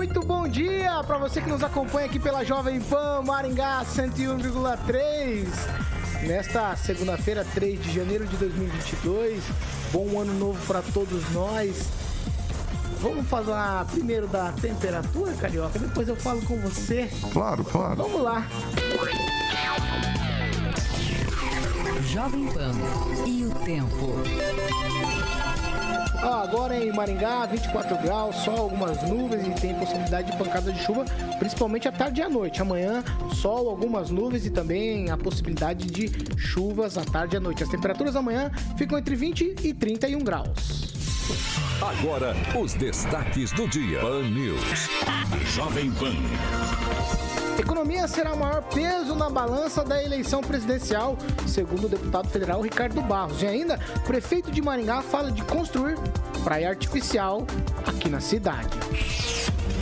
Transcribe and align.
Muito 0.00 0.20
bom 0.22 0.48
dia 0.48 1.04
para 1.06 1.18
você 1.18 1.42
que 1.42 1.48
nos 1.50 1.62
acompanha 1.62 2.06
aqui 2.06 2.18
pela 2.18 2.42
Jovem 2.42 2.80
Pan 2.80 3.20
Maringá 3.20 3.84
101,3. 3.84 5.46
Nesta 6.26 6.74
segunda-feira, 6.74 7.44
3 7.52 7.82
de 7.82 7.92
janeiro 7.92 8.26
de 8.26 8.34
2022. 8.38 9.44
Bom 9.92 10.18
ano 10.18 10.32
novo 10.32 10.58
para 10.66 10.80
todos 10.80 11.30
nós. 11.32 11.86
Vamos 13.02 13.28
falar 13.28 13.84
primeiro 13.88 14.26
da 14.26 14.50
temperatura, 14.52 15.34
Carioca? 15.34 15.78
Depois 15.78 16.08
eu 16.08 16.16
falo 16.16 16.40
com 16.46 16.58
você. 16.60 17.10
Claro, 17.34 17.62
claro. 17.62 17.96
Vamos 17.96 18.22
lá. 18.22 18.46
Jovem 22.06 22.46
Pan 22.46 22.72
e 23.26 23.44
o 23.44 23.50
tempo. 23.66 24.14
Ó, 26.22 26.42
agora 26.42 26.76
em 26.76 26.92
Maringá, 26.92 27.46
24 27.46 27.96
graus, 27.98 28.36
só 28.36 28.50
algumas 28.50 29.02
nuvens 29.08 29.46
e 29.46 29.60
tem 29.60 29.74
possibilidade 29.74 30.30
de 30.30 30.36
pancada 30.36 30.70
de 30.70 30.78
chuva, 30.82 31.04
principalmente 31.38 31.88
à 31.88 31.92
tarde 31.92 32.20
e 32.20 32.24
à 32.24 32.28
noite. 32.28 32.60
Amanhã, 32.60 33.02
sol, 33.34 33.70
algumas 33.70 34.10
nuvens 34.10 34.44
e 34.44 34.50
também 34.50 35.10
a 35.10 35.16
possibilidade 35.16 35.86
de 35.86 36.10
chuvas 36.38 36.98
à 36.98 37.04
tarde 37.04 37.36
e 37.36 37.38
à 37.38 37.40
noite. 37.40 37.62
As 37.62 37.70
temperaturas 37.70 38.16
amanhã 38.16 38.50
ficam 38.76 38.98
entre 38.98 39.16
20 39.16 39.56
e 39.62 39.72
31 39.72 40.18
graus. 40.18 40.90
Agora, 41.80 42.36
os 42.60 42.74
destaques 42.74 43.52
do 43.52 43.66
dia. 43.66 44.00
Pan 44.00 44.22
News. 44.24 44.88
Jovem 45.54 45.90
Pan. 45.92 47.29
Economia 47.58 48.06
será 48.08 48.32
o 48.32 48.38
maior 48.38 48.62
peso 48.62 49.14
na 49.14 49.28
balança 49.28 49.84
da 49.84 50.02
eleição 50.02 50.40
presidencial, 50.40 51.16
segundo 51.46 51.84
o 51.84 51.88
deputado 51.88 52.28
federal 52.28 52.60
Ricardo 52.60 53.00
Barros. 53.02 53.42
E 53.42 53.46
ainda, 53.46 53.78
o 53.96 54.00
prefeito 54.00 54.50
de 54.50 54.62
Maringá 54.62 55.02
fala 55.02 55.30
de 55.30 55.42
construir 55.42 55.96
praia 56.42 56.68
artificial 56.68 57.46
aqui 57.86 58.08
na 58.08 58.20
cidade. 58.20 58.68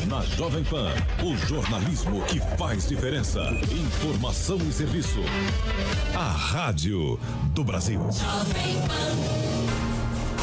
Na 0.08 0.22
Jovem 0.22 0.64
Pan, 0.64 0.91
o 1.22 1.36
jornalismo 1.36 2.22
que 2.22 2.41
faz 2.56 2.89
diferença. 2.89 3.41
Informação 3.70 4.56
e 4.56 4.72
serviço. 4.72 5.20
A 6.16 6.30
Rádio 6.30 7.20
do 7.52 7.62
Brasil. 7.62 8.00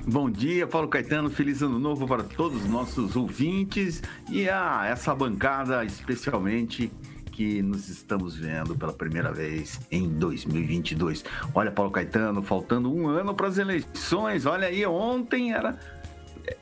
Bom 0.10 0.30
dia, 0.30 0.66
Paulo 0.66 0.88
Caetano. 0.88 1.30
Feliz 1.30 1.62
ano 1.62 1.78
novo 1.78 2.08
para 2.08 2.24
todos 2.24 2.64
os 2.64 2.70
nossos 2.70 3.18
ouvintes 3.18 4.02
e 4.32 4.50
a 4.50 4.86
essa 4.86 5.14
bancada 5.14 5.84
especialmente 5.84 6.90
que 7.30 7.62
nos 7.62 7.90
estamos 7.90 8.38
vendo 8.38 8.74
pela 8.74 8.94
primeira 8.94 9.34
vez 9.34 9.82
em 9.92 10.08
2022. 10.08 11.26
Olha, 11.54 11.72
Paulo 11.72 11.92
Caetano, 11.92 12.42
faltando 12.42 12.90
um 12.90 13.10
ano 13.10 13.36
para 13.36 13.48
as 13.48 13.58
eleições. 13.58 14.46
Olha 14.46 14.70
aí, 14.70 14.86
ontem 14.86 15.52
era. 15.52 15.78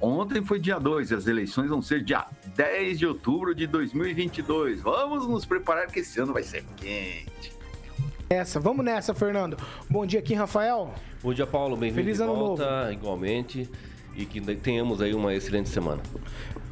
Ontem 0.01 0.43
foi 0.43 0.59
dia 0.59 0.79
2 0.79 1.11
e 1.11 1.13
as 1.13 1.27
eleições 1.27 1.69
vão 1.69 1.83
ser 1.83 2.03
dia 2.03 2.25
10 2.55 2.97
de 2.97 3.05
outubro 3.05 3.53
de 3.53 3.67
2022. 3.67 4.81
Vamos 4.81 5.27
nos 5.27 5.45
preparar 5.45 5.85
que 5.85 5.99
esse 5.99 6.19
ano 6.19 6.33
vai 6.33 6.41
ser 6.41 6.65
quente. 6.75 7.54
Essa, 8.29 8.59
vamos 8.59 8.83
nessa, 8.83 9.13
Fernando. 9.13 9.57
Bom 9.89 10.05
dia 10.05 10.19
aqui, 10.19 10.33
Rafael. 10.33 10.93
Bom 11.21 11.33
dia, 11.33 11.45
Paulo. 11.45 11.77
Bem-vindo 11.77 12.01
Feliz 12.01 12.17
de 12.17 12.23
ano 12.23 12.35
volta, 12.35 12.89
igualmente. 12.91 13.69
E 14.15 14.25
que 14.25 14.39
tenhamos 14.55 15.01
aí 15.01 15.13
uma 15.13 15.33
excelente 15.33 15.69
semana. 15.69 16.01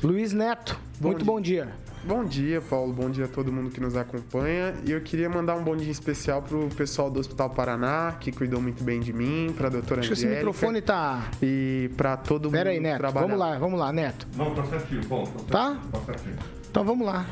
Luiz 0.01 0.31
Neto, 0.33 0.79
muito 0.99 1.17
dia. 1.19 1.25
bom 1.25 1.41
dia. 1.41 1.69
Bom 2.05 2.25
dia, 2.25 2.59
Paulo. 2.61 2.91
Bom 2.91 3.09
dia 3.09 3.25
a 3.25 3.27
todo 3.27 3.51
mundo 3.51 3.69
que 3.69 3.79
nos 3.79 3.95
acompanha. 3.95 4.73
E 4.85 4.91
eu 4.91 4.99
queria 5.01 5.29
mandar 5.29 5.55
um 5.55 5.63
bom 5.63 5.75
dia 5.75 5.91
especial 5.91 6.41
pro 6.41 6.67
pessoal 6.69 7.09
do 7.11 7.19
Hospital 7.19 7.49
Paraná, 7.51 8.15
que 8.19 8.31
cuidou 8.31 8.59
muito 8.61 8.83
bem 8.83 8.99
de 8.99 9.13
mim, 9.13 9.53
pra 9.57 9.69
doutora 9.69 9.99
Acho 10.01 10.09
que 10.09 10.13
esse 10.13 10.25
Angélica. 10.25 10.45
microfone 10.47 10.81
tá. 10.81 11.29
E 11.41 11.89
pra 11.95 12.17
todo 12.17 12.45
mundo 12.45 12.53
Pera 12.53 12.69
aí, 12.71 12.77
que 12.77 12.81
Neto. 12.83 12.97
trabalha- 12.97 13.27
Vamos 13.27 13.39
lá, 13.39 13.57
vamos 13.59 13.79
lá, 13.79 13.93
Neto. 13.93 14.27
Não, 14.35 14.53
tá 14.55 14.65
certinho, 14.65 15.05
Paulo. 15.05 15.27
Tá? 15.49 15.77
Tá 15.91 15.99
certinho. 15.99 16.35
Então 16.69 16.83
vamos 16.83 17.05
lá. 17.05 17.25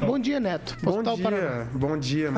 Bom 0.00 0.18
dia, 0.18 0.40
Neto. 0.40 0.76
Bom 0.82 0.90
Hospital 0.90 1.14
dia, 1.16 1.24
Paraná. 1.24 1.66
bom 1.72 1.96
dia, 1.98 2.30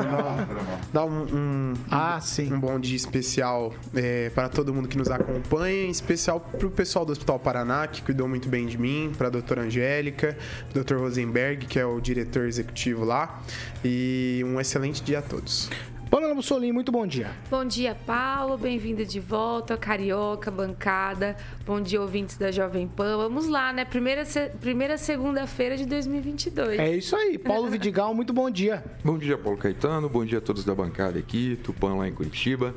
dar 0.93 1.05
um, 1.05 1.23
um, 1.23 1.73
Ah, 1.89 2.19
sim. 2.21 2.53
um 2.53 2.59
bom 2.59 2.79
dia 2.79 2.95
especial 2.95 3.73
é, 3.95 4.29
para 4.29 4.49
todo 4.49 4.73
mundo 4.73 4.87
que 4.87 4.97
nos 4.97 5.09
acompanha, 5.09 5.85
em 5.85 5.89
especial 5.89 6.39
para 6.39 6.67
o 6.67 6.71
pessoal 6.71 7.05
do 7.05 7.11
Hospital 7.11 7.39
Paraná, 7.39 7.87
que 7.87 8.01
cuidou 8.03 8.27
muito 8.27 8.47
bem 8.47 8.67
de 8.67 8.77
mim, 8.77 9.11
para 9.17 9.27
a 9.27 9.29
doutora 9.31 9.61
Angélica, 9.63 10.37
Dr. 10.73 10.95
Rosenberg, 10.97 11.65
que 11.65 11.79
é 11.79 11.85
o 11.85 11.99
diretor 11.99 12.45
executivo 12.45 13.03
lá, 13.03 13.41
e 13.83 14.43
um 14.45 14.59
excelente 14.59 15.03
dia 15.03 15.19
a 15.19 15.21
todos. 15.21 15.69
Pamela 16.09 16.33
Mussolini, 16.33 16.71
muito 16.71 16.89
bom 16.89 17.05
dia. 17.05 17.31
Bom 17.49 17.65
dia, 17.65 17.93
Paulo. 17.93 18.57
Bem-vindo 18.57 19.03
de 19.05 19.19
volta, 19.19 19.75
Carioca, 19.75 20.49
bancada. 20.49 21.35
Bom 21.65 21.81
dia, 21.81 22.01
ouvintes 22.01 22.37
da 22.37 22.49
Jovem 22.49 22.87
Pan. 22.87 23.17
Vamos 23.17 23.47
lá, 23.47 23.73
né? 23.73 23.83
Primeira, 23.83 24.23
primeira 24.61 24.97
segunda-feira 24.97 25.75
de 25.75 25.85
2022. 25.85 26.79
É 26.79 26.95
isso 26.95 27.15
aí. 27.15 27.37
Paulo 27.37 27.67
Vidigal, 27.71 28.13
muito 28.13 28.31
bom 28.31 28.49
dia. 28.49 28.83
Bom 29.03 29.17
dia, 29.17 29.37
Paulo 29.37 29.57
Caetano. 29.57 30.07
Bom 30.07 30.23
dia 30.23 30.37
a 30.37 30.41
todos 30.41 30.63
da 30.63 30.73
bancada 30.73 31.19
aqui. 31.19 31.59
Tupã 31.61 31.93
lá 31.93 32.07
em 32.07 32.13
Curitiba. 32.13 32.73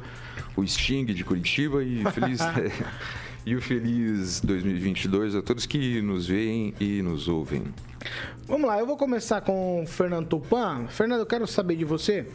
O 0.57 0.67
Sting 0.67 1.05
de 1.07 1.25
Curitiba 1.25 1.85
e 1.85 2.03
feliz... 2.11 2.41
e 3.47 3.55
o 3.55 3.63
feliz 3.63 4.41
2022 4.41 5.37
a 5.37 5.43
todos 5.43 5.67
que 5.67 6.03
nos 6.03 6.27
veem 6.27 6.75
e 6.81 7.01
nos 7.01 7.29
ouvem. 7.29 7.63
Vamos 8.47 8.67
lá, 8.67 8.79
eu 8.79 8.87
vou 8.87 8.97
começar 8.97 9.41
com 9.41 9.83
o 9.83 9.87
Fernando 9.87 10.27
Tupan. 10.27 10.89
Fernando, 10.89 11.21
eu 11.21 11.27
quero 11.27 11.47
saber 11.47 11.77
de 11.77 11.85
você 11.85 12.27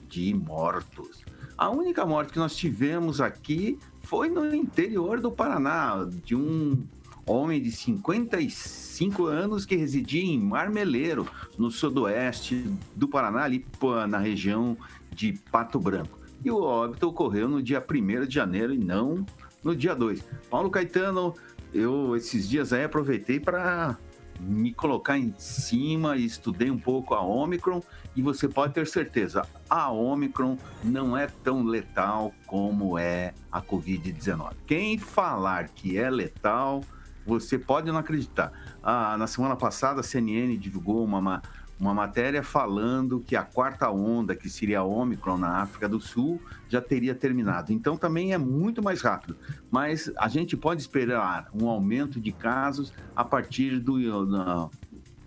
de 0.08 0.34
mortos. 0.34 1.24
A 1.56 1.70
única 1.70 2.04
morte 2.04 2.32
que 2.32 2.40
nós 2.40 2.56
tivemos 2.56 3.20
aqui 3.20 3.78
foi 4.02 4.28
no 4.28 4.52
interior 4.52 5.20
do 5.20 5.30
Paraná, 5.30 6.04
de 6.24 6.34
um 6.34 6.82
homem 7.24 7.62
de 7.62 7.70
55 7.70 9.26
anos 9.26 9.64
que 9.64 9.76
residia 9.76 10.24
em 10.24 10.40
Marmeleiro, 10.40 11.28
no 11.56 11.70
sudoeste 11.70 12.68
do 12.96 13.06
Paraná, 13.06 13.44
ali 13.44 13.64
na 14.08 14.18
região 14.18 14.76
de 15.14 15.34
Pato 15.52 15.78
Branco. 15.78 16.18
E 16.44 16.50
o 16.50 16.60
óbito 16.60 17.06
ocorreu 17.06 17.48
no 17.48 17.62
dia 17.62 17.80
1 17.88 18.26
de 18.26 18.34
janeiro 18.34 18.74
e 18.74 18.78
não 18.78 19.24
no 19.62 19.74
dia 19.74 19.94
2. 19.94 20.24
Paulo 20.50 20.70
Caetano, 20.70 21.34
eu 21.72 22.16
esses 22.16 22.48
dias 22.48 22.72
aí 22.72 22.84
aproveitei 22.84 23.38
para 23.38 23.98
me 24.40 24.72
colocar 24.72 25.18
em 25.18 25.34
cima 25.36 26.16
e 26.16 26.24
estudei 26.24 26.70
um 26.70 26.78
pouco 26.78 27.14
a 27.14 27.20
Omicron 27.20 27.82
e 28.16 28.22
você 28.22 28.48
pode 28.48 28.72
ter 28.72 28.86
certeza, 28.86 29.46
a 29.68 29.90
Omicron 29.90 30.56
não 30.82 31.16
é 31.16 31.26
tão 31.26 31.62
letal 31.62 32.32
como 32.46 32.98
é 32.98 33.34
a 33.52 33.60
Covid-19. 33.60 34.52
Quem 34.66 34.98
falar 34.98 35.68
que 35.68 35.98
é 35.98 36.08
letal, 36.08 36.82
você 37.26 37.58
pode 37.58 37.90
não 37.90 37.98
acreditar. 37.98 38.52
Ah, 38.82 39.16
na 39.18 39.26
semana 39.26 39.56
passada, 39.56 40.00
a 40.00 40.02
CNN 40.02 40.56
divulgou 40.56 41.04
uma, 41.04 41.18
uma 41.18 41.42
matéria 41.80 42.42
falando 42.42 43.20
que 43.20 43.34
a 43.34 43.42
quarta 43.42 43.90
onda, 43.90 44.36
que 44.36 44.50
seria 44.50 44.80
a 44.80 44.84
Omicron 44.84 45.38
na 45.38 45.62
África 45.62 45.88
do 45.88 45.98
Sul, 45.98 46.38
já 46.68 46.80
teria 46.80 47.14
terminado. 47.14 47.72
Então 47.72 47.96
também 47.96 48.34
é 48.34 48.38
muito 48.38 48.82
mais 48.82 49.00
rápido. 49.00 49.34
Mas 49.70 50.12
a 50.18 50.28
gente 50.28 50.56
pode 50.56 50.82
esperar 50.82 51.48
um 51.54 51.68
aumento 51.68 52.20
de 52.20 52.32
casos 52.32 52.92
a 53.16 53.24
partir 53.24 53.80
do. 53.80 53.96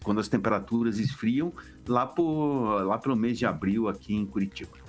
quando 0.04 0.20
as 0.20 0.28
temperaturas 0.28 1.00
esfriam, 1.00 1.52
lá, 1.88 2.06
por, 2.06 2.84
lá 2.84 3.00
pelo 3.00 3.16
mês 3.16 3.40
de 3.40 3.48
abril 3.48 3.88
aqui 3.88 4.14
em 4.14 4.26
Curitiba. 4.26 4.84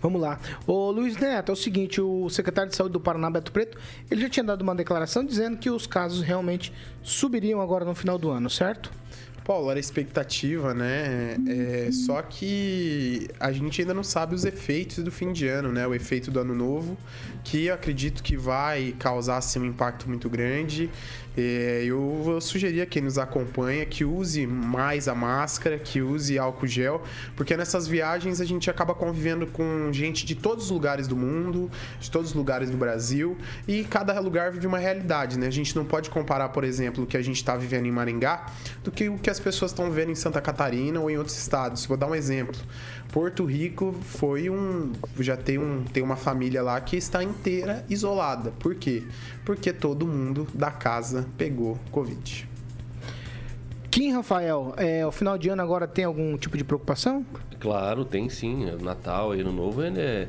Vamos 0.00 0.20
lá. 0.20 0.38
Ô 0.66 0.90
Luiz 0.90 1.16
Neto, 1.16 1.50
é 1.50 1.52
o 1.52 1.56
seguinte, 1.56 2.00
o 2.00 2.28
secretário 2.28 2.70
de 2.70 2.76
saúde 2.76 2.92
do 2.92 3.00
Paraná, 3.00 3.30
Beto 3.30 3.50
Preto, 3.50 3.78
ele 4.10 4.20
já 4.20 4.28
tinha 4.28 4.44
dado 4.44 4.62
uma 4.62 4.74
declaração 4.74 5.24
dizendo 5.24 5.56
que 5.56 5.70
os 5.70 5.86
casos 5.86 6.22
realmente 6.22 6.72
subiriam 7.02 7.60
agora 7.60 7.84
no 7.84 7.94
final 7.94 8.18
do 8.18 8.30
ano, 8.30 8.50
certo? 8.50 8.90
Paulo, 9.46 9.70
era 9.70 9.78
expectativa, 9.78 10.74
né? 10.74 11.36
É, 11.46 11.90
só 11.92 12.20
que 12.20 13.28
a 13.38 13.52
gente 13.52 13.80
ainda 13.80 13.94
não 13.94 14.02
sabe 14.02 14.34
os 14.34 14.44
efeitos 14.44 15.04
do 15.04 15.12
fim 15.12 15.32
de 15.32 15.46
ano, 15.46 15.70
né? 15.70 15.86
O 15.86 15.94
efeito 15.94 16.32
do 16.32 16.40
ano 16.40 16.52
novo, 16.52 16.98
que 17.44 17.66
eu 17.66 17.74
acredito 17.74 18.24
que 18.24 18.36
vai 18.36 18.92
causar 18.98 19.36
assim, 19.36 19.60
um 19.60 19.66
impacto 19.66 20.08
muito 20.08 20.28
grande. 20.28 20.90
É, 21.36 21.82
eu, 21.84 22.24
eu 22.26 22.40
sugeria 22.40 22.84
a 22.84 22.86
quem 22.86 23.02
nos 23.02 23.18
acompanha 23.18 23.84
que 23.84 24.04
use 24.04 24.46
mais 24.46 25.06
a 25.06 25.14
máscara, 25.14 25.78
que 25.78 26.00
use 26.00 26.38
álcool 26.38 26.66
gel, 26.66 27.02
porque 27.34 27.56
nessas 27.56 27.86
viagens 27.86 28.40
a 28.40 28.44
gente 28.44 28.70
acaba 28.70 28.94
convivendo 28.94 29.46
com 29.46 29.92
gente 29.92 30.24
de 30.24 30.34
todos 30.34 30.66
os 30.66 30.70
lugares 30.70 31.06
do 31.06 31.16
mundo, 31.16 31.70
de 32.00 32.10
todos 32.10 32.30
os 32.30 32.34
lugares 32.34 32.70
do 32.70 32.76
Brasil, 32.76 33.36
e 33.68 33.84
cada 33.84 34.18
lugar 34.20 34.50
vive 34.50 34.66
uma 34.66 34.78
realidade, 34.78 35.38
né? 35.38 35.46
A 35.46 35.50
gente 35.50 35.76
não 35.76 35.84
pode 35.84 36.08
comparar, 36.08 36.48
por 36.48 36.64
exemplo, 36.64 37.04
o 37.04 37.06
que 37.06 37.16
a 37.16 37.22
gente 37.22 37.36
está 37.36 37.56
vivendo 37.56 37.86
em 37.86 37.92
Maringá 37.92 38.46
do 38.82 38.90
que 38.90 39.08
o 39.08 39.18
que 39.18 39.28
as 39.28 39.38
pessoas 39.38 39.70
estão 39.70 39.90
vendo 39.90 40.10
em 40.10 40.14
Santa 40.14 40.40
Catarina 40.40 41.00
ou 41.00 41.10
em 41.10 41.18
outros 41.18 41.36
estados. 41.36 41.84
Vou 41.84 41.96
dar 41.96 42.06
um 42.06 42.14
exemplo. 42.14 42.58
Porto 43.16 43.46
Rico 43.46 43.94
foi 44.02 44.50
um. 44.50 44.92
Já 45.18 45.38
tem, 45.38 45.56
um, 45.56 45.82
tem 45.84 46.02
uma 46.02 46.16
família 46.16 46.62
lá 46.62 46.78
que 46.82 46.98
está 46.98 47.24
inteira 47.24 47.82
isolada. 47.88 48.52
Por 48.58 48.74
quê? 48.74 49.04
Porque 49.42 49.72
todo 49.72 50.06
mundo 50.06 50.46
da 50.52 50.70
casa 50.70 51.26
pegou 51.38 51.78
Covid. 51.90 52.46
Kim 53.90 54.12
Rafael, 54.12 54.74
é, 54.76 55.06
o 55.06 55.10
final 55.10 55.38
de 55.38 55.48
ano 55.48 55.62
agora 55.62 55.88
tem 55.88 56.04
algum 56.04 56.36
tipo 56.36 56.58
de 56.58 56.64
preocupação? 56.64 57.24
Claro, 57.58 58.04
tem 58.04 58.28
sim. 58.28 58.70
Natal 58.82 59.34
e 59.34 59.40
Ano 59.40 59.52
Novo 59.54 59.82
ele 59.82 59.98
é, 59.98 60.28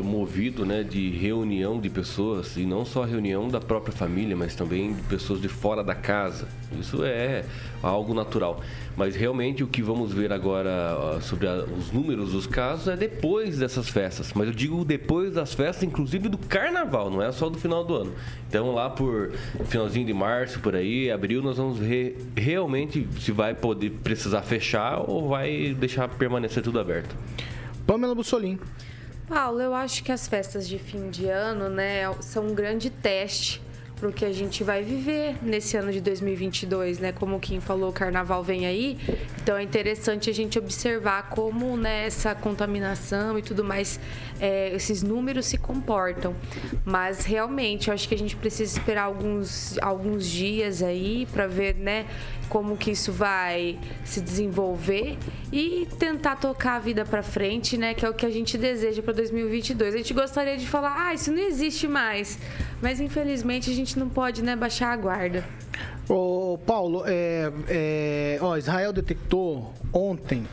movido 0.00 0.64
né, 0.64 0.82
de 0.82 1.10
reunião 1.10 1.78
de 1.78 1.90
pessoas, 1.90 2.56
e 2.56 2.64
não 2.64 2.84
só 2.84 3.04
reunião 3.04 3.48
da 3.48 3.60
própria 3.60 3.94
família, 3.94 4.34
mas 4.34 4.54
também 4.54 4.94
de 4.94 5.02
pessoas 5.02 5.40
de 5.40 5.48
fora 5.48 5.84
da 5.84 5.94
casa. 5.94 6.48
Isso 6.80 7.04
é 7.04 7.44
algo 7.82 8.14
natural. 8.14 8.62
Mas 8.96 9.14
realmente 9.14 9.62
o 9.62 9.66
que 9.66 9.82
vamos 9.82 10.12
ver 10.12 10.32
agora 10.32 11.20
sobre 11.20 11.46
a, 11.46 11.64
os 11.64 11.92
números 11.92 12.32
dos 12.32 12.46
casos 12.46 12.88
é 12.88 12.96
depois 12.96 13.58
dessas 13.58 13.88
festas. 13.88 14.32
Mas 14.34 14.48
eu 14.48 14.54
digo 14.54 14.82
depois 14.84 15.34
das 15.34 15.52
festas, 15.52 15.82
inclusive 15.82 16.28
do 16.28 16.38
carnaval, 16.38 17.10
não 17.10 17.22
é 17.22 17.30
só 17.30 17.50
do 17.50 17.58
final 17.58 17.84
do 17.84 17.94
ano. 17.94 18.12
Então 18.48 18.72
lá 18.72 18.88
por 18.88 19.32
finalzinho 19.66 20.06
de 20.06 20.14
março, 20.14 20.58
por 20.60 20.74
aí, 20.74 21.10
abril, 21.10 21.42
nós 21.42 21.58
vamos 21.58 21.78
ver 21.78 22.16
realmente 22.34 23.06
se 23.20 23.30
vai 23.30 23.54
poder 23.54 23.90
precisar 24.02 24.42
fechar 24.42 25.04
ou 25.06 25.28
vai 25.28 25.74
deixar 25.78 26.08
permanecer 26.08 26.62
tudo 26.62 26.80
aberto. 26.80 27.14
Pamela 27.86 28.14
Bussolim. 28.14 28.58
Paulo, 29.28 29.60
eu 29.60 29.74
acho 29.74 30.02
que 30.04 30.12
as 30.12 30.26
festas 30.28 30.68
de 30.68 30.78
fim 30.78 31.10
de 31.10 31.28
ano, 31.28 31.68
né, 31.68 32.12
são 32.20 32.48
um 32.48 32.54
grande 32.54 32.90
teste 32.90 33.62
para 34.02 34.08
o 34.08 34.12
que 34.12 34.24
a 34.24 34.32
gente 34.32 34.64
vai 34.64 34.82
viver 34.82 35.36
nesse 35.40 35.76
ano 35.76 35.92
de 35.92 36.00
2022, 36.00 36.98
né? 36.98 37.12
Como 37.12 37.36
o 37.36 37.38
Kim 37.38 37.60
falou, 37.60 37.90
o 37.90 37.92
carnaval 37.92 38.42
vem 38.42 38.66
aí, 38.66 38.98
então 39.40 39.56
é 39.56 39.62
interessante 39.62 40.28
a 40.28 40.34
gente 40.34 40.58
observar 40.58 41.28
como 41.30 41.76
né, 41.76 42.06
essa 42.06 42.34
contaminação 42.34 43.38
e 43.38 43.42
tudo 43.42 43.62
mais, 43.62 44.00
é, 44.40 44.74
esses 44.74 45.04
números 45.04 45.46
se 45.46 45.56
comportam. 45.56 46.34
Mas 46.84 47.24
realmente, 47.24 47.88
eu 47.88 47.94
acho 47.94 48.08
que 48.08 48.14
a 48.16 48.18
gente 48.18 48.34
precisa 48.34 48.76
esperar 48.76 49.04
alguns, 49.04 49.78
alguns 49.78 50.28
dias 50.28 50.82
aí 50.82 51.24
para 51.32 51.46
ver, 51.46 51.76
né? 51.76 52.06
Como 52.48 52.76
que 52.76 52.90
isso 52.90 53.12
vai 53.12 53.78
se 54.04 54.20
desenvolver 54.20 55.18
e 55.52 55.88
tentar 55.98 56.36
tocar 56.36 56.76
a 56.76 56.78
vida 56.78 57.04
para 57.04 57.22
frente, 57.22 57.76
né, 57.76 57.94
que 57.94 58.04
é 58.04 58.10
o 58.10 58.14
que 58.14 58.26
a 58.26 58.30
gente 58.30 58.58
deseja 58.58 59.02
para 59.02 59.12
2022. 59.14 59.94
A 59.94 59.98
gente 59.98 60.14
gostaria 60.14 60.56
de 60.56 60.66
falar, 60.66 61.08
ah, 61.08 61.14
isso 61.14 61.30
não 61.30 61.38
existe 61.38 61.88
mais, 61.88 62.38
mas 62.80 63.00
infelizmente 63.00 63.70
a 63.70 63.74
gente 63.74 63.98
não 63.98 64.08
pode, 64.08 64.42
né, 64.42 64.54
baixar 64.54 64.92
a 64.92 64.96
guarda. 64.96 65.44
Ô, 66.08 66.58
Paulo, 66.66 67.04
é, 67.06 67.52
é, 67.68 68.38
ó, 68.40 68.56
Israel 68.56 68.92
detectou 68.92 69.72
ontem 69.92 70.46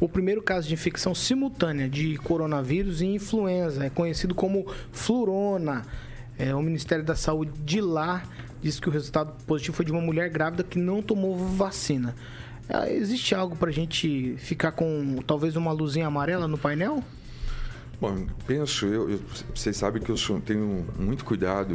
o 0.00 0.08
primeiro 0.08 0.42
caso 0.42 0.66
de 0.66 0.74
infecção 0.74 1.14
simultânea 1.14 1.88
de 1.88 2.16
coronavírus 2.16 3.00
e 3.00 3.06
influenza, 3.06 3.86
é 3.86 3.90
conhecido 3.90 4.34
como 4.34 4.66
flurona. 4.92 5.82
É, 6.36 6.52
o 6.52 6.60
Ministério 6.60 7.04
da 7.04 7.14
Saúde 7.14 7.52
de 7.60 7.80
lá 7.80 8.24
disse 8.64 8.80
que 8.80 8.88
o 8.88 8.92
resultado 8.92 9.32
positivo 9.46 9.76
foi 9.76 9.84
de 9.84 9.92
uma 9.92 10.00
mulher 10.00 10.30
grávida 10.30 10.64
que 10.64 10.78
não 10.78 11.02
tomou 11.02 11.36
vacina. 11.36 12.14
É, 12.66 12.94
existe 12.94 13.34
algo 13.34 13.54
para 13.54 13.68
a 13.68 13.72
gente 13.72 14.36
ficar 14.38 14.72
com 14.72 15.18
talvez 15.26 15.54
uma 15.54 15.70
luzinha 15.70 16.06
amarela 16.06 16.48
no 16.48 16.56
painel? 16.56 17.04
Bom, 18.00 18.26
penso, 18.46 18.86
eu, 18.86 19.10
eu, 19.10 19.20
vocês 19.54 19.76
sabem 19.76 20.02
que 20.02 20.10
eu 20.10 20.16
sou, 20.16 20.40
tenho 20.40 20.86
muito 20.98 21.24
cuidado 21.24 21.74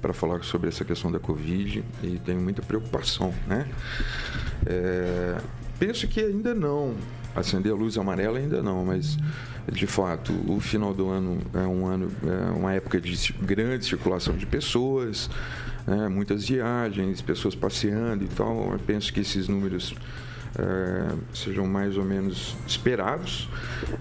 para 0.00 0.14
falar 0.14 0.42
sobre 0.42 0.68
essa 0.68 0.84
questão 0.84 1.12
da 1.12 1.18
Covid 1.18 1.84
e 2.02 2.18
tenho 2.18 2.40
muita 2.40 2.62
preocupação, 2.62 3.34
né? 3.46 3.68
É, 4.66 5.38
penso 5.78 6.08
que 6.08 6.20
ainda 6.20 6.54
não, 6.54 6.96
acender 7.36 7.70
a 7.70 7.74
luz 7.74 7.96
amarela 7.98 8.38
ainda 8.38 8.62
não, 8.62 8.84
mas 8.84 9.16
de 9.70 9.86
fato 9.86 10.32
o 10.50 10.58
final 10.58 10.92
do 10.92 11.08
ano 11.08 11.38
é 11.54 11.66
um 11.66 11.86
ano, 11.86 12.10
é 12.26 12.50
uma 12.50 12.72
época 12.72 13.00
de 13.00 13.32
grande 13.34 13.84
circulação 13.84 14.36
de 14.36 14.46
pessoas, 14.46 15.30
né, 15.90 16.08
muitas 16.08 16.48
viagens, 16.48 17.20
pessoas 17.20 17.54
passeando 17.54 18.24
e 18.24 18.28
tal. 18.28 18.72
Eu 18.72 18.78
penso 18.78 19.12
que 19.12 19.20
esses 19.20 19.48
números 19.48 19.92
é, 20.56 21.16
sejam 21.34 21.66
mais 21.66 21.96
ou 21.96 22.04
menos 22.04 22.56
esperados. 22.64 23.48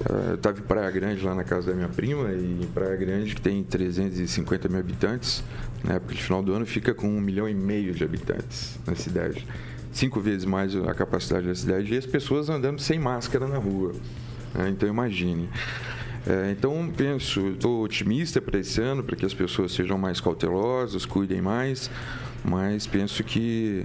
É, 0.08 0.32
eu 0.32 0.36
estava 0.36 0.60
em 0.60 0.62
Praia 0.62 0.92
Grande, 0.92 1.26
lá 1.26 1.34
na 1.34 1.44
casa 1.44 1.72
da 1.72 1.76
minha 1.76 1.90
prima, 1.90 2.32
e 2.32 2.62
em 2.62 2.68
Praia 2.68 2.96
Grande, 2.96 3.34
que 3.34 3.42
tem 3.42 3.64
350 3.64 4.70
mil 4.70 4.80
habitantes, 4.80 5.44
na 5.84 5.96
época 5.96 6.14
de 6.14 6.22
final 6.22 6.44
do 6.44 6.54
ano, 6.54 6.66
fica 6.66 6.94
com 6.94 7.08
um 7.08 7.20
milhão 7.20 7.50
e 7.50 7.56
meio 7.56 7.94
de 7.94 8.04
habitantes 8.04 8.80
na 8.86 8.94
cidade. 8.94 9.48
Cinco 9.92 10.20
vezes 10.20 10.46
mais 10.46 10.76
a 10.76 10.94
capacidade 10.94 11.48
da 11.48 11.56
cidade, 11.56 11.92
e 11.92 11.98
as 11.98 12.06
pessoas 12.06 12.50
andando 12.50 12.80
sem 12.80 13.00
máscara 13.00 13.48
na 13.48 13.58
rua. 13.58 13.94
Né? 14.54 14.70
Então, 14.70 14.88
imagine. 14.88 15.50
É, 16.28 16.52
então, 16.52 16.92
penso, 16.96 17.50
estou 17.50 17.84
otimista 17.84 18.42
para 18.42 18.60
esse 18.60 18.82
ano, 18.82 19.04
para 19.04 19.16
que 19.16 19.26
as 19.26 19.34
pessoas 19.34 19.72
sejam 19.72 19.98
mais 19.98 20.20
cautelosas, 20.20 21.06
cuidem 21.06 21.42
mais, 21.42 21.90
mas 22.44 22.88
penso 22.88 23.24
que 23.24 23.84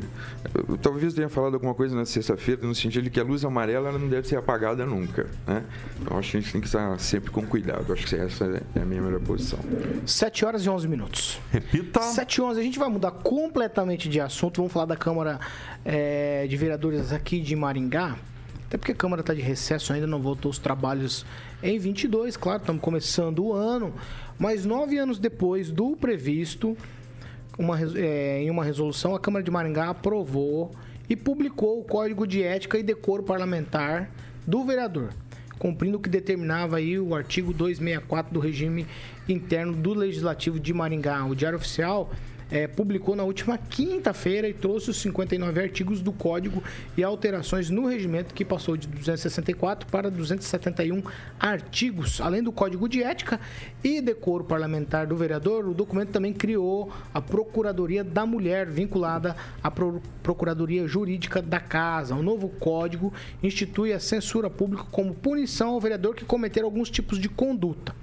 eu, 0.68 0.76
talvez 0.78 1.14
tenha 1.14 1.28
falado 1.28 1.54
alguma 1.54 1.74
coisa 1.74 1.94
na 1.94 2.04
sexta-feira 2.04 2.66
no 2.66 2.74
sentido 2.74 3.04
de 3.04 3.10
que 3.10 3.18
a 3.18 3.24
luz 3.24 3.44
amarela 3.44 3.90
não 3.92 4.08
deve 4.08 4.28
ser 4.28 4.36
apagada 4.36 4.86
nunca, 4.86 5.26
né? 5.46 5.64
Então 6.00 6.18
acho 6.18 6.30
que 6.30 6.36
a 6.36 6.40
gente 6.40 6.52
tem 6.52 6.60
que 6.60 6.66
estar 6.66 6.98
sempre 6.98 7.30
com 7.30 7.44
cuidado. 7.44 7.92
Acho 7.92 8.06
que 8.06 8.14
essa 8.14 8.62
é 8.74 8.80
a 8.80 8.84
minha 8.84 9.02
melhor 9.02 9.20
posição. 9.20 9.58
7 10.06 10.44
horas 10.44 10.64
e 10.64 10.68
11 10.68 10.88
minutos. 10.88 11.40
Repita. 11.50 12.00
7 12.00 12.36
e 12.36 12.40
11. 12.42 12.60
A 12.60 12.62
gente 12.62 12.78
vai 12.78 12.88
mudar 12.88 13.10
completamente 13.10 14.08
de 14.08 14.20
assunto. 14.20 14.58
Vamos 14.58 14.72
falar 14.72 14.86
da 14.86 14.96
Câmara 14.96 15.40
é, 15.84 16.46
de 16.46 16.56
Vereadores 16.56 17.12
aqui 17.12 17.40
de 17.40 17.56
Maringá. 17.56 18.16
Até 18.66 18.78
porque 18.78 18.92
a 18.92 18.94
Câmara 18.94 19.20
está 19.20 19.34
de 19.34 19.40
recesso, 19.40 19.92
ainda 19.92 20.06
não 20.06 20.20
voltou 20.20 20.50
os 20.50 20.58
trabalhos 20.58 21.24
em 21.62 21.78
22. 21.78 22.36
Claro, 22.36 22.60
estamos 22.60 22.82
começando 22.82 23.44
o 23.44 23.52
ano. 23.52 23.92
Mas 24.38 24.64
nove 24.64 24.98
anos 24.98 25.18
depois 25.18 25.70
do 25.70 25.96
previsto, 25.96 26.76
uma, 27.58 27.78
é, 27.96 28.42
em 28.42 28.50
uma 28.50 28.64
resolução, 28.64 29.14
a 29.14 29.20
Câmara 29.20 29.44
de 29.44 29.50
Maringá 29.50 29.90
aprovou 29.90 30.72
e 31.08 31.14
publicou 31.14 31.80
o 31.80 31.84
Código 31.84 32.26
de 32.26 32.42
Ética 32.42 32.78
e 32.78 32.82
Decoro 32.82 33.22
Parlamentar 33.22 34.10
do 34.46 34.64
vereador, 34.64 35.10
cumprindo 35.58 35.98
o 35.98 36.00
que 36.00 36.08
determinava 36.08 36.78
aí 36.78 36.98
o 36.98 37.14
artigo 37.14 37.52
264 37.52 38.32
do 38.32 38.40
regime 38.40 38.86
interno 39.28 39.72
do 39.72 39.94
Legislativo 39.94 40.58
de 40.58 40.72
Maringá. 40.72 41.24
O 41.24 41.34
Diário 41.34 41.58
Oficial 41.58 42.10
é, 42.54 42.68
publicou 42.68 43.16
na 43.16 43.24
última 43.24 43.58
quinta-feira 43.58 44.48
e 44.48 44.54
trouxe 44.54 44.88
os 44.88 44.98
59 44.98 45.60
artigos 45.60 46.00
do 46.00 46.12
Código 46.12 46.62
e 46.96 47.02
alterações 47.02 47.68
no 47.68 47.88
regimento, 47.88 48.32
que 48.32 48.44
passou 48.44 48.76
de 48.76 48.86
264 48.86 49.88
para 49.90 50.08
271 50.08 51.02
artigos. 51.40 52.20
Além 52.20 52.44
do 52.44 52.52
Código 52.52 52.88
de 52.88 53.02
Ética 53.02 53.40
e 53.82 54.00
Decoro 54.00 54.44
Parlamentar 54.44 55.04
do 55.04 55.16
Vereador, 55.16 55.66
o 55.66 55.74
documento 55.74 56.10
também 56.10 56.32
criou 56.32 56.92
a 57.12 57.20
Procuradoria 57.20 58.04
da 58.04 58.24
Mulher, 58.24 58.70
vinculada 58.70 59.34
à 59.60 59.68
Pro 59.68 60.00
Procuradoria 60.22 60.86
Jurídica 60.86 61.42
da 61.42 61.58
Casa. 61.58 62.14
O 62.14 62.22
novo 62.22 62.48
Código 62.48 63.12
institui 63.42 63.92
a 63.92 63.98
censura 63.98 64.48
pública 64.48 64.84
como 64.92 65.12
punição 65.12 65.70
ao 65.70 65.80
vereador 65.80 66.14
que 66.14 66.24
cometer 66.24 66.62
alguns 66.62 66.88
tipos 66.88 67.18
de 67.18 67.28
conduta. 67.28 67.94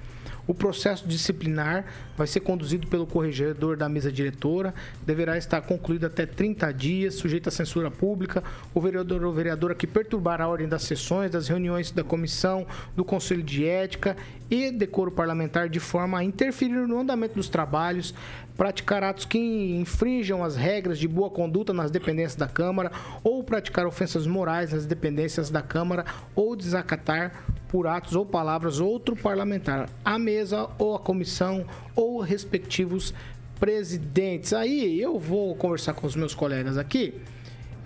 O 0.47 0.53
processo 0.53 1.07
disciplinar 1.07 1.85
vai 2.17 2.27
ser 2.27 2.41
conduzido 2.41 2.87
pelo 2.87 3.05
corregedor 3.05 3.77
da 3.77 3.87
mesa 3.87 4.11
diretora, 4.11 4.73
deverá 5.05 5.37
estar 5.37 5.61
concluído 5.61 6.05
até 6.05 6.25
30 6.25 6.71
dias, 6.73 7.15
sujeito 7.15 7.49
à 7.49 7.51
censura 7.51 7.89
pública. 7.89 8.43
O 8.73 8.81
vereador 8.81 9.23
ou 9.23 9.33
vereadora 9.33 9.75
que 9.75 9.87
perturbar 9.87 10.41
a 10.41 10.47
ordem 10.47 10.67
das 10.67 10.83
sessões, 10.83 11.31
das 11.31 11.47
reuniões 11.47 11.91
da 11.91 12.03
comissão, 12.03 12.65
do 12.95 13.03
Conselho 13.03 13.43
de 13.43 13.65
Ética 13.65 14.15
e 14.49 14.69
decoro 14.69 15.11
parlamentar 15.11 15.69
de 15.69 15.79
forma 15.79 16.19
a 16.19 16.23
interferir 16.23 16.85
no 16.87 16.99
andamento 16.99 17.35
dos 17.35 17.47
trabalhos, 17.47 18.13
praticar 18.57 19.03
atos 19.03 19.25
que 19.25 19.37
infringam 19.37 20.43
as 20.43 20.55
regras 20.55 20.99
de 20.99 21.07
boa 21.07 21.29
conduta 21.29 21.73
nas 21.73 21.89
dependências 21.89 22.35
da 22.35 22.47
Câmara, 22.47 22.91
ou 23.23 23.43
praticar 23.43 23.87
ofensas 23.87 24.27
morais 24.27 24.73
nas 24.73 24.85
dependências 24.85 25.49
da 25.49 25.61
Câmara, 25.61 26.05
ou 26.35 26.55
desacatar 26.55 27.31
por 27.71 27.87
atos 27.87 28.15
ou 28.15 28.25
palavras 28.25 28.81
outro 28.81 29.15
parlamentar, 29.15 29.89
a 30.03 30.19
mesa 30.19 30.69
ou 30.77 30.93
a 30.93 30.99
comissão 30.99 31.65
ou 31.95 32.19
respectivos 32.19 33.13
presidentes. 33.57 34.51
Aí 34.51 34.99
eu 34.99 35.17
vou 35.17 35.55
conversar 35.55 35.93
com 35.93 36.05
os 36.05 36.15
meus 36.15 36.35
colegas 36.35 36.77
aqui. 36.77 37.13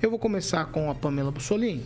Eu 0.02 0.10
vou 0.10 0.18
começar 0.18 0.66
com 0.66 0.90
a 0.90 0.96
Pamela 0.96 1.32
Bussolini. 1.32 1.86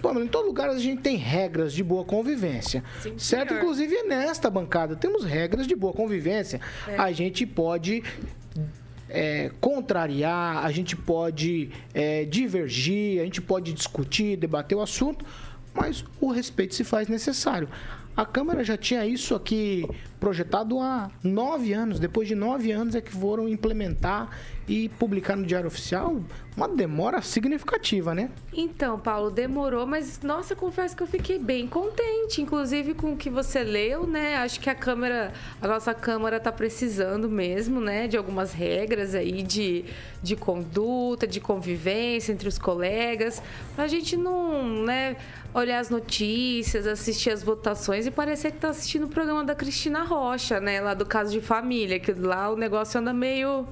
Pamela, 0.00 0.24
em 0.24 0.28
todo 0.28 0.46
lugar 0.46 0.68
a 0.68 0.78
gente 0.78 1.02
tem 1.02 1.16
regras 1.16 1.72
de 1.72 1.82
boa 1.82 2.04
convivência. 2.04 2.84
Sim, 3.00 3.18
certo? 3.18 3.48
Senhor. 3.48 3.60
Inclusive 3.60 4.02
nesta 4.04 4.48
bancada 4.48 4.94
temos 4.94 5.24
regras 5.24 5.66
de 5.66 5.74
boa 5.74 5.92
convivência. 5.92 6.60
É. 6.86 6.96
A 6.96 7.10
gente 7.10 7.44
pode 7.44 8.04
é, 9.08 9.50
contrariar, 9.60 10.64
a 10.64 10.70
gente 10.70 10.94
pode 10.96 11.70
é, 11.92 12.24
divergir, 12.24 13.20
a 13.20 13.24
gente 13.24 13.42
pode 13.42 13.72
discutir, 13.72 14.36
debater 14.36 14.76
o 14.76 14.80
assunto, 14.80 15.24
mas 15.74 16.04
o 16.20 16.30
respeito 16.30 16.74
se 16.74 16.84
faz 16.84 17.08
necessário. 17.08 17.68
A 18.14 18.26
Câmara 18.26 18.62
já 18.62 18.76
tinha 18.76 19.06
isso 19.06 19.34
aqui 19.34 19.88
projetado 20.20 20.78
há 20.78 21.10
nove 21.24 21.72
anos. 21.72 21.98
Depois 21.98 22.28
de 22.28 22.34
nove 22.34 22.70
anos 22.70 22.94
é 22.94 23.00
que 23.00 23.10
foram 23.10 23.48
implementar 23.48 24.30
e 24.68 24.88
publicar 24.88 25.36
no 25.36 25.44
Diário 25.44 25.66
Oficial. 25.66 26.20
Uma 26.54 26.68
demora 26.68 27.22
significativa, 27.22 28.14
né? 28.14 28.30
Então, 28.52 28.98
Paulo, 28.98 29.30
demorou, 29.30 29.86
mas 29.86 30.20
nossa, 30.22 30.54
confesso 30.54 30.94
que 30.94 31.02
eu 31.02 31.06
fiquei 31.06 31.38
bem 31.38 31.66
contente, 31.66 32.42
inclusive 32.42 32.92
com 32.92 33.14
o 33.14 33.16
que 33.16 33.30
você 33.30 33.62
leu, 33.62 34.06
né? 34.06 34.36
Acho 34.36 34.60
que 34.60 34.68
a 34.68 34.74
Câmara, 34.74 35.32
a 35.62 35.66
nossa 35.66 35.94
Câmara 35.94 36.36
está 36.36 36.52
precisando 36.52 37.28
mesmo, 37.28 37.80
né? 37.80 38.06
De 38.06 38.18
algumas 38.18 38.52
regras 38.52 39.14
aí 39.14 39.42
de, 39.42 39.86
de 40.22 40.36
conduta, 40.36 41.26
de 41.26 41.40
convivência 41.40 42.32
entre 42.32 42.46
os 42.46 42.58
colegas, 42.58 43.42
para 43.74 43.84
a 43.84 43.88
gente 43.88 44.16
não, 44.16 44.84
né? 44.84 45.16
olhar 45.54 45.80
as 45.80 45.90
notícias, 45.90 46.86
assistir 46.86 47.30
as 47.30 47.42
votações 47.42 48.06
e 48.06 48.10
parecer 48.10 48.52
que 48.52 48.58
tá 48.58 48.70
assistindo 48.70 49.04
o 49.04 49.08
programa 49.08 49.44
da 49.44 49.54
Cristina 49.54 50.02
Rocha, 50.02 50.58
né? 50.60 50.80
Lá 50.80 50.94
do 50.94 51.04
caso 51.04 51.30
de 51.30 51.40
família, 51.40 52.00
que 52.00 52.12
lá 52.12 52.50
o 52.50 52.56
negócio 52.56 52.98
anda 52.98 53.12
meio 53.12 53.66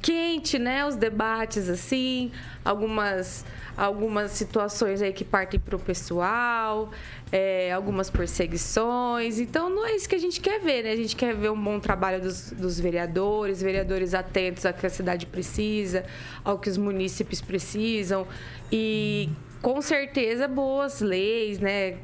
quente, 0.00 0.58
né? 0.58 0.86
Os 0.86 0.96
debates, 0.96 1.68
assim, 1.68 2.30
algumas, 2.64 3.44
algumas 3.76 4.32
situações 4.32 5.02
aí 5.02 5.12
que 5.12 5.24
partem 5.24 5.58
para 5.58 5.76
o 5.76 5.78
pessoal, 5.78 6.90
é, 7.30 7.72
algumas 7.72 8.10
perseguições. 8.10 9.38
Então, 9.38 9.68
não 9.68 9.86
é 9.86 9.94
isso 9.94 10.08
que 10.08 10.14
a 10.14 10.20
gente 10.20 10.40
quer 10.40 10.60
ver, 10.60 10.84
né? 10.84 10.92
A 10.92 10.96
gente 10.96 11.16
quer 11.16 11.34
ver 11.34 11.50
um 11.50 11.62
bom 11.62 11.78
trabalho 11.80 12.20
dos, 12.20 12.50
dos 12.52 12.78
vereadores, 12.78 13.62
vereadores 13.62 14.14
atentos 14.14 14.64
ao 14.64 14.72
que 14.72 14.86
a 14.86 14.90
cidade 14.90 15.26
precisa, 15.26 16.04
ao 16.44 16.58
que 16.58 16.68
os 16.68 16.76
munícipes 16.76 17.40
precisam 17.40 18.26
e 18.70 19.28
com 19.60 19.82
certeza 19.82 20.46
boas 20.46 21.00
leis, 21.00 21.58
né? 21.58 21.96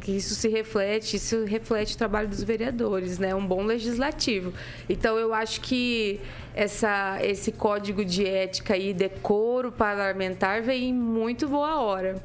Que 0.00 0.12
isso 0.12 0.34
se 0.34 0.48
reflete, 0.48 1.16
isso 1.16 1.44
reflete 1.44 1.94
o 1.94 1.98
trabalho 1.98 2.28
dos 2.28 2.42
vereadores, 2.42 3.18
né? 3.18 3.34
Um 3.34 3.46
bom 3.46 3.62
legislativo. 3.62 4.52
Então 4.88 5.18
eu 5.18 5.32
acho 5.32 5.60
que 5.60 6.20
essa, 6.54 7.18
esse 7.22 7.52
código 7.52 8.04
de 8.04 8.26
ética 8.26 8.76
e 8.76 8.92
decoro 8.92 9.72
parlamentar 9.72 10.62
vem 10.62 10.90
em 10.90 10.94
muito 10.94 11.48
boa 11.48 11.80
hora. 11.80 12.22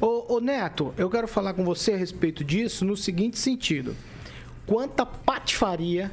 Ô, 0.00 0.34
ô 0.34 0.40
Neto, 0.40 0.92
eu 0.98 1.08
quero 1.08 1.26
falar 1.26 1.54
com 1.54 1.64
você 1.64 1.92
a 1.92 1.96
respeito 1.96 2.44
disso 2.44 2.84
no 2.84 2.96
seguinte 2.96 3.38
sentido. 3.38 3.96
Quanta 4.66 5.06
patifaria 5.06 6.10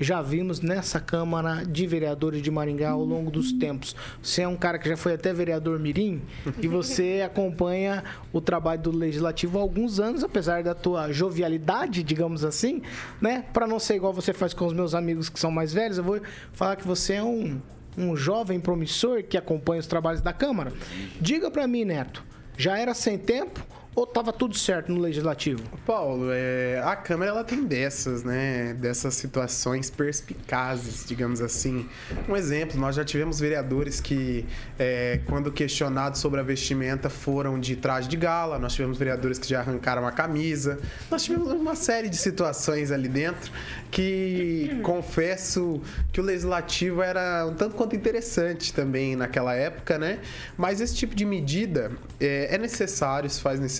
já 0.00 0.22
vimos 0.22 0.62
nessa 0.62 0.98
Câmara 0.98 1.62
de 1.62 1.86
Vereadores 1.86 2.40
de 2.40 2.50
Maringá 2.50 2.90
ao 2.90 3.04
longo 3.04 3.30
dos 3.30 3.52
tempos. 3.52 3.94
Você 4.22 4.40
é 4.40 4.48
um 4.48 4.56
cara 4.56 4.78
que 4.78 4.88
já 4.88 4.96
foi 4.96 5.12
até 5.12 5.30
vereador 5.30 5.78
Mirim 5.78 6.22
e 6.60 6.66
você 6.66 7.20
acompanha 7.24 8.02
o 8.32 8.40
trabalho 8.40 8.80
do 8.80 8.90
Legislativo 8.90 9.58
há 9.58 9.60
alguns 9.60 10.00
anos, 10.00 10.24
apesar 10.24 10.62
da 10.62 10.74
tua 10.74 11.12
jovialidade, 11.12 12.02
digamos 12.02 12.44
assim, 12.44 12.80
né? 13.20 13.44
Para 13.52 13.66
não 13.66 13.78
ser 13.78 13.96
igual 13.96 14.14
você 14.14 14.32
faz 14.32 14.54
com 14.54 14.66
os 14.66 14.72
meus 14.72 14.94
amigos 14.94 15.28
que 15.28 15.38
são 15.38 15.50
mais 15.50 15.74
velhos, 15.74 15.98
eu 15.98 16.04
vou 16.04 16.20
falar 16.54 16.76
que 16.76 16.86
você 16.86 17.14
é 17.14 17.22
um, 17.22 17.60
um 17.98 18.16
jovem 18.16 18.58
promissor 18.58 19.22
que 19.22 19.36
acompanha 19.36 19.80
os 19.80 19.86
trabalhos 19.86 20.22
da 20.22 20.32
Câmara. 20.32 20.72
Diga 21.20 21.50
para 21.50 21.66
mim, 21.66 21.84
Neto, 21.84 22.24
já 22.56 22.78
era 22.78 22.94
sem 22.94 23.18
tempo 23.18 23.60
ou 23.94 24.04
estava 24.04 24.32
tudo 24.32 24.56
certo 24.56 24.92
no 24.92 25.00
legislativo? 25.00 25.62
Paulo, 25.84 26.28
é, 26.30 26.80
a 26.84 26.94
Câmara 26.94 27.30
ela 27.30 27.44
tem 27.44 27.64
dessas, 27.64 28.22
né? 28.22 28.72
Dessas 28.74 29.14
situações 29.14 29.90
perspicazes, 29.90 31.04
digamos 31.04 31.40
assim. 31.40 31.88
Um 32.28 32.36
exemplo, 32.36 32.78
nós 32.78 32.94
já 32.94 33.04
tivemos 33.04 33.40
vereadores 33.40 34.00
que, 34.00 34.46
é, 34.78 35.20
quando 35.26 35.50
questionados 35.50 36.20
sobre 36.20 36.38
a 36.38 36.42
vestimenta, 36.42 37.10
foram 37.10 37.58
de 37.58 37.74
traje 37.74 38.08
de 38.08 38.16
gala. 38.16 38.58
Nós 38.58 38.74
tivemos 38.74 38.96
vereadores 38.96 39.38
que 39.38 39.48
já 39.48 39.60
arrancaram 39.60 40.06
a 40.06 40.12
camisa. 40.12 40.78
Nós 41.10 41.24
tivemos 41.24 41.50
uma 41.50 41.74
série 41.74 42.08
de 42.08 42.16
situações 42.16 42.92
ali 42.92 43.08
dentro 43.08 43.50
que 43.90 44.78
confesso 44.84 45.82
que 46.12 46.20
o 46.20 46.24
legislativo 46.24 47.02
era 47.02 47.44
um 47.46 47.54
tanto 47.54 47.74
quanto 47.74 47.96
interessante 47.96 48.72
também 48.72 49.16
naquela 49.16 49.54
época, 49.54 49.98
né? 49.98 50.20
Mas 50.56 50.80
esse 50.80 50.94
tipo 50.94 51.14
de 51.14 51.24
medida 51.24 51.90
é, 52.20 52.54
é 52.54 52.58
necessário, 52.58 53.28
se 53.28 53.40
faz 53.40 53.58
necessário. 53.58 53.79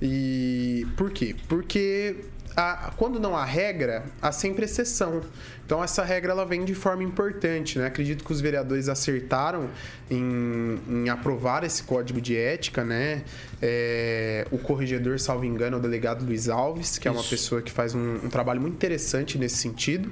E 0.00 0.86
por 0.96 1.10
quê? 1.10 1.34
Porque 1.48 2.16
a- 2.56 2.92
quando 2.96 3.20
não 3.20 3.36
há 3.36 3.44
regra, 3.44 4.04
há 4.20 4.32
sempre 4.32 4.64
exceção. 4.64 5.22
Então 5.68 5.84
essa 5.84 6.02
regra 6.02 6.32
ela 6.32 6.46
vem 6.46 6.64
de 6.64 6.74
forma 6.74 7.02
importante, 7.04 7.78
né? 7.78 7.84
Acredito 7.84 8.24
que 8.24 8.32
os 8.32 8.40
vereadores 8.40 8.88
acertaram 8.88 9.68
em, 10.10 10.78
em 10.88 11.08
aprovar 11.10 11.62
esse 11.62 11.82
código 11.82 12.22
de 12.22 12.34
ética, 12.34 12.82
né? 12.82 13.22
É, 13.60 14.46
o 14.50 14.56
corregedor, 14.56 15.20
salvo 15.20 15.44
engano, 15.44 15.76
é 15.76 15.78
o 15.78 15.82
delegado 15.82 16.24
Luiz 16.24 16.48
Alves, 16.48 16.96
que 16.96 17.06
é 17.06 17.10
uma 17.10 17.22
pessoa 17.22 17.60
que 17.60 17.70
faz 17.70 17.94
um, 17.94 18.14
um 18.24 18.28
trabalho 18.30 18.62
muito 18.62 18.76
interessante 18.76 19.36
nesse 19.36 19.56
sentido. 19.56 20.10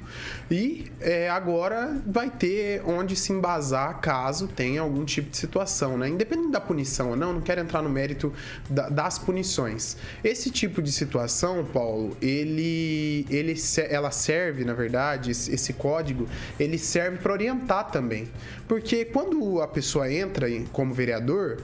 E 0.51 0.91
é, 1.01 1.31
agora 1.31 2.03
vai 2.07 2.29
ter 2.29 2.83
onde 2.85 3.17
se 3.17 3.33
embasar 3.33 3.99
caso 4.03 4.49
tenha 4.49 4.83
algum 4.83 5.07
tipo 5.07 5.31
de 5.31 5.39
situação, 5.39 5.97
né? 5.97 6.07
Independente 6.07 6.51
da 6.53 6.61
punição 6.61 7.11
ou 7.11 7.17
não, 7.17 7.33
não 7.33 7.41
quero 7.41 7.63
entrar 7.63 7.81
no 7.81 7.89
mérito 7.89 8.31
da- 8.69 8.91
das 8.91 9.19
punições. 9.19 9.97
Esse 10.23 10.51
tipo 10.51 10.83
de 10.83 10.93
situação, 10.93 11.65
Paulo, 11.65 12.15
ele, 12.21 13.25
ele, 13.31 13.55
ela 13.89 14.11
serve, 14.11 14.63
na 14.63 14.75
verdade, 14.75 15.31
esse, 15.47 15.55
esse 15.55 15.73
código, 15.73 16.29
ele 16.59 16.79
serve 16.79 17.19
para 17.19 17.33
orientar 17.33 17.91
também. 17.91 18.29
Porque 18.69 19.05
quando 19.05 19.61
a 19.63 19.69
pessoa 19.69 20.13
entra 20.13 20.51
em- 20.51 20.65
como 20.67 20.93
vereador, 20.93 21.59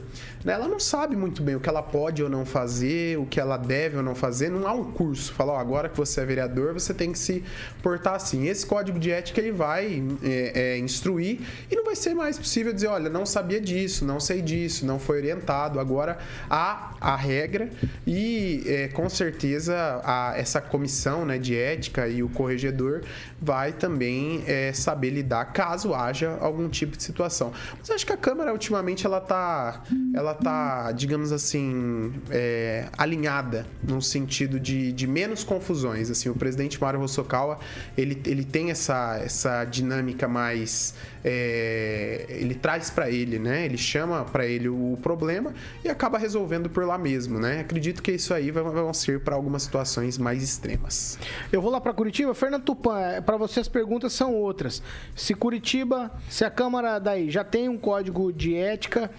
né, 0.45 0.53
ela 0.53 0.69
não 0.69 0.79
sabe 0.81 1.17
muito 1.17 1.43
bem 1.43 1.57
o 1.57 1.61
que 1.61 1.69
ela 1.69 1.83
pode 1.83 2.23
ou 2.23 2.29
não 2.29 2.45
fazer, 2.45 3.19
o 3.19 3.27
que 3.27 3.41
ela 3.41 3.57
deve 3.57 3.97
ou 3.97 4.03
não 4.03 4.15
fazer. 4.15 4.51
Não 4.51 4.67
há 4.67 4.73
um 4.73 4.85
curso. 4.93 5.33
Fala, 5.33 5.53
ó, 5.53 5.59
agora 5.59 5.89
que 5.89 5.97
você 5.97 6.21
é 6.21 6.25
vereador, 6.25 6.73
você 6.73 6.95
tem 6.95 7.13
que 7.13 7.19
se 7.19 7.43
portar 7.83 8.15
assim. 8.15 8.47
Esse 8.49 8.65
código 8.67 8.99
de 8.99 9.11
ética 9.11 9.41
ele 9.41 9.53
vai 9.53 10.03
é, 10.23 10.75
é, 10.75 10.79
instruir 10.79 11.41
e 11.71 11.77
não 11.77 11.85
vai 11.85 11.97
ser 11.97 12.15
mais 12.15 12.39
possível 12.39 12.73
dizer, 12.73 12.89
olha, 12.89 13.09
não 13.09 13.27
sabia 13.27 13.61
disso, 13.61 14.05
não 14.05 14.19
sei 14.21 14.41
disso, 14.43 14.85
não 14.87 14.99
foi 14.99 15.19
orientado. 15.19 15.79
Agora 15.81 16.19
há 16.51 16.95
a 17.01 17.17
regra 17.17 17.69
e 18.07 18.63
é, 18.67 18.89
com 18.89 19.09
certeza 19.09 19.75
a- 20.05 20.35
essa 20.37 20.61
comissão 20.61 21.25
né, 21.25 21.39
de 21.39 21.57
ética 21.57 22.07
e 22.09 22.23
o 22.23 22.29
corregedor 22.29 23.03
vai 23.41 23.72
também 23.73 24.45
é, 24.47 24.73
saber 24.73 25.11
lidar 25.11 25.47
caso 25.47 25.95
haja 25.95 26.37
algum 26.41 26.69
tipo 26.69 26.97
de 26.97 27.03
situação. 27.03 27.53
Mas 27.79 27.91
acho 27.91 28.07
que 28.07 28.13
a 28.13 28.17
Câmara 28.17 28.53
ultimamente 28.53 29.07
ela 29.07 29.21
tá, 29.21 29.83
ela 30.15 30.35
tá, 30.35 30.93
digamos 30.93 31.33
assim, 31.33 32.13
é, 32.31 32.87
alinhada 32.97 33.67
no 33.83 34.01
sentido 34.01 34.59
de, 34.61 34.93
de 34.93 35.07
menos 35.07 35.45
confusões. 35.45 36.11
Assim, 36.11 36.29
o 36.29 36.35
presidente 36.35 36.81
Mário 36.81 37.01
Hosokawa 37.01 37.59
ele, 37.97 38.21
ele 38.27 38.45
tem 38.45 38.71
essa, 38.71 39.19
essa 39.23 39.65
dinâmica 39.65 40.29
mais 40.29 40.95
é, 41.25 42.27
ele 42.29 42.55
traz 42.55 42.91
para 42.91 43.11
ele, 43.11 43.39
né? 43.39 43.65
Ele 43.65 43.79
chama 43.79 44.25
para 44.25 44.47
ele 44.47 44.69
o 44.69 44.99
problema 45.03 45.55
e 45.85 45.89
acaba 45.89 46.19
resolvendo 46.19 46.69
por 46.69 46.85
lá 46.85 46.99
mesmo, 46.99 47.39
né? 47.39 47.61
Acredito 47.61 48.03
que 48.03 48.13
isso 48.13 48.35
aí 48.35 48.51
vai, 48.51 48.63
vão 48.63 48.93
ser 48.93 49.21
para 49.21 49.35
algumas 49.35 49.63
situações 49.63 50.19
mais 50.19 50.43
extremas. 50.43 51.19
Eu 51.53 51.63
vou 51.63 51.71
lá 51.71 51.81
para 51.81 51.93
Curitiba. 51.93 52.35
Fernando 52.35 52.65
Tupan, 52.65 53.23
para 53.25 53.37
você 53.37 53.61
as 53.63 53.69
perguntas 53.69 54.13
são 54.13 54.35
outras. 54.35 54.83
Se 55.17 55.35
Curitiba, 55.35 56.11
se 56.29 56.45
a 56.45 56.51
Câmara 56.51 56.99
daí 56.99 57.31
já 57.31 57.43
tem 57.43 57.69
um 57.69 57.79
código 57.79 58.33
de 58.33 58.55
ética 58.55 59.11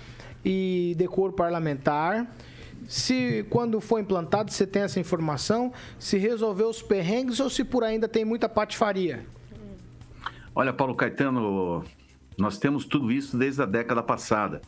e 0.46 0.94
decoro 0.98 1.34
parlamentar, 1.34 2.28
se 2.88 3.46
quando 3.50 3.80
for 3.82 4.00
implantado 4.00 4.52
você 4.52 4.68
tem 4.68 4.84
essa 4.84 5.00
informação, 5.00 5.74
se 5.98 6.18
resolveu 6.18 6.70
os 6.70 6.82
perrengues 6.82 7.40
ou 7.40 7.50
se 7.50 7.64
por 7.64 7.84
ainda 7.84 8.08
tem 8.08 8.24
muita 8.26 8.48
patifaria. 8.48 9.26
Olha, 10.54 10.72
Paulo 10.72 10.94
Caetano, 10.94 11.84
nós 12.38 12.58
temos 12.58 12.86
tudo 12.86 13.12
isso 13.12 13.38
desde 13.38 13.62
a 13.62 13.66
década 13.66 14.04
passada. 14.04 14.62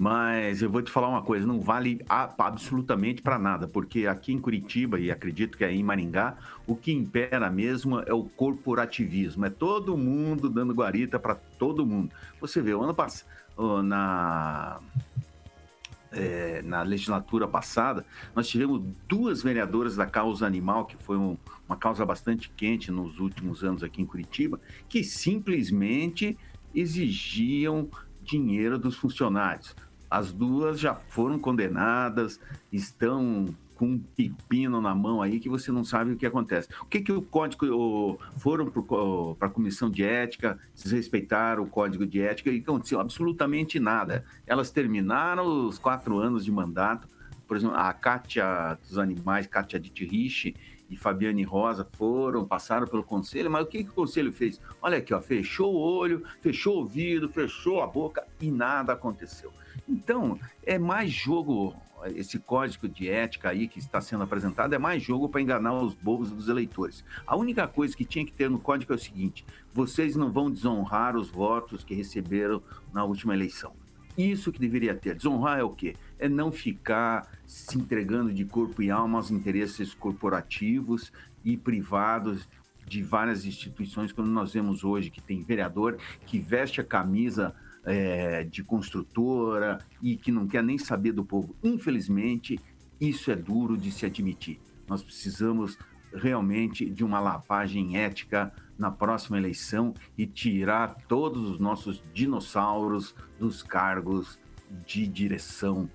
Mas 0.00 0.62
eu 0.62 0.70
vou 0.70 0.80
te 0.80 0.90
falar 0.90 1.08
uma 1.08 1.20
coisa, 1.20 1.46
não 1.46 1.60
vale 1.60 2.02
absolutamente 2.08 3.20
para 3.20 3.38
nada, 3.38 3.68
porque 3.68 4.06
aqui 4.06 4.32
em 4.32 4.38
Curitiba, 4.38 4.98
e 4.98 5.10
acredito 5.10 5.58
que 5.58 5.62
é 5.62 5.70
em 5.70 5.82
Maringá, 5.82 6.38
o 6.66 6.74
que 6.74 6.90
impera 6.90 7.50
mesmo 7.50 8.00
é 8.00 8.14
o 8.14 8.24
corporativismo. 8.24 9.44
É 9.44 9.50
todo 9.50 9.98
mundo 9.98 10.48
dando 10.48 10.72
guarita 10.72 11.18
para 11.18 11.34
todo 11.34 11.84
mundo. 11.84 12.14
Você 12.40 12.62
vê, 12.62 12.72
o 12.72 12.80
ano 12.82 12.94
passado, 12.94 13.28
na, 13.84 14.80
é, 16.10 16.62
na 16.62 16.80
legislatura 16.80 17.46
passada, 17.46 18.06
nós 18.34 18.48
tivemos 18.48 18.82
duas 19.06 19.42
vereadoras 19.42 19.96
da 19.96 20.06
causa 20.06 20.46
animal, 20.46 20.86
que 20.86 20.96
foi 20.96 21.18
um- 21.18 21.36
uma 21.68 21.76
causa 21.76 22.06
bastante 22.06 22.48
quente 22.56 22.90
nos 22.90 23.18
últimos 23.20 23.62
anos 23.62 23.82
aqui 23.82 24.00
em 24.00 24.06
Curitiba, 24.06 24.58
que 24.88 25.04
simplesmente 25.04 26.38
exigiam 26.74 27.86
dinheiro 28.22 28.78
dos 28.78 28.96
funcionários. 28.96 29.76
As 30.10 30.32
duas 30.32 30.80
já 30.80 30.94
foram 30.94 31.38
condenadas, 31.38 32.40
estão 32.72 33.46
com 33.76 33.86
um 33.86 33.98
pepino 33.98 34.78
na 34.80 34.94
mão 34.94 35.22
aí 35.22 35.40
que 35.40 35.48
você 35.48 35.72
não 35.72 35.82
sabe 35.84 36.12
o 36.12 36.16
que 36.16 36.26
acontece. 36.26 36.68
O 36.82 36.84
que, 36.84 37.00
que 37.00 37.12
o 37.12 37.22
código 37.22 37.64
o- 37.66 38.18
foram 38.36 38.70
para 39.38 39.48
a 39.48 39.50
comissão 39.50 39.88
de 39.88 40.02
ética, 40.02 40.58
desrespeitaram 40.74 41.62
o 41.62 41.66
código 41.66 42.04
de 42.04 42.20
ética 42.20 42.50
e 42.50 42.58
aconteceu 42.58 43.00
absolutamente 43.00 43.80
nada. 43.80 44.22
Elas 44.46 44.70
terminaram 44.70 45.66
os 45.66 45.78
quatro 45.78 46.18
anos 46.18 46.44
de 46.44 46.52
mandato. 46.52 47.08
Por 47.48 47.56
exemplo, 47.56 47.74
a 47.76 47.90
Kátia 47.92 48.78
dos 48.82 48.98
Animais, 48.98 49.46
Kátia 49.46 49.80
Dittrich 49.80 50.54
e 50.90 50.96
Fabiane 50.96 51.42
Rosa 51.42 51.88
foram, 51.92 52.44
passaram 52.44 52.86
pelo 52.86 53.02
conselho, 53.02 53.50
mas 53.50 53.62
o 53.64 53.66
que, 53.66 53.82
que 53.84 53.90
o 53.90 53.94
conselho 53.94 54.32
fez? 54.32 54.60
Olha 54.82 54.98
aqui, 54.98 55.14
ó, 55.14 55.20
fechou 55.22 55.74
o 55.74 55.78
olho, 55.78 56.22
fechou 56.40 56.74
o 56.76 56.78
ouvido, 56.80 57.28
fechou 57.28 57.80
a 57.80 57.86
boca 57.86 58.26
e 58.40 58.50
nada 58.50 58.92
aconteceu. 58.92 59.50
Então, 59.88 60.38
é 60.64 60.78
mais 60.78 61.10
jogo, 61.10 61.74
esse 62.14 62.38
código 62.38 62.88
de 62.88 63.08
ética 63.08 63.50
aí 63.50 63.68
que 63.68 63.78
está 63.78 64.00
sendo 64.00 64.24
apresentado, 64.24 64.74
é 64.74 64.78
mais 64.78 65.02
jogo 65.02 65.28
para 65.28 65.40
enganar 65.40 65.74
os 65.74 65.94
bobos 65.94 66.30
dos 66.30 66.48
eleitores. 66.48 67.04
A 67.26 67.36
única 67.36 67.66
coisa 67.66 67.96
que 67.96 68.04
tinha 68.04 68.24
que 68.24 68.32
ter 68.32 68.48
no 68.48 68.58
código 68.58 68.92
é 68.92 68.96
o 68.96 68.98
seguinte: 68.98 69.44
vocês 69.72 70.16
não 70.16 70.30
vão 70.30 70.50
desonrar 70.50 71.16
os 71.16 71.30
votos 71.30 71.84
que 71.84 71.94
receberam 71.94 72.62
na 72.92 73.04
última 73.04 73.34
eleição. 73.34 73.72
Isso 74.16 74.52
que 74.52 74.58
deveria 74.58 74.94
ter. 74.94 75.14
Desonrar 75.14 75.58
é 75.58 75.62
o 75.62 75.70
quê? 75.70 75.96
É 76.18 76.28
não 76.28 76.50
ficar 76.50 77.26
se 77.46 77.78
entregando 77.78 78.32
de 78.32 78.44
corpo 78.44 78.82
e 78.82 78.90
alma 78.90 79.18
aos 79.18 79.30
interesses 79.30 79.94
corporativos 79.94 81.12
e 81.44 81.56
privados 81.56 82.48
de 82.86 83.02
várias 83.02 83.46
instituições, 83.46 84.12
como 84.12 84.28
nós 84.28 84.52
vemos 84.52 84.82
hoje, 84.82 85.10
que 85.10 85.22
tem 85.22 85.42
vereador 85.42 85.96
que 86.26 86.40
veste 86.40 86.80
a 86.80 86.84
camisa 86.84 87.54
é, 87.84 88.44
de 88.44 88.62
construtora 88.62 89.78
e 90.02 90.16
que 90.16 90.30
não 90.30 90.46
quer 90.46 90.62
nem 90.62 90.78
saber 90.78 91.12
do 91.12 91.24
povo. 91.24 91.54
Infelizmente, 91.62 92.58
isso 93.00 93.30
é 93.30 93.36
duro 93.36 93.76
de 93.76 93.90
se 93.90 94.04
admitir. 94.06 94.60
Nós 94.86 95.02
precisamos 95.02 95.78
realmente 96.12 96.90
de 96.90 97.04
uma 97.04 97.20
lavagem 97.20 97.96
ética 97.96 98.52
na 98.76 98.90
próxima 98.90 99.38
eleição 99.38 99.94
e 100.18 100.26
tirar 100.26 100.96
todos 101.06 101.48
os 101.48 101.60
nossos 101.60 102.02
dinossauros 102.12 103.14
dos 103.38 103.62
cargos 103.62 104.38
de 104.86 105.06
direção 105.06 105.88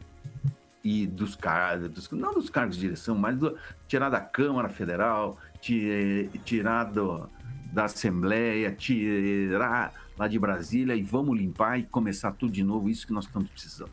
e 0.84 1.08
dos 1.08 1.36
cargos, 1.36 2.12
não 2.12 2.34
dos 2.34 2.50
cargos 2.50 2.76
de 2.76 2.82
direção, 2.82 3.15
mas 3.17 3.38
do, 3.38 3.58
tirar 3.88 4.10
da 4.10 4.21
Câmara 4.21 4.69
Federal, 4.69 5.38
ti- 5.60 6.30
tirar 6.45 6.86
do, 6.86 7.28
da 7.74 7.86
Assembleia, 7.86 8.71
tirar 8.71 9.93
lá 10.17 10.28
de 10.28 10.39
Brasília 10.39 10.95
e 10.95 11.01
vamos 11.04 11.38
limpar 11.38 11.80
e 11.80 11.84
começar 11.84 12.32
tudo 12.32 12.51
de 12.51 12.63
novo, 12.63 12.89
isso 12.89 13.06
que 13.06 13.13
nós 13.13 13.25
estamos 13.25 13.49
precisando. 13.49 13.89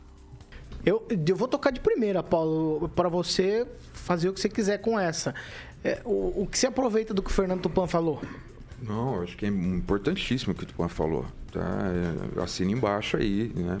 Eu, 0.85 1.05
eu 1.27 1.35
vou 1.35 1.47
tocar 1.47 1.71
de 1.71 1.79
primeira, 1.79 2.21
Paulo, 2.21 2.89
para 2.89 3.07
você 3.07 3.65
fazer 3.93 4.29
o 4.29 4.33
que 4.33 4.39
você 4.41 4.49
quiser 4.49 4.79
com 4.79 4.99
essa. 4.99 5.33
É, 5.83 6.01
o, 6.03 6.43
o 6.43 6.47
que 6.49 6.57
você 6.57 6.67
aproveita 6.67 7.13
do 7.13 7.21
que 7.21 7.29
o 7.29 7.33
Fernando 7.33 7.61
Tupan 7.61 7.87
falou? 7.87 8.21
Não, 8.81 9.21
acho 9.21 9.37
que 9.37 9.45
é 9.45 9.49
importantíssimo 9.49 10.51
o 10.51 10.55
que 10.55 10.63
o 10.63 10.67
Tupan 10.67 10.89
falou. 10.89 11.25
Tá? 11.51 11.61
É, 12.37 12.41
assina 12.41 12.71
embaixo 12.71 13.15
aí, 13.15 13.51
né? 13.55 13.79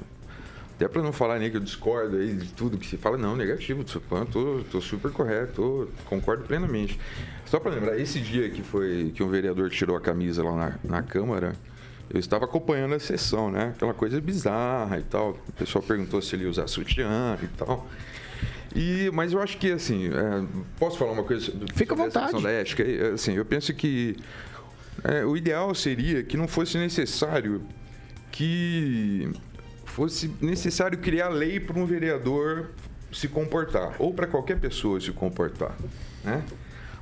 Até 0.75 0.87
para 0.87 1.01
não 1.03 1.13
falar 1.13 1.39
nem 1.39 1.51
que 1.51 1.57
eu 1.57 1.61
discordo 1.61 2.17
aí 2.17 2.33
de 2.35 2.51
tudo 2.53 2.77
que 2.77 2.87
se 2.87 2.97
fala, 2.97 3.17
não, 3.17 3.35
negativo 3.35 3.83
do 3.83 3.91
Tupan, 3.91 4.25
tô, 4.25 4.61
tô 4.71 4.81
super 4.81 5.11
correto, 5.11 5.53
tô- 5.53 5.87
concordo 6.05 6.43
plenamente. 6.45 6.99
Só 7.45 7.59
para 7.59 7.71
lembrar, 7.71 7.97
esse 7.99 8.19
dia 8.19 8.49
que 8.49 8.63
foi 8.63 9.11
que 9.13 9.21
um 9.21 9.29
vereador 9.29 9.69
tirou 9.69 9.95
a 9.95 10.01
camisa 10.01 10.43
lá 10.43 10.55
na, 10.55 10.79
na 10.83 11.03
Câmara, 11.03 11.53
eu 12.09 12.19
estava 12.19 12.45
acompanhando 12.45 12.95
a 12.95 12.99
sessão, 12.99 13.51
né? 13.51 13.73
Aquela 13.75 13.93
coisa 13.93 14.19
bizarra 14.21 14.99
e 14.99 15.03
tal. 15.03 15.37
O 15.47 15.51
pessoal 15.53 15.83
perguntou 15.83 16.21
se 16.21 16.35
ele 16.35 16.43
ia 16.43 16.49
usar 16.49 16.67
sutiã 16.67 17.37
e 17.41 17.47
tal. 17.47 17.87
E, 18.75 19.11
mas 19.13 19.33
eu 19.33 19.41
acho 19.41 19.57
que, 19.57 19.71
assim, 19.71 20.07
é, 20.07 20.45
posso 20.79 20.97
falar 20.97 21.11
uma 21.11 21.23
coisa 21.23 21.51
Fica 21.75 21.93
à 21.93 21.97
vontade. 21.97 22.41
da 22.41 22.49
ética? 22.49 22.83
Assim, 23.13 23.33
eu 23.33 23.45
penso 23.45 23.73
que 23.73 24.17
é, 25.03 25.23
o 25.25 25.37
ideal 25.37 25.73
seria 25.75 26.23
que 26.23 26.37
não 26.37 26.47
fosse 26.47 26.77
necessário 26.77 27.61
que 28.31 29.31
fosse 29.85 30.31
necessário 30.41 30.97
criar 30.97 31.29
lei 31.29 31.59
para 31.59 31.79
um 31.79 31.85
vereador 31.85 32.71
se 33.11 33.27
comportar, 33.27 33.95
ou 33.99 34.11
para 34.11 34.25
qualquer 34.25 34.59
pessoa 34.59 34.99
se 34.99 35.11
comportar, 35.11 35.77
né? 36.23 36.43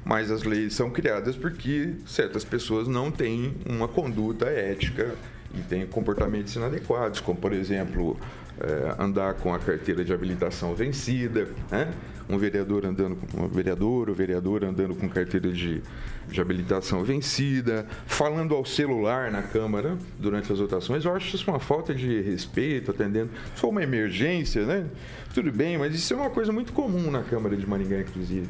Mas 0.03 0.31
as 0.31 0.43
leis 0.43 0.73
são 0.73 0.89
criadas 0.89 1.35
porque 1.35 1.93
certas 2.05 2.43
pessoas 2.43 2.87
não 2.87 3.11
têm 3.11 3.53
uma 3.65 3.87
conduta 3.87 4.45
ética 4.45 5.15
e 5.53 5.61
têm 5.61 5.85
comportamentos 5.85 6.55
inadequados, 6.55 7.19
como, 7.19 7.39
por 7.39 7.53
exemplo, 7.53 8.17
é, 8.59 8.95
andar 9.01 9.35
com 9.35 9.53
a 9.53 9.59
carteira 9.59 10.03
de 10.03 10.13
habilitação 10.13 10.73
vencida, 10.73 11.47
né? 11.69 11.93
um 12.29 12.37
vereador 12.37 12.85
andando 12.85 13.15
com 13.15 13.43
um 13.43 13.47
vereador 13.47 14.09
ou 14.09 14.15
vereadora 14.15 14.69
andando 14.69 14.95
com 14.95 15.09
carteira 15.09 15.51
de, 15.51 15.81
de 16.29 16.41
habilitação 16.41 17.03
vencida, 17.03 17.85
falando 18.05 18.55
ao 18.55 18.63
celular 18.63 19.31
na 19.31 19.41
Câmara 19.41 19.97
durante 20.17 20.51
as 20.51 20.59
votações. 20.59 21.03
Eu 21.03 21.13
acho 21.13 21.35
isso 21.35 21.49
uma 21.49 21.59
falta 21.59 21.93
de 21.93 22.21
respeito, 22.21 22.91
atendendo. 22.91 23.31
Se 23.53 23.61
for 23.61 23.69
uma 23.69 23.83
emergência, 23.83 24.65
né? 24.65 24.85
Tudo 25.33 25.51
bem, 25.51 25.77
mas 25.77 25.93
isso 25.93 26.13
é 26.13 26.17
uma 26.17 26.29
coisa 26.29 26.51
muito 26.51 26.71
comum 26.71 27.11
na 27.11 27.21
Câmara 27.23 27.55
de 27.55 27.67
Maringá, 27.67 27.99
inclusive. 27.99 28.47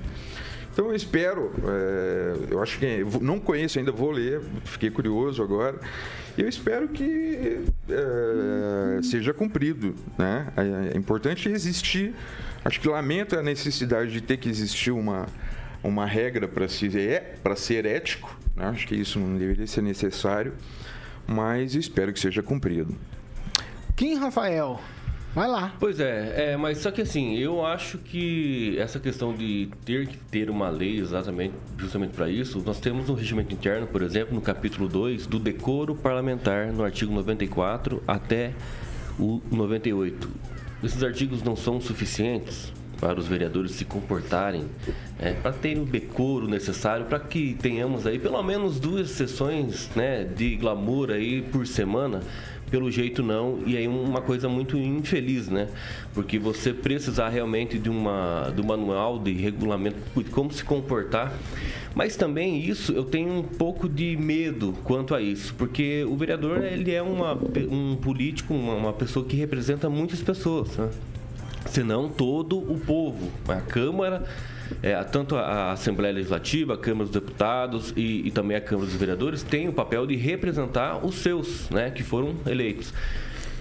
Então 0.71 0.85
eu 0.85 0.95
espero, 0.95 1.51
é, 1.67 2.53
eu 2.53 2.61
acho 2.61 2.79
que 2.79 3.03
não 3.21 3.39
conheço 3.39 3.77
ainda, 3.77 3.91
vou 3.91 4.11
ler, 4.11 4.41
fiquei 4.63 4.89
curioso 4.89 5.43
agora. 5.43 5.79
Eu 6.37 6.47
espero 6.47 6.87
que 6.87 7.65
é, 7.89 9.01
seja 9.03 9.33
cumprido. 9.33 9.93
Né? 10.17 10.47
É, 10.55 10.95
é 10.95 10.97
importante 10.97 11.49
existir. 11.49 12.15
Acho 12.63 12.79
que 12.79 12.87
lamento 12.87 13.37
a 13.37 13.43
necessidade 13.43 14.11
de 14.11 14.21
ter 14.21 14.37
que 14.37 14.47
existir 14.47 14.91
uma, 14.91 15.27
uma 15.83 16.05
regra 16.05 16.47
para 16.47 16.67
ser, 16.69 17.39
para 17.43 17.55
ser 17.55 17.85
ético. 17.85 18.37
Né? 18.55 18.65
Acho 18.67 18.87
que 18.87 18.95
isso 18.95 19.19
não 19.19 19.37
deveria 19.37 19.67
ser 19.67 19.81
necessário, 19.81 20.53
mas 21.27 21.75
espero 21.75 22.13
que 22.13 22.19
seja 22.19 22.41
cumprido. 22.41 22.95
Kim 23.95 24.15
Rafael, 24.15 24.79
Vai 25.33 25.47
lá. 25.47 25.73
Pois 25.79 25.99
é, 25.99 26.51
é, 26.51 26.57
mas 26.57 26.79
só 26.79 26.91
que 26.91 27.01
assim, 27.01 27.37
eu 27.37 27.65
acho 27.65 27.97
que 27.97 28.77
essa 28.77 28.99
questão 28.99 29.33
de 29.33 29.69
ter 29.85 30.07
que 30.07 30.17
ter 30.17 30.49
uma 30.49 30.69
lei 30.69 30.99
exatamente, 30.99 31.53
justamente 31.77 32.11
para 32.11 32.29
isso, 32.29 32.61
nós 32.65 32.81
temos 32.81 33.07
no 33.07 33.13
regimento 33.13 33.53
interno, 33.53 33.87
por 33.87 34.01
exemplo, 34.01 34.35
no 34.35 34.41
capítulo 34.41 34.89
2, 34.89 35.27
do 35.27 35.39
decoro 35.39 35.95
parlamentar, 35.95 36.73
no 36.73 36.83
artigo 36.83 37.13
94 37.13 38.03
até 38.05 38.51
o 39.17 39.41
98. 39.49 40.29
Esses 40.83 41.01
artigos 41.01 41.41
não 41.41 41.55
são 41.55 41.79
suficientes 41.79 42.73
para 42.99 43.19
os 43.19 43.27
vereadores 43.27 43.71
se 43.71 43.85
comportarem, 43.85 44.65
é, 45.17 45.31
para 45.33 45.51
terem 45.53 45.81
o 45.81 45.85
decoro 45.85 46.47
necessário, 46.47 47.05
para 47.05 47.19
que 47.19 47.55
tenhamos 47.55 48.05
aí 48.05 48.19
pelo 48.19 48.41
menos 48.43 48.79
duas 48.79 49.09
sessões 49.09 49.89
né, 49.95 50.23
de 50.23 50.55
glamour 50.57 51.09
aí 51.09 51.41
por 51.41 51.65
semana 51.65 52.19
pelo 52.71 52.89
jeito 52.89 53.21
não, 53.21 53.59
e 53.65 53.75
aí 53.75 53.87
uma 53.87 54.21
coisa 54.21 54.47
muito 54.47 54.77
infeliz, 54.77 55.49
né? 55.49 55.67
Porque 56.13 56.39
você 56.39 56.73
precisar 56.73 57.27
realmente 57.27 57.77
de 57.77 57.89
uma 57.89 58.49
do 58.55 58.63
manual 58.63 59.19
de 59.19 59.33
regulamento 59.33 59.97
de 60.15 60.29
como 60.29 60.51
se 60.51 60.63
comportar. 60.63 61.33
Mas 61.93 62.15
também 62.15 62.63
isso 62.63 62.93
eu 62.93 63.03
tenho 63.03 63.39
um 63.39 63.43
pouco 63.43 63.89
de 63.89 64.15
medo 64.15 64.73
quanto 64.85 65.13
a 65.13 65.21
isso, 65.21 65.53
porque 65.55 66.05
o 66.05 66.15
vereador 66.15 66.63
ele 66.63 66.91
é 66.91 67.01
uma, 67.01 67.37
um 67.69 67.97
político, 67.97 68.53
uma, 68.53 68.73
uma 68.75 68.93
pessoa 68.93 69.25
que 69.25 69.35
representa 69.35 69.89
muitas 69.89 70.21
pessoas, 70.21 70.77
né? 70.77 70.89
senão 71.65 72.09
todo 72.09 72.57
o 72.57 72.79
povo. 72.79 73.29
A 73.47 73.59
Câmara 73.59 74.23
é, 74.81 75.01
tanto 75.03 75.35
a 75.35 75.71
Assembleia 75.71 76.13
Legislativa, 76.13 76.73
a 76.73 76.77
Câmara 76.77 77.05
dos 77.05 77.13
Deputados 77.13 77.93
e, 77.95 78.27
e, 78.27 78.31
também 78.31 78.57
a 78.57 78.61
Câmara 78.61 78.87
dos 78.87 78.95
Vereadores 78.95 79.43
têm 79.43 79.67
o 79.67 79.73
papel 79.73 80.05
de 80.05 80.15
representar 80.15 81.05
os 81.05 81.15
seus, 81.15 81.69
né, 81.69 81.91
que 81.91 82.03
foram 82.03 82.35
eleitos, 82.45 82.93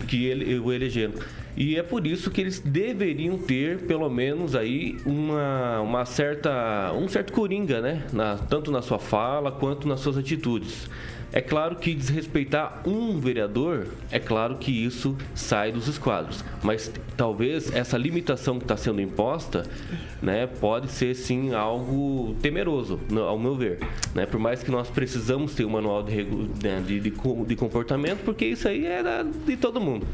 que 0.07 0.27
ele, 0.27 0.59
o 0.59 0.73
elegeram. 0.73 1.15
E 1.57 1.77
é 1.77 1.83
por 1.83 2.07
isso 2.07 2.31
que 2.31 2.41
eles 2.41 2.61
deveriam 2.61 3.37
ter, 3.37 3.81
pelo 3.81 4.09
menos, 4.09 4.55
aí 4.55 4.97
uma, 5.05 5.81
uma 5.81 6.05
certa, 6.05 6.93
um 6.93 7.09
certo 7.09 7.33
coringa, 7.33 7.81
né, 7.81 8.05
na, 8.13 8.37
tanto 8.37 8.71
na 8.71 8.83
sua 8.83 8.99
fala 8.99 9.51
quanto 9.51 9.87
nas 9.87 10.01
suas 10.01 10.17
atitudes. 10.17 10.89
É 11.33 11.41
claro 11.41 11.77
que 11.77 11.95
desrespeitar 11.95 12.83
um 12.85 13.21
vereador, 13.21 13.87
é 14.11 14.19
claro 14.19 14.57
que 14.57 14.73
isso 14.73 15.17
sai 15.35 15.71
dos 15.71 15.87
esquadros. 15.87 16.45
Mas 16.63 16.93
talvez 17.17 17.73
essa 17.73 17.97
limitação 17.97 18.59
que 18.59 18.65
está 18.65 18.77
sendo 18.77 19.01
imposta, 19.01 19.65
né, 20.21 20.47
pode 20.47 20.91
ser 20.91 21.15
sim 21.15 21.55
algo 21.55 22.35
temeroso, 22.43 22.99
ao 23.17 23.39
meu 23.39 23.55
ver. 23.55 23.79
Né? 24.15 24.27
Por 24.27 24.41
mais 24.41 24.63
que 24.63 24.71
nós 24.71 24.89
precisamos 24.89 25.55
ter 25.55 25.65
um 25.65 25.71
manual 25.71 26.03
de, 26.03 26.25
né, 26.63 26.83
de, 26.85 26.99
de, 26.99 27.11
de 27.11 27.57
comportamento, 27.57 28.25
porque 28.25 28.47
isso 28.47 28.67
aí 28.67 28.85
é 28.85 29.03
de 29.47 29.57
todo 29.57 29.81
mundo. 29.81 30.07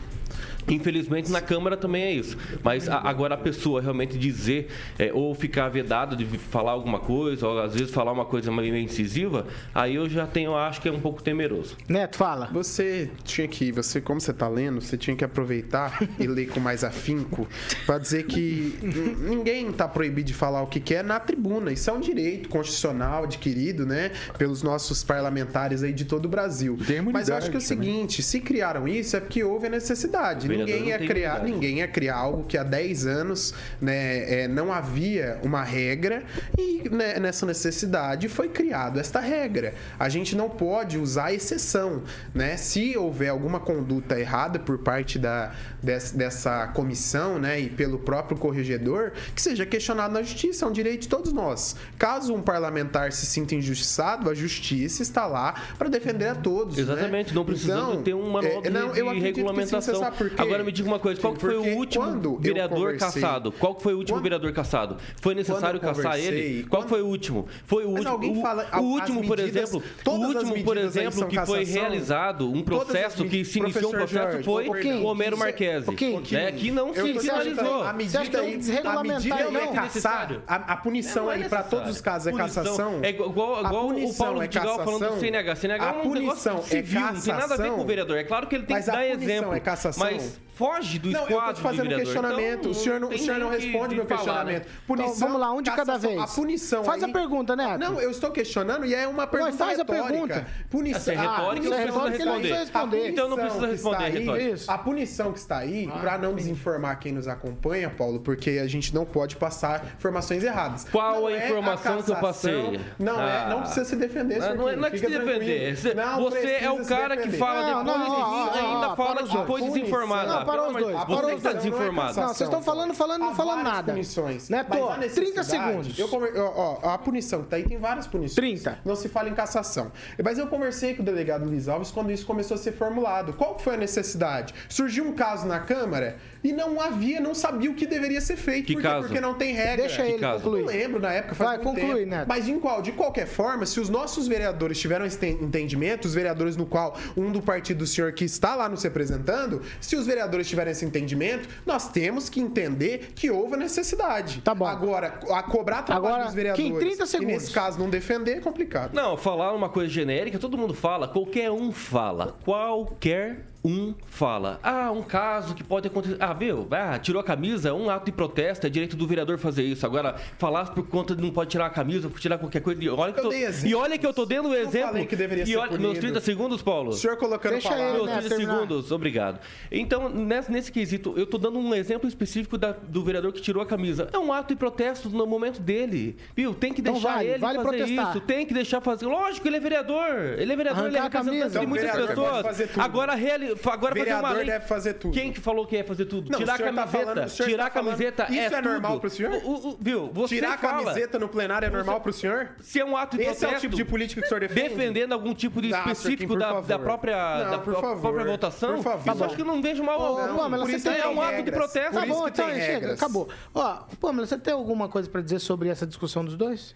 Infelizmente 0.69 1.31
na 1.31 1.41
Câmara 1.41 1.77
também 1.77 2.03
é 2.03 2.13
isso. 2.13 2.37
Mas 2.63 2.89
a, 2.89 2.99
agora 2.99 3.35
a 3.35 3.39
pessoa 3.39 3.81
realmente 3.81 4.19
dizer 4.19 4.69
é, 4.99 5.13
ou 5.13 5.35
ficar 5.35 5.69
vedado 5.69 6.17
de 6.17 6.25
falar 6.39 6.73
alguma 6.73 6.99
coisa, 6.99 7.47
ou 7.47 7.61
às 7.61 7.75
vezes 7.75 7.91
falar 7.91 8.13
uma 8.13 8.25
coisa 8.25 8.51
meio 8.51 8.77
incisiva, 8.77 9.47
aí 9.75 9.95
eu 9.95 10.09
já 10.09 10.27
tenho, 10.27 10.55
acho 10.57 10.81
que 10.81 10.89
é 10.89 10.93
um 10.93 11.01
pouco 11.01 11.23
temeroso. 11.23 11.77
Neto, 11.89 12.17
fala. 12.17 12.49
Você 12.53 13.11
tinha 13.25 13.47
que, 13.47 13.71
você 13.71 14.01
como 14.01 14.21
você 14.21 14.31
está 14.31 14.49
lendo, 14.49 14.81
você 14.81 14.97
tinha 14.97 15.17
que 15.17 15.25
aproveitar 15.25 16.03
e 16.19 16.27
ler 16.27 16.49
com 16.49 16.61
mais 16.61 16.83
afinco 16.83 17.47
para 17.85 17.99
dizer 17.99 18.25
que 18.25 18.79
ninguém 19.21 19.69
está 19.69 19.87
proibido 19.87 20.27
de 20.27 20.35
falar 20.35 20.63
o 20.63 20.67
que 20.67 20.81
quer 20.81 21.05
na 21.05 21.21
tribuna. 21.21 21.73
Isso 21.73 21.89
é 21.91 21.93
um 21.93 22.01
direito 22.01 22.49
constitucional 22.49 23.25
adquirido, 23.25 23.87
né, 23.87 24.11
pelos 24.39 24.63
nossos 24.63 25.05
parlamentares 25.05 25.83
aí 25.83 25.93
de 25.93 26.05
todo 26.05 26.27
o 26.27 26.29
Brasil. 26.29 26.77
Mas 27.13 27.29
eu 27.29 27.37
acho 27.37 27.51
que 27.51 27.57
é 27.57 27.59
o 27.59 27.63
seguinte, 27.63 28.23
se 28.23 28.41
criaram 28.41 28.89
isso 28.89 29.17
é 29.17 29.21
porque 29.21 29.45
houve 29.45 29.67
a 29.67 29.71
necessidade 29.71 30.49
ninguém 30.59 30.89
ia 30.89 30.99
criar, 30.99 31.43
ninguém 31.43 31.79
ia 31.79 31.89
criar 31.89 32.17
algo 32.17 32.45
que 32.45 32.57
há 32.57 32.63
10 32.63 33.07
anos 33.07 33.55
né, 33.81 34.43
é, 34.43 34.49
não 34.49 34.73
havia 34.73 35.39
uma 35.43 35.63
regra 35.63 36.23
e 36.59 36.89
né, 36.89 37.19
nessa 37.19 37.47
necessidade 37.47 38.29
foi 38.29 38.49
criado 38.49 38.99
esta 38.99 39.21
regra. 39.21 39.75
A 39.99 40.09
gente 40.09 40.37
não 40.37 40.49
pode 40.49 40.99
usar 40.99 41.33
exceção, 41.33 42.03
né? 42.35 42.57
Se 42.57 42.97
houver 42.97 43.29
alguma 43.29 43.61
conduta 43.61 44.19
errada 44.19 44.59
por 44.59 44.79
parte 44.79 45.19
da, 45.19 45.53
dessa 45.83 46.69
comissão, 46.69 47.39
né, 47.39 47.61
e 47.61 47.69
pelo 47.69 47.99
próprio 47.99 48.39
corregedor, 48.39 49.13
que 49.35 49.41
seja 49.41 49.65
questionado 49.65 50.15
na 50.15 50.23
justiça, 50.23 50.65
é 50.65 50.69
um 50.69 50.73
direito 50.73 51.03
de 51.03 51.09
todos 51.09 51.33
nós. 51.33 51.77
Caso 51.99 52.35
um 52.35 52.43
parlamentar 52.43 53.13
se 53.13 53.27
sinta 53.27 53.55
injustiçado, 53.55 54.31
a 54.31 54.35
justiça 54.35 55.03
está 55.03 55.27
lá 55.27 55.55
para 55.79 55.89
defender 55.89 56.29
a 56.29 56.35
todos. 56.35 56.77
Né? 56.77 56.83
Exatamente, 56.83 57.29
né? 57.29 57.35
não 57.35 57.45
precisamos 57.45 57.89
então, 57.91 58.03
ter 58.03 58.15
um 58.15 58.31
manual 58.31 58.63
de, 58.63 58.69
é, 58.69 58.71
não, 58.71 58.93
de 58.93 59.21
regulamentação. 59.21 60.01
Agora 60.47 60.65
me 60.65 60.73
diga 60.73 60.89
uma 60.89 60.99
coisa, 60.99 61.21
qual 61.21 61.35
foi 61.35 61.57
o 61.57 61.77
último 61.77 62.39
vereador 62.39 62.97
caçado? 62.97 63.53
Qual 63.53 63.79
foi 63.79 63.95
o 63.95 63.99
último 63.99 64.17
quando, 64.17 64.23
vereador 64.23 64.53
caçado? 64.53 64.97
Foi 65.21 65.35
necessário 65.35 65.81
caçar 65.81 66.19
ele? 66.19 66.65
Qual 66.65 66.83
quando, 66.83 66.89
foi 66.89 67.03
o 67.03 67.07
último? 67.07 67.47
Foi 67.65 67.85
o 67.85 67.91
último. 67.91 68.43
Fala, 68.43 68.69
o, 68.79 68.83
último, 68.83 69.21
medidas, 69.21 69.71
por 69.71 69.79
exemplo, 69.79 69.83
o 70.07 70.11
último, 70.11 70.65
por 70.65 70.77
exemplo, 70.77 71.27
que 71.27 71.47
foi 71.47 71.65
realizado 71.65 72.51
um 72.51 72.63
processo 72.63 73.25
que 73.25 73.45
se 73.45 73.59
iniciou 73.59 73.91
um 73.91 73.95
processo 73.95 74.43
foi 74.43 74.69
o 74.69 75.05
Homero 75.05 75.37
Marquese. 75.37 75.91
Né, 76.31 76.53
que 76.53 76.71
não 76.71 76.95
se 76.95 77.15
finalizou. 77.15 77.83
A 77.83 77.93
medida 77.93 78.43
desregulamentar 78.43 79.51
não 79.51 79.61
é 79.61 79.67
caçar. 79.73 80.43
A 80.47 80.77
punição 80.77 81.29
aí 81.29 81.49
para 81.49 81.63
todos 81.63 81.91
os 81.91 82.01
casos 82.01 82.29
é 82.29 82.33
cassação. 82.33 83.01
É 83.03 83.11
igual 83.11 83.65
o 83.65 84.15
Paulo 84.15 84.41
Vidigal 84.41 84.85
falando 84.85 85.15
do 85.15 85.21
CNH. 85.21 85.57
CNH 85.57 85.87
é 85.87 86.07
um 86.07 86.13
negócio 86.13 86.63
civil, 86.63 87.01
não 87.01 87.21
tem 87.21 87.35
nada 87.35 87.55
a 87.55 87.57
ver 87.57 87.71
com 87.73 87.81
o 87.81 87.87
vereador. 87.87 88.17
É 88.17 88.25
claro 88.25 88.47
que 88.47 88.55
ele 88.55 88.67
tem 88.67 88.79
que 88.79 88.87
dar 88.87 89.07
exemplo. 89.07 89.53
Mas 89.99 90.36
foge 90.57 90.99
do 90.99 91.11
esquadro 91.11 91.35
Não, 91.35 91.41
eu 91.41 91.47
tô 91.47 91.53
te 91.53 91.61
fazendo 91.61 91.95
um 91.95 91.99
questionamento. 91.99 92.59
Então, 92.61 92.71
o 92.71 92.75
senhor 92.75 92.99
não, 92.99 93.09
o 93.11 93.19
senhor 93.19 93.39
não 93.39 93.51
responde 93.51 93.95
meu 93.95 94.07
falar, 94.07 94.19
questionamento. 94.19 94.65
Né? 94.65 94.71
Punição, 94.87 95.15
então, 95.15 95.29
vamos 95.29 95.41
lá, 95.41 95.53
um 95.53 95.63
de 95.63 95.71
cada 95.71 95.99
vez. 95.99 96.21
A 96.21 96.27
punição 96.27 96.85
Faz 96.85 97.03
aí... 97.03 97.11
a 97.11 97.13
pergunta, 97.13 97.55
né? 97.55 97.77
Não, 97.79 98.01
eu 98.01 98.11
estou 98.11 98.31
questionando 98.31 98.87
e 98.87 98.95
é 98.95 99.07
uma 99.07 99.27
pergunta 99.27 99.51
Mas 99.51 99.59
faz 99.59 99.79
retórica. 99.79 100.05
a 100.05 100.11
pergunta. 100.11 100.47
Punição. 100.71 100.97
Essa 100.97 101.13
é 101.13 101.17
retórica, 101.17 101.67
ah, 101.67 101.87
não 101.87 102.01
precisa 102.01 102.17
responder. 102.17 102.55
responder. 102.55 103.09
Então 103.11 103.29
não 103.29 103.37
precisa 103.37 103.67
responder 103.67 104.05
a 104.05 104.09
retórica. 104.09 104.73
A 104.73 104.79
punição 104.79 105.33
que 105.33 105.39
está 105.39 105.59
aí, 105.59 105.91
ah, 105.93 105.99
para 105.99 106.19
não 106.19 106.35
desinformar 106.35 106.99
quem 106.99 107.13
nos 107.13 107.29
acompanha, 107.29 107.91
Paulo, 107.91 108.21
porque 108.21 108.51
a 108.51 108.67
gente 108.67 108.95
não 108.95 109.05
pode 109.05 109.37
passar 109.37 109.85
informações 109.99 110.43
erradas. 110.43 110.87
Qual 110.91 111.21
não 111.21 111.27
a 111.27 111.33
é 111.33 111.47
informação 111.47 111.99
a 111.99 112.03
que 112.03 112.11
eu 112.11 112.17
passei? 112.17 112.81
Não, 112.99 113.19
ah. 113.19 113.47
é, 113.47 113.51
não 113.51 113.61
precisa 113.61 113.85
se 113.85 113.97
defender, 113.97 114.39
não, 114.39 114.55
não, 114.55 114.69
é, 114.71 114.77
não 114.77 114.87
é 114.87 114.91
que 114.91 114.99
se 114.99 115.07
defender. 115.07 115.77
Você 115.77 116.51
é 116.63 116.71
o 116.71 116.85
cara 116.87 117.17
que 117.17 117.31
fala 117.33 117.85
depois 117.85 118.57
e 118.57 118.59
ainda 118.59 118.97
fala 118.97 119.23
que 119.23 119.47
foi 119.47 119.63
desinformado. 119.63 120.16
Não, 120.25 120.45
para 120.45 120.69
os 120.69 120.73
dois 120.73 120.97
você 121.07 121.35
está 121.35 121.53
desinformado. 121.53 122.21
Não, 122.21 122.29
vocês 122.29 122.49
estão 122.49 122.63
falando, 122.63 122.95
falando, 122.95 123.21
não 123.21 123.35
falando 123.35 123.63
nada. 123.63 123.93
punições. 123.93 124.49
Neto, 124.49 124.71
30 125.15 125.43
segundos. 125.43 125.99
Eu, 125.99 126.09
ó, 126.57 126.81
a 126.83 126.99
punição 126.99 127.43
que 127.43 127.49
tá 127.49 127.57
aí 127.57 127.65
tem 127.65 127.79
várias 127.79 128.07
punições. 128.07 128.37
30. 128.37 128.81
Não 128.85 128.97
se 128.97 129.09
fala 129.09 129.29
em 129.29 129.35
cassação. 129.35 129.93
Mas 130.23 130.39
eu 130.39 130.47
conversei 130.47 130.95
com 130.95 131.03
o 131.03 131.05
delegado 131.05 131.45
Luiz 131.45 131.69
Alves 131.69 131.91
quando 131.91 132.11
isso 132.11 132.27
começou 132.27 132.55
a 132.55 132.59
ser 132.59 132.73
formulado. 132.73 133.33
Qual 133.33 133.59
foi 133.59 133.75
a 133.75 133.77
necessidade? 133.77 134.55
Surgiu 134.69 135.05
um 135.05 135.13
caso 135.13 135.47
na 135.47 135.61
Câmara 135.61 136.17
e 136.43 136.53
não 136.53 136.81
havia, 136.81 137.21
não 137.21 137.35
sabia 137.35 137.71
o 137.71 137.75
que 137.75 137.87
deveria 137.87 138.21
ser 138.21 138.37
feito. 138.37 138.67
Que 138.67 138.75
porque, 138.75 138.89
caso? 138.89 139.07
porque 139.07 139.21
não 139.21 139.35
tem 139.35 139.53
regra. 139.53 139.87
Deixa 139.87 140.03
que 140.03 140.11
ele 140.11 140.19
caso? 140.19 140.43
concluir. 140.43 140.63
Não 140.63 140.69
lembro, 140.69 141.01
na 141.01 141.13
época 141.13 141.35
faz 141.35 141.51
Vai, 141.51 141.59
conclui, 141.59 142.01
tempo. 142.01 142.11
Neto. 142.11 142.29
Mas 142.29 142.45
de, 142.45 142.55
qual, 142.55 142.83
de 142.83 142.93
qualquer 142.93 143.27
forma, 143.27 143.67
se 143.67 143.81
os 143.81 143.89
nossos 143.89 144.29
vereadores 144.29 144.79
tiveram 144.79 145.05
esse 145.05 145.25
entendimento, 145.27 146.05
os 146.05 146.15
vereadores 146.15 146.57
no 146.57 146.67
qual 146.67 146.97
um 147.17 147.33
do 147.33 147.43
partido 147.43 147.79
do 147.79 147.87
senhor 147.87 148.13
que 148.13 148.25
está 148.25 148.55
lá 148.55 148.69
nos 148.69 148.83
representando, 148.83 149.63
se 149.81 149.97
os 149.97 150.06
vereadores 150.07 150.49
tiverem 150.49 150.73
esse 150.73 150.85
entendimento, 150.85 151.49
nós 151.65 151.89
temos 151.89 152.29
que 152.29 152.41
entender 152.41 153.13
que 153.15 153.31
houve 153.31 153.55
a 153.55 153.57
necessidade. 153.57 154.41
Tá 154.41 154.55
bom. 154.55 154.67
Agora, 154.67 155.21
a 155.31 155.43
cobrar 155.43 155.83
trabalho 155.83 156.07
Agora, 156.15 156.25
dos 156.27 156.35
vereadores 156.35 156.71
em 156.71 156.79
30 156.79 157.07
segundos. 157.07 157.33
e 157.33 157.35
nesse 157.35 157.53
caso 157.53 157.79
não 157.79 157.91
defender 157.91 158.39
é 158.39 158.41
complicado. 158.41 158.95
Não, 158.95 159.17
falar 159.17 159.53
uma 159.53 159.69
coisa 159.69 159.91
genérica, 159.91 160.39
todo 160.39 160.57
mundo 160.57 160.75
fala, 160.75 161.09
qualquer 161.09 161.51
um 161.51 161.73
fala. 161.73 162.37
Qualquer 162.45 163.47
Um 163.69 163.95
fala, 164.07 164.61
ah, 164.63 164.93
um 164.93 165.03
caso 165.03 165.53
que 165.53 165.65
pode 165.65 165.89
acontecer. 165.89 166.17
Ah, 166.21 166.33
viu? 166.33 166.69
Ah, 166.71 166.97
tirou 167.01 167.21
a 167.21 167.25
camisa, 167.25 167.75
um 167.75 167.91
ato 167.91 168.07
de 168.07 168.13
protesto, 168.13 168.65
é 168.65 168.71
direito 168.71 168.97
do 168.97 169.09
vereador 169.09 169.39
fazer 169.39 169.65
isso. 169.65 169.85
Agora, 169.85 170.15
falar 170.39 170.73
por 170.73 170.87
conta 170.87 171.17
de 171.17 171.21
não 171.23 171.31
pode 171.33 171.51
tirar 171.51 171.67
a 171.67 171.71
camisa, 171.71 172.09
por 172.09 172.21
tirar 172.21 172.39
qualquer 172.39 172.61
coisa. 172.61 172.81
E 172.85 172.89
olha 172.89 173.13
que, 173.13 173.19
Eu 173.19 173.25
tô... 173.25 173.33
e 173.67 173.75
olha 173.75 173.99
que 173.99 174.07
eu 174.07 174.15
tô 174.15 174.25
dando 174.25 174.51
um 174.51 174.55
exemplo. 174.55 174.89
falei 174.91 175.07
que 175.07 175.17
deveria 175.17 175.43
e 175.43 175.47
ser 175.49 175.57
olha, 175.57 175.71
meus 175.73 175.81
punido. 175.99 176.01
30 176.01 176.21
segundos, 176.21 176.63
Paulo. 176.63 176.91
O 176.91 176.93
senhor 176.93 177.17
colocando 177.17 177.53
Deixa 177.55 177.69
palavras. 177.71 177.89
ele, 177.95 177.97
Meus 178.05 178.07
né, 178.07 178.19
30 178.21 178.29
terminar. 178.37 178.55
segundos, 178.55 178.93
obrigado. 178.93 179.41
Então, 179.73 180.09
nesse, 180.11 180.53
nesse 180.53 180.71
quesito, 180.71 181.15
eu 181.17 181.27
tô 181.27 181.37
dando 181.37 181.59
um 181.59 181.75
exemplo 181.75 182.09
específico 182.09 182.57
da- 182.57 182.71
do 182.71 183.03
vereador 183.03 183.33
que 183.33 183.41
tirou 183.41 183.61
a 183.61 183.67
camisa. 183.67 184.09
É 184.13 184.19
um 184.19 184.33
ato 184.33 184.51
de 184.55 184.57
protesto 184.57 185.09
no 185.11 185.27
momento 185.27 185.61
dele. 185.61 186.17
Viu? 186.37 186.55
Tem 186.55 186.73
que 186.73 186.81
Então 186.83 186.93
deixar 186.95 187.15
vale, 187.15 187.29
ele 187.31 187.39
vale 187.39 187.59
fazer 187.59 187.69
protestar. 187.79 188.11
isso. 188.11 188.21
Tem 188.21 188.47
que 188.47 188.55
deixar 188.55 188.81
fazer. 188.81 189.07
Lógico, 189.07 189.49
ele 189.49 189.57
é 189.57 189.61
vereador. 189.61 190.15
Ele 190.39 190.53
é 190.53 190.57
vereador, 190.57 190.87
ele 190.87 190.97
é 190.97 191.01
Arrancar 191.01 191.19
a 191.19 191.23
representante 191.23 191.53
camisa. 191.53 191.89
de 191.91 191.97
Então, 192.07 192.15
muitas 192.15 192.47
pessoas. 192.55 192.79
Agora, 192.79 193.15
reali... 193.17 193.56
agora 193.71 193.95
fazer 193.95 194.11
uma 194.11 194.21
Vereador 194.21 194.37
lei. 194.37 194.47
deve 194.47 194.67
fazer 194.67 194.95
tudo. 194.95 195.13
Quem 195.15 195.33
que 195.33 195.41
falou 195.41 195.67
que 195.67 195.77
ia 195.77 195.85
fazer 195.85 196.05
tudo? 196.07 196.31
Não, 196.31 196.39
Tirar 196.39 196.55
a 196.55 196.59
tá 196.59 196.65
camiseta. 196.65 196.89
falando- 196.99 197.25
o 197.25 197.29
senhor 197.29 197.49
tirar 197.49 197.63
tá 197.63 197.67
a 197.67 197.71
camiseta 197.71 198.25
falando- 198.25 198.39
é 198.41 198.47
Isso 198.47 198.55
é 198.55 198.63
tudo. 198.63 198.71
normal 198.73 199.01
pro 199.01 199.11
senhor? 199.11 199.33
O- 199.45 199.69
o- 199.71 199.77
viu? 199.81 200.11
Você 200.13 200.35
Tirar 200.37 200.53
a 200.53 200.57
camiseta 200.57 201.19
no 201.19 201.29
plenário 201.29 201.67
é 201.67 201.71
normal 201.71 202.01
pro 202.01 202.13
senhor? 202.13 202.51
Se 202.61 202.81
é 202.81 202.85
um 202.85 202.97
ato 202.97 203.17
de 203.17 203.23
Esse 203.23 203.31
é 203.31 203.33
o 203.33 203.51
protesto, 203.51 203.61
tipo 203.61 203.77
de 203.77 203.85
política 203.85 204.21
que 204.21 204.27
o 204.27 204.29
senhor 204.29 204.41
defende? 204.41 204.69
defendendo 204.71 205.13
algum 205.13 205.35
tipo 205.35 205.61
de 205.63 205.73
Ah, 205.75 205.79
específico 205.79 206.23
Kim, 206.23 206.29
por 206.29 206.39
da, 206.39 206.61
da 206.61 206.79
própria, 206.79 207.17
Não, 207.45 207.51
da 207.51 207.59
por 207.59 207.75
favor. 207.75 208.01
própria 208.01 208.25
votação, 208.25 208.75
Por 208.77 208.83
favor. 208.85 209.13
isso 209.15 209.25
acho 209.25 209.37
que 209.37 209.45
não 209.45 209.61
vejo 209.63 209.83
mal. 209.85 210.01
Ô, 210.01 210.27
não. 210.27 210.37
Pamela, 210.37 210.63
Por 210.65 210.71
você 210.71 210.77
isso 210.77 210.91
tem 210.91 211.01
é 211.01 211.07
um 211.09 211.21
ato 211.21 211.43
de 211.43 211.51
protesto. 211.53 211.93
Tá 211.95 212.07
bom, 212.07 212.29
então 212.29 212.49
chega, 212.51 212.93
acabou. 212.95 213.29
Ó, 213.55 213.79
Pamela, 214.01 214.27
você 214.27 214.39
tem 214.39 214.53
alguma 214.55 214.89
coisa 214.89 215.09
pra 215.09 215.21
dizer 215.21 215.39
sobre 215.39 215.69
essa 215.69 215.87
discussão 215.87 216.25
dos 216.25 216.37
dois? 216.37 216.75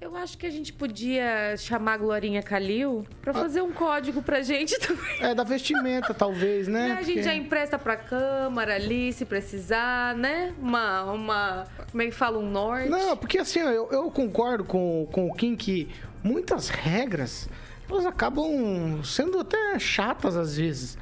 Eu 0.00 0.14
acho 0.14 0.38
que 0.38 0.46
a 0.46 0.50
gente 0.50 0.72
podia 0.72 1.56
chamar 1.56 1.94
a 1.94 1.96
Glorinha 1.96 2.40
Calil 2.40 3.04
pra 3.20 3.34
fazer 3.34 3.62
um 3.62 3.72
código 3.72 4.22
pra 4.22 4.42
gente 4.42 4.78
também. 4.80 5.20
É, 5.20 5.34
da 5.34 5.42
vestimenta, 5.42 6.14
talvez, 6.14 6.68
né? 6.68 6.92
a 6.92 7.02
gente 7.02 7.06
Porque- 7.16 7.22
já 7.24 7.34
empresta 7.34 7.76
pra 7.76 7.96
Câmara 7.96 8.76
ali, 8.76 9.12
se 9.12 9.24
precisar, 9.24 10.14
né? 10.14 10.54
Uma, 10.60 11.02
uma 11.12 11.64
como 11.90 12.00
é 12.02 12.06
que 12.06 12.12
fala? 12.12 12.38
Um 12.38 12.48
norte. 12.48 12.88
Não, 12.88 13.16
porque 13.16 13.38
assim, 13.38 13.58
eu, 13.58 13.88
eu 13.90 14.08
concordo 14.10 14.62
com, 14.64 15.08
com 15.10 15.26
o 15.28 15.34
Kim 15.34 15.56
que 15.56 15.88
muitas 16.22 16.68
regras, 16.68 17.48
elas 17.90 18.06
acabam 18.06 19.02
sendo 19.02 19.40
até 19.40 19.80
chatas 19.80 20.36
às 20.36 20.56
vezes. 20.56 20.96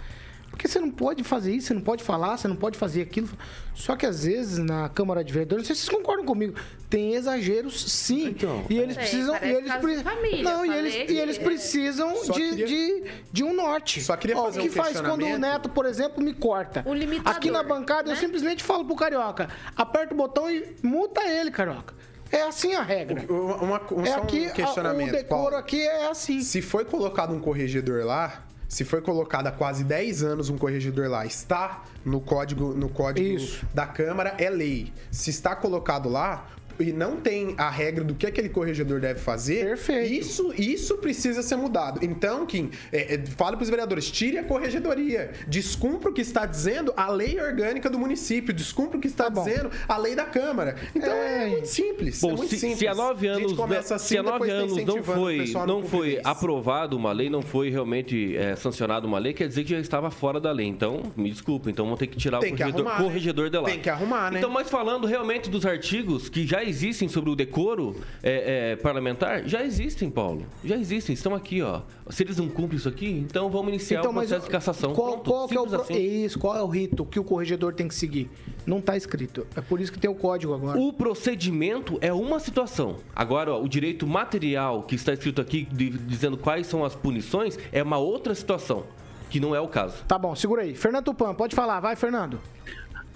Porque 0.48 0.68
você 0.68 0.80
não 0.80 0.90
pode 0.90 1.22
fazer 1.22 1.52
isso, 1.54 1.66
você 1.66 1.74
não 1.74 1.82
pode 1.82 2.02
falar, 2.02 2.38
você 2.38 2.48
não 2.48 2.56
pode 2.56 2.78
fazer 2.78 3.02
aquilo. 3.02 3.28
Só 3.74 3.94
que 3.94 4.06
às 4.06 4.24
vezes 4.24 4.56
na 4.56 4.88
Câmara 4.88 5.22
de 5.22 5.30
Vereadores, 5.30 5.64
não 5.64 5.66
sei 5.66 5.76
se 5.76 5.82
vocês 5.82 5.94
concordam 5.94 6.24
comigo, 6.24 6.54
tem 6.88 7.14
exageros 7.14 7.90
sim. 7.92 8.28
Então. 8.28 8.64
e 8.70 8.78
eles 8.78 8.96
precisam. 8.96 9.34
E 9.42 9.48
eles, 9.48 9.74
pre- 9.74 9.96
de 9.96 10.02
família, 10.04 10.42
não, 10.42 10.64
e 10.64 10.70
eles, 10.72 10.94
que 10.94 11.12
e 11.12 11.18
eles 11.18 11.38
precisam 11.38 12.14
Só 12.16 12.32
de, 12.32 12.40
queria- 12.50 12.66
de, 12.66 13.04
de 13.32 13.44
um 13.44 13.54
norte. 13.54 14.00
Só 14.02 14.16
queria 14.16 14.36
Ó, 14.38 14.44
fazer 14.44 14.60
o 14.60 14.62
que 14.62 14.68
um 14.68 14.72
faz 14.72 15.00
quando 15.00 15.24
o. 15.26 15.38
Neto, 15.38 15.68
por 15.68 15.84
exemplo, 15.86 16.22
me 16.22 16.32
corta? 16.32 16.84
Aqui 17.24 17.50
na 17.50 17.62
bancada 17.62 18.10
eu 18.10 18.14
né? 18.14 18.20
simplesmente 18.20 18.62
falo 18.62 18.84
pro 18.84 18.94
Carioca, 18.96 19.48
aperta 19.76 20.14
o 20.14 20.16
botão 20.16 20.50
e 20.50 20.74
multa 20.82 21.20
ele, 21.26 21.50
Carioca. 21.50 21.94
É 22.30 22.42
assim 22.42 22.74
a 22.74 22.82
regra. 22.82 23.24
Uma, 23.32 23.56
uma- 23.56 23.80
um, 23.92 24.02
É 24.02 24.12
só 24.12 24.18
aqui, 24.22 24.46
um 24.48 24.50
questionamento, 24.50 25.08
o 25.10 25.12
decoro 25.12 25.42
Paulo. 25.42 25.56
aqui 25.56 25.80
é 25.80 26.08
assim. 26.08 26.40
Se 26.40 26.60
foi 26.60 26.84
colocado 26.84 27.32
um 27.32 27.38
corregedor 27.40 28.04
lá, 28.04 28.44
se 28.68 28.84
foi 28.84 29.00
colocado 29.00 29.46
há 29.46 29.52
quase 29.52 29.84
10 29.84 30.24
anos 30.24 30.50
um 30.50 30.58
corregedor 30.58 31.08
lá, 31.08 31.24
está 31.24 31.84
no 32.04 32.20
código, 32.20 32.74
no 32.74 32.88
código 32.88 33.26
Isso. 33.36 33.64
da 33.72 33.86
Câmara, 33.86 34.34
é 34.38 34.50
lei. 34.50 34.92
Se 35.10 35.30
está 35.30 35.54
colocado 35.54 36.08
lá 36.08 36.46
e 36.78 36.92
não 36.92 37.16
tem 37.16 37.54
a 37.58 37.70
regra 37.70 38.04
do 38.04 38.14
que 38.14 38.26
aquele 38.26 38.48
corregedor 38.48 39.00
deve 39.00 39.20
fazer, 39.20 39.66
Perfeito. 39.66 40.12
isso 40.12 40.52
isso 40.56 40.96
precisa 40.98 41.42
ser 41.42 41.56
mudado. 41.56 42.00
Então, 42.02 42.46
Kim, 42.46 42.70
é, 42.92 43.14
é, 43.14 43.26
fale 43.26 43.56
para 43.56 43.64
os 43.64 43.70
vereadores, 43.70 44.10
tire 44.10 44.38
a 44.38 44.44
corregedoria, 44.44 45.32
descumpra 45.46 46.10
o 46.10 46.12
que 46.12 46.20
está 46.20 46.46
dizendo 46.46 46.92
a 46.96 47.08
lei 47.10 47.40
orgânica 47.40 47.88
do 47.90 47.98
município, 47.98 48.52
descumpra 48.54 48.98
o 48.98 49.00
que 49.00 49.06
está 49.08 49.26
Tá 49.26 49.42
dizendo 49.42 49.70
a 49.88 49.96
lei 49.96 50.14
da 50.14 50.24
Câmara. 50.24 50.76
Então 50.94 51.12
é, 51.12 51.44
É. 51.44 51.48
muito 51.48 51.66
simples. 51.68 52.20
Bom, 52.20 52.30
é 52.30 52.36
muito 52.36 52.50
se, 52.50 52.58
simples. 52.58 52.78
se 52.78 52.86
há 52.86 52.94
nove 52.94 53.26
anos, 53.26 53.52
assim, 53.90 53.98
se 54.08 54.18
há 54.18 54.22
nove 54.22 54.46
tá 54.46 54.52
anos 54.52 54.84
não 54.84 55.02
foi, 55.02 55.52
não 55.66 55.82
foi 55.82 56.20
aprovado 56.22 56.96
uma 56.96 57.12
lei, 57.12 57.28
não 57.28 57.42
foi 57.42 57.70
realmente 57.70 58.36
é, 58.36 58.54
sancionada 58.54 59.06
uma 59.06 59.18
lei, 59.18 59.32
quer 59.32 59.48
dizer 59.48 59.64
que 59.64 59.70
já 59.70 59.80
estava 59.80 60.10
fora 60.10 60.38
da 60.40 60.52
lei. 60.52 60.66
Então, 60.66 61.12
me 61.16 61.30
desculpa, 61.30 61.70
então 61.70 61.86
vão 61.86 61.96
ter 61.96 62.06
que 62.06 62.16
tirar 62.16 62.38
Tem 62.38 62.52
o 62.52 62.56
que 62.56 62.62
corregedor, 62.62 62.86
arrumar, 62.86 62.98
né? 63.02 63.04
corregedor 63.04 63.50
de 63.50 63.58
lá. 63.58 63.64
Tem 63.64 63.80
que 63.80 63.90
arrumar, 63.90 64.30
né? 64.30 64.38
Então, 64.38 64.50
mas 64.50 64.70
falando 64.70 65.06
realmente 65.06 65.50
dos 65.50 65.66
artigos 65.66 66.28
que 66.28 66.46
já 66.46 66.62
existem 66.66 67.08
sobre 67.08 67.30
o 67.30 67.36
decoro 67.36 67.96
é, 68.22 68.72
é, 68.72 68.76
parlamentar, 68.76 69.46
já 69.46 69.64
existem, 69.64 70.10
Paulo. 70.10 70.44
Já 70.64 70.76
existem, 70.76 71.14
estão 71.14 71.34
aqui, 71.34 71.62
ó. 71.62 71.82
Se 72.10 72.22
eles 72.22 72.36
não 72.36 72.48
cumprem 72.48 72.76
isso 72.78 72.88
aqui, 72.88 73.08
então 73.08 73.48
vamos 73.50 73.68
iniciar 73.68 74.00
o 74.02 74.12
processo 74.12 74.44
de 74.46 74.50
cassação. 74.50 74.92
Qual, 74.94 75.18
Pronto, 75.18 75.54
qual 75.54 75.66
é 75.66 75.76
o 75.76 75.80
assim. 75.80 75.94
Isso, 75.96 76.38
qual 76.38 76.56
é 76.56 76.62
o 76.62 76.66
rito 76.66 77.04
que 77.04 77.18
o 77.18 77.24
corregedor 77.24 77.72
tem 77.74 77.88
que 77.88 77.94
seguir? 77.94 78.30
Não 78.66 78.80
tá 78.80 78.96
escrito. 78.96 79.46
É 79.56 79.60
por 79.60 79.80
isso 79.80 79.92
que 79.92 79.98
tem 79.98 80.10
o 80.10 80.14
código 80.14 80.52
agora. 80.54 80.78
O 80.78 80.92
procedimento 80.92 81.98
é 82.00 82.12
uma 82.12 82.38
situação. 82.40 82.96
Agora, 83.14 83.52
ó, 83.52 83.62
o 83.62 83.68
direito 83.68 84.06
material 84.06 84.82
que 84.82 84.94
está 84.94 85.12
escrito 85.12 85.40
aqui, 85.40 85.66
de- 85.70 85.90
dizendo 85.90 86.36
quais 86.36 86.66
são 86.66 86.84
as 86.84 86.94
punições, 86.94 87.58
é 87.72 87.82
uma 87.82 87.98
outra 87.98 88.34
situação, 88.34 88.84
que 89.30 89.38
não 89.40 89.54
é 89.54 89.60
o 89.60 89.68
caso. 89.68 90.04
Tá 90.06 90.18
bom, 90.18 90.34
segura 90.34 90.62
aí. 90.62 90.74
Fernando 90.74 91.04
Tupan, 91.06 91.34
pode 91.34 91.54
falar. 91.54 91.80
Vai, 91.80 91.94
Fernando. 91.96 92.40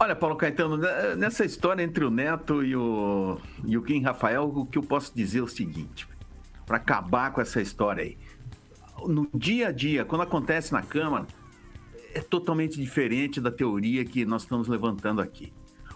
Olha, 0.03 0.17
Paulo 0.17 0.35
Caetano, 0.35 0.79
né, 0.79 1.15
nessa 1.15 1.45
história 1.45 1.83
entre 1.83 2.03
o 2.07 2.11
Neto 2.11 2.65
e 2.65 2.75
o, 2.75 3.39
e 3.67 3.77
o 3.77 3.83
Kim 3.83 4.01
Rafael, 4.01 4.45
o 4.45 4.65
que 4.65 4.79
eu 4.79 4.83
posso 4.83 5.15
dizer 5.15 5.41
é 5.41 5.43
o 5.43 5.47
seguinte, 5.47 6.09
para 6.65 6.79
acabar 6.79 7.31
com 7.35 7.41
essa 7.43 7.61
história 7.61 8.03
aí. 8.03 8.17
No 9.07 9.29
dia 9.35 9.69
a 9.69 9.73
dia, 9.73 10.03
quando 10.07 10.23
acontece 10.23 10.73
na 10.73 10.81
Câmara, 10.81 11.27
é 12.15 12.21
totalmente 12.23 12.81
diferente 12.81 13.43
da 13.43 13.51
teoria 13.51 14.03
que 14.03 14.25
nós 14.25 14.41
estamos 14.41 14.69
levantando 14.69 15.21
aqui. 15.21 15.53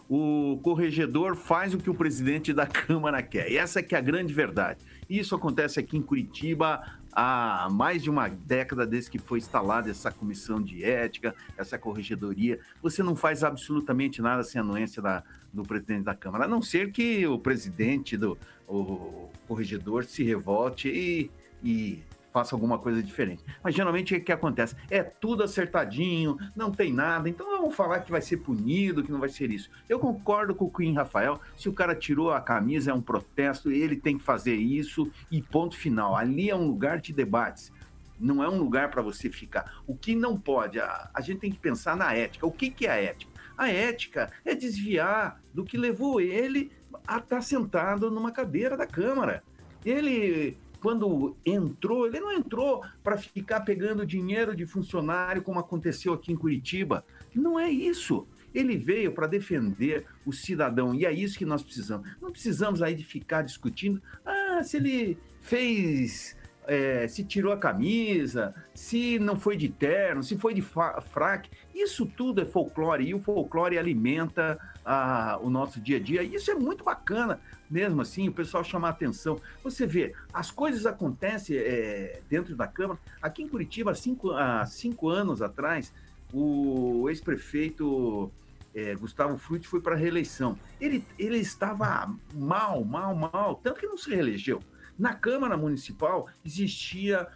O 0.07 0.61
corregedor 0.63 1.35
faz 1.35 1.73
o 1.73 1.79
que 1.79 1.89
o 1.89 1.95
presidente 1.95 2.53
da 2.53 2.67
Câmara 2.69 3.23
quer. 3.23 3.51
E 3.51 3.57
essa 3.57 3.83
que 3.83 3.95
é 3.95 3.99
a 3.99 4.03
grande 4.03 4.35
verdade. 4.35 4.85
Isso 5.09 5.35
acontece 5.35 5.81
aqui 5.81 5.97
em 5.97 6.03
Curitiba 6.03 6.83
há 7.15 7.69
mais 7.71 8.03
de 8.03 8.11
uma 8.11 8.29
década 8.29 8.87
desde 8.87 9.11
que 9.11 9.19
foi 9.19 9.39
instalada 9.39 9.91
essa 9.91 10.11
comissão 10.11 10.61
de 10.61 10.85
ética, 10.85 11.35
essa 11.57 11.79
corregedoria. 11.79 12.59
Você 12.83 13.03
não 13.03 13.15
faz 13.15 13.45
absolutamente 13.45 14.21
nada 14.21 14.43
sem 14.43 14.61
anuência 14.61 15.01
da, 15.01 15.23
do 15.53 15.63
presidente 15.63 16.05
da 16.05 16.15
Câmara, 16.15 16.45
a 16.45 16.49
não 16.49 16.61
ser 16.61 16.91
que 16.91 17.27
o 17.27 17.39
presidente 17.39 18.17
do 18.17 18.37
o 18.67 19.29
corregedor 19.47 20.05
se 20.05 20.23
revolte 20.23 20.89
e, 20.89 21.31
e 21.63 22.03
faça 22.35 22.53
alguma 22.53 22.81
coisa 22.81 23.01
diferente. 23.01 23.45
Mas 23.63 23.77
geralmente 23.77 24.13
o 24.13 24.21
que 24.21 24.33
acontece? 24.33 24.75
É 24.91 25.05
tudo 25.05 25.45
acertadinho, 25.45 26.37
não 26.57 26.73
tem 26.73 26.93
nada, 26.93 27.29
então 27.29 27.47
vamos 27.47 27.77
falar 27.77 28.01
que 28.01 28.11
vai 28.11 28.21
ser 28.21 28.39
punido, 28.39 29.05
que 29.05 29.13
não 29.13 29.21
vai 29.21 29.29
ser 29.29 29.53
isso. 29.53 29.71
Eu 29.89 30.01
concordo 30.01 30.53
com 30.53 30.65
o 30.65 30.71
Queen 30.71 30.95
Rafael, 30.95 31.41
se 31.57 31.69
o 31.69 31.73
cara 31.73 31.95
tirou 31.95 32.33
a 32.33 32.41
camisa, 32.41 32.91
é 32.91 32.95
um 32.95 33.01
protesto, 33.01 33.71
ele 33.71 33.95
tem 33.95 34.19
que 34.19 34.25
fazer 34.25 34.57
isso 34.57 35.09
e 35.31 35.41
ponto 35.41 35.77
final. 35.77 36.17
Ali 36.17 36.51
é 36.51 36.57
um 36.57 36.67
lugar 36.67 37.01
de 37.01 37.13
debates. 37.13 37.73
Não 38.19 38.43
é 38.43 38.49
um 38.49 38.59
lugar 38.59 38.91
para 38.91 39.01
você 39.01 39.31
ficar. 39.31 39.83
O 39.87 39.95
que 39.95 40.17
não 40.17 40.37
pode, 40.37 40.81
a, 40.81 41.09
a 41.15 41.21
gente 41.21 41.39
tem 41.39 41.53
que 41.53 41.59
pensar 41.59 41.97
na 41.97 42.13
ética. 42.15 42.45
O 42.45 42.51
que, 42.51 42.69
que 42.69 42.85
é 42.85 42.91
a 42.91 42.97
ética? 42.97 43.31
A 43.57 43.71
ética 43.71 44.33
é 44.45 44.57
desviar 44.57 45.41
do 45.53 45.65
que 45.65 45.79
levou 45.79 46.21
ele 46.21 46.73
a 47.07 47.19
estar 47.19 47.43
sentado 47.43 48.11
numa 48.11 48.33
cadeira 48.33 48.77
da 48.77 48.89
Câmara. 48.89 49.45
Ele 49.85 50.57
quando 50.85 51.35
entrou, 51.47 52.07
ele 52.07 52.21
não 52.21 52.31
entrou 52.31 52.85
para 53.03 53.17
ficar 53.17 53.63
pegando 53.63 54.05
dinheiro 54.05 54.55
de 54.55 54.67
funcionário 54.67 55.41
como 55.41 55.59
aconteceu 55.59 56.13
aqui 56.13 56.31
em 56.31 56.37
Curitiba. 56.37 57.07
Não 57.35 57.59
é 57.59 57.71
isso. 57.71 58.29
Ele 58.55 58.77
veio 58.77 59.11
para 59.13 59.27
defender 59.27 60.05
o 60.27 60.33
cidadão 60.33 60.95
e 60.95 61.07
é 61.07 61.11
isso 61.11 61.39
que 61.39 61.47
nós 61.47 61.63
precisamos. 61.63 62.07
Não 62.21 62.31
precisamos 62.31 62.83
aí 62.83 62.95
de 62.95 63.03
ficar 63.03 63.41
discutindo, 63.41 64.03
ah, 64.27 64.63
se 64.63 64.77
ele 64.77 65.17
fez, 65.41 66.37
é, 66.67 67.09
se 67.09 67.25
tirou 67.25 67.55
a 67.55 67.57
camisa, 67.57 68.55
se 68.75 69.19
não 69.19 69.37
foi 69.37 69.57
de 69.57 69.71
terno, 69.71 70.23
se 70.23 70.37
foi 70.37 70.53
de 70.53 70.61
fraque. 70.61 71.49
Isso 71.75 72.05
tudo 72.05 72.43
é 72.43 72.45
folclore 72.45 73.07
e 73.07 73.15
o 73.15 73.21
folclore 73.21 73.79
alimenta 73.79 74.59
ah, 74.85 75.39
o 75.41 75.49
nosso 75.49 75.81
dia 75.81 75.97
a 75.97 76.01
dia. 76.01 76.23
Isso 76.23 76.51
é 76.51 76.55
muito 76.55 76.85
bacana, 76.85 77.41
mesmo 77.71 78.03
assim, 78.03 78.29
o 78.29 78.33
pessoal 78.33 78.63
chamar 78.65 78.91
atenção. 78.91 79.41
Você 79.63 79.87
vê, 79.87 80.15
as 80.33 80.51
coisas 80.51 80.87
acontecem 80.87 81.57
é, 81.57 82.21
dentro 82.29 82.55
da 82.55 82.67
Câmara. 82.67 82.99
Aqui 83.21 83.43
em 83.43 83.49
Curitiba, 83.49 83.91
há 83.91 83.95
cinco, 83.95 84.31
há 84.33 84.65
cinco 84.67 85.09
anos 85.09 85.43
atrás, 85.43 85.93
o 86.33 87.09
ex-prefeito 87.09 88.31
é, 88.75 88.95
Gustavo 88.95 89.39
Frutti 89.39 89.69
foi 89.69 89.81
para 89.81 89.95
a 89.95 89.99
reeleição. 89.99 90.59
Ele, 90.81 91.05
ele 91.19 91.39
estava 91.39 92.13
mal, 92.35 92.85
mal, 92.85 93.15
mal, 93.15 93.61
tanto 93.63 93.81
que 93.81 93.87
não 93.87 93.97
se 93.97 94.11
reelegeu. 94.11 94.61
Na 94.99 95.15
Câmara 95.15 95.57
Municipal 95.57 96.29
existia 96.45 97.27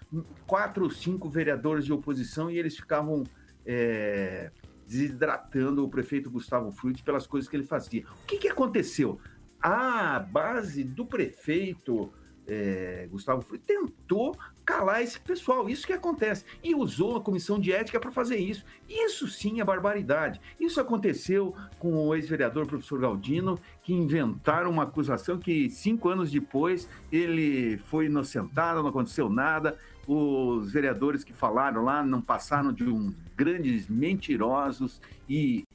quatro 0.47 0.85
ou 0.85 0.91
cinco 0.91 1.29
vereadores 1.29 1.85
de 1.85 1.93
oposição 1.93 2.51
e 2.51 2.59
eles 2.59 2.77
ficavam 2.77 3.25
é, 3.67 4.51
desidratando 4.87 5.85
o 5.85 5.89
prefeito 5.89 6.31
Gustavo 6.31 6.71
Frutti 6.73 7.03
pelas 7.03 7.27
coisas 7.27 7.49
que 7.49 7.57
ele 7.57 7.65
fazia. 7.65 8.05
O 8.23 8.27
que, 8.27 8.39
que 8.39 8.49
aconteceu? 8.49 9.21
A 9.61 10.19
base 10.21 10.85
do 10.85 11.05
prefeito 11.05 12.13
é, 12.49 13.07
Gustavo 13.11 13.43
Frutti, 13.43 13.65
tentou 13.67 14.35
calar 14.65 15.03
esse 15.03 15.21
pessoal. 15.21 15.69
Isso 15.69 15.87
que 15.87 15.93
acontece. 15.93 16.45
E 16.65 16.75
usou 16.75 17.17
a 17.17 17.21
comissão 17.21 17.61
de 17.61 17.73
ética 17.73 18.01
para 18.01 18.11
fazer 18.11 18.39
isso. 18.39 18.65
Isso 18.89 19.29
sim 19.29 19.61
é 19.61 19.65
barbaridade. 19.65 20.41
Isso 20.59 20.81
aconteceu 20.81 21.55
com 21.79 21.95
o 21.95 22.15
ex-vereador 22.15 22.67
professor 22.67 22.99
Galdino, 23.01 23.59
que 23.83 23.93
inventaram 23.93 24.71
uma 24.71 24.85
acusação 24.85 25.39
que 25.39 25.69
cinco 25.69 26.09
anos 26.09 26.31
depois 26.31 26.89
ele 27.13 27.77
foi 27.79 28.07
inocentado, 28.07 28.83
não 28.83 28.89
aconteceu 28.89 29.29
nada. 29.29 29.77
Os 30.07 30.73
vereadores 30.73 31.23
que 31.23 31.35
falaram 31.35 31.85
lá 31.85 32.03
não 32.03 32.23
passaram 32.23 32.73
de 32.73 32.85
um 32.85 33.13
grandes 33.37 33.89
mentirosos 33.89 35.03
e 35.29 35.68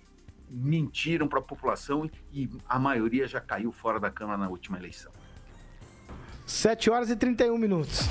mentiram 0.53 1.27
para 1.27 1.39
a 1.39 1.41
população 1.41 2.09
e 2.31 2.49
a 2.69 2.77
maioria 2.77 3.27
já 3.27 3.41
caiu 3.41 3.71
fora 3.71 3.99
da 3.99 4.11
Câmara 4.11 4.37
na 4.37 4.49
última 4.49 4.77
eleição. 4.77 5.11
7 6.45 6.89
horas 6.89 7.09
e 7.09 7.15
31 7.15 7.57
minutos. 7.57 8.01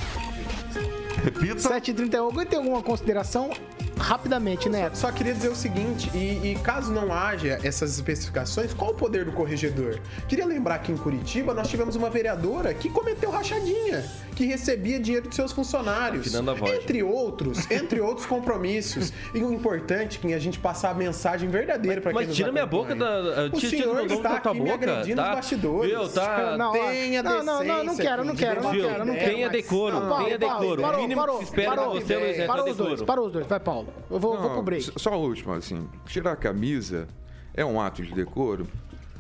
Repita. 1.23 1.61
7 1.61 1.91
e 1.93 1.95
31. 1.95 2.25
Alguém 2.25 2.47
tem 2.47 2.59
alguma 2.59 2.83
consideração? 2.83 3.51
Rapidamente, 3.97 4.69
né? 4.69 4.91
Só 4.95 5.13
queria 5.13 5.33
dizer 5.33 5.51
o 5.51 5.55
seguinte, 5.55 6.11
e, 6.13 6.53
e 6.53 6.59
caso 6.59 6.93
não 6.93 7.13
haja 7.13 7.61
essas 7.63 7.95
especificações, 7.95 8.75
qual 8.75 8.91
o 8.91 8.95
poder 8.95 9.25
do 9.25 9.31
corregedor? 9.31 10.01
Queria 10.29 10.45
lembrar 10.45 10.81
que 10.81 10.91
em 10.91 10.97
Curitiba 10.97 11.55
nós 11.55 11.69
tivemos 11.69 11.95
uma 11.95 12.11
vereadora 12.11 12.75
que 12.75 12.89
cometeu 12.89 13.31
rachadinha, 13.31 14.05
que 14.35 14.45
recebia 14.47 14.99
dinheiro 14.99 15.29
de 15.29 15.35
seus 15.35 15.53
funcionários. 15.53 16.27
Afinando 16.27 16.51
a 16.51 16.55
voz. 16.55 16.75
Entre 16.75 17.03
outros, 17.03 17.71
entre 17.71 18.01
outros 18.01 18.27
compromissos. 18.27 19.13
E 19.35 19.43
o 19.43 19.53
importante 19.53 20.19
é 20.19 20.21
que 20.29 20.35
a 20.35 20.39
gente 20.39 20.59
passar 20.59 20.91
a 20.91 20.95
mensagem 20.95 21.49
verdadeira 21.49 22.01
para 22.01 22.13
quem 22.13 22.27
Mas 22.27 22.35
tira 22.37 22.51
minha 22.53 22.67
boca 22.67 22.95
da. 22.95 23.47
O 23.47 23.51
Tira, 23.51 23.71
tira 23.71 23.71
senhor 23.71 23.95
meu 23.95 24.05
nome 24.05 24.15
está 24.17 24.35
aqui 24.37 24.49
me 24.55 24.61
boca. 24.61 24.75
agredindo 24.75 25.17
tá? 25.17 25.27
nos 25.27 25.35
bastidores. 25.37 25.91
Viu, 25.91 26.09
tá. 26.09 26.57
Não, 26.57 26.73
Tenha 26.73 27.23
não, 27.23 27.43
não, 27.45 27.65
não, 27.65 27.85
não 27.85 27.97
quero, 27.97 28.25
não 28.25 28.35
quero, 28.35 28.63
não 28.63 28.73
de 28.73 28.81
quero, 28.81 29.05
não 29.05 29.15
Tenha 29.15 29.37
quero. 29.37 29.51
decoro, 29.51 30.01
Não, 30.01 30.25
tenha 30.25 30.39
decoro. 30.39 30.83
o 30.83 30.97
mínimo 31.01 31.21
parou, 31.21 31.39
que 31.39 31.45
se 31.45 31.51
espera 31.51 31.77
parou. 31.77 31.99
de 31.99 32.05
você 32.05 32.15
é 32.15 32.31
exemplo 32.31 32.47
Parou 32.47 32.65
de 32.65 32.71
os 32.71 32.77
dois, 32.77 33.03
parou 33.03 33.27
os 33.27 33.33
dois. 33.33 33.47
Vai, 33.47 33.61
Paulo. 33.61 33.89
Eu 34.11 34.19
vou, 34.19 34.35
vou 34.37 34.43
Não, 34.49 34.55
pro 34.55 34.63
break. 34.63 34.93
Só 34.97 35.11
a 35.13 35.17
última, 35.17 35.57
assim, 35.57 35.89
tirar 36.07 36.33
a 36.33 36.37
camisa 36.37 37.07
é 37.55 37.65
um 37.65 37.81
ato 37.81 38.03
de 38.03 38.13
decoro, 38.15 38.67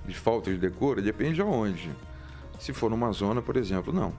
de 0.07 0.15
falta 0.15 0.51
de 0.51 0.57
decoro, 0.57 1.01
depende 1.03 1.41
aonde. 1.41 1.91
Se 2.59 2.73
for 2.73 2.91
numa 2.91 3.13
zona, 3.13 3.43
por 3.43 3.57
exemplo, 3.57 3.93
não. 3.93 4.13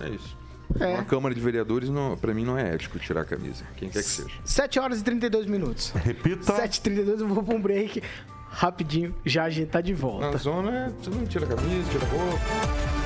É 0.00 0.08
isso. 0.08 0.36
É. 0.80 0.94
Uma 0.94 1.04
Câmara 1.04 1.34
de 1.34 1.40
Vereadores, 1.40 1.88
não, 1.88 2.16
pra 2.16 2.32
mim, 2.34 2.44
não 2.44 2.58
é 2.58 2.74
ético 2.74 2.98
tirar 2.98 3.20
a 3.20 3.24
camisa, 3.24 3.64
quem 3.76 3.88
quer 3.88 4.02
que 4.02 4.08
seja. 4.08 4.34
7 4.44 4.80
horas 4.80 5.00
e 5.00 5.04
32 5.04 5.46
minutos. 5.46 5.90
Repita. 5.90 6.56
7 6.56 6.76
e 6.76 6.80
32 6.80 7.20
eu 7.20 7.28
vou 7.28 7.42
pra 7.42 7.54
um 7.54 7.60
break. 7.60 8.02
Rapidinho, 8.48 9.14
já 9.24 9.44
a 9.44 9.50
gente 9.50 9.68
tá 9.68 9.80
de 9.80 9.92
volta. 9.92 10.30
Na 10.30 10.36
zona, 10.36 10.92
você 11.00 11.10
não 11.10 11.26
tira 11.26 11.44
a 11.44 11.48
camisa, 11.48 11.90
tira 11.90 12.06
a 12.06 12.08
roupa. 12.08 13.03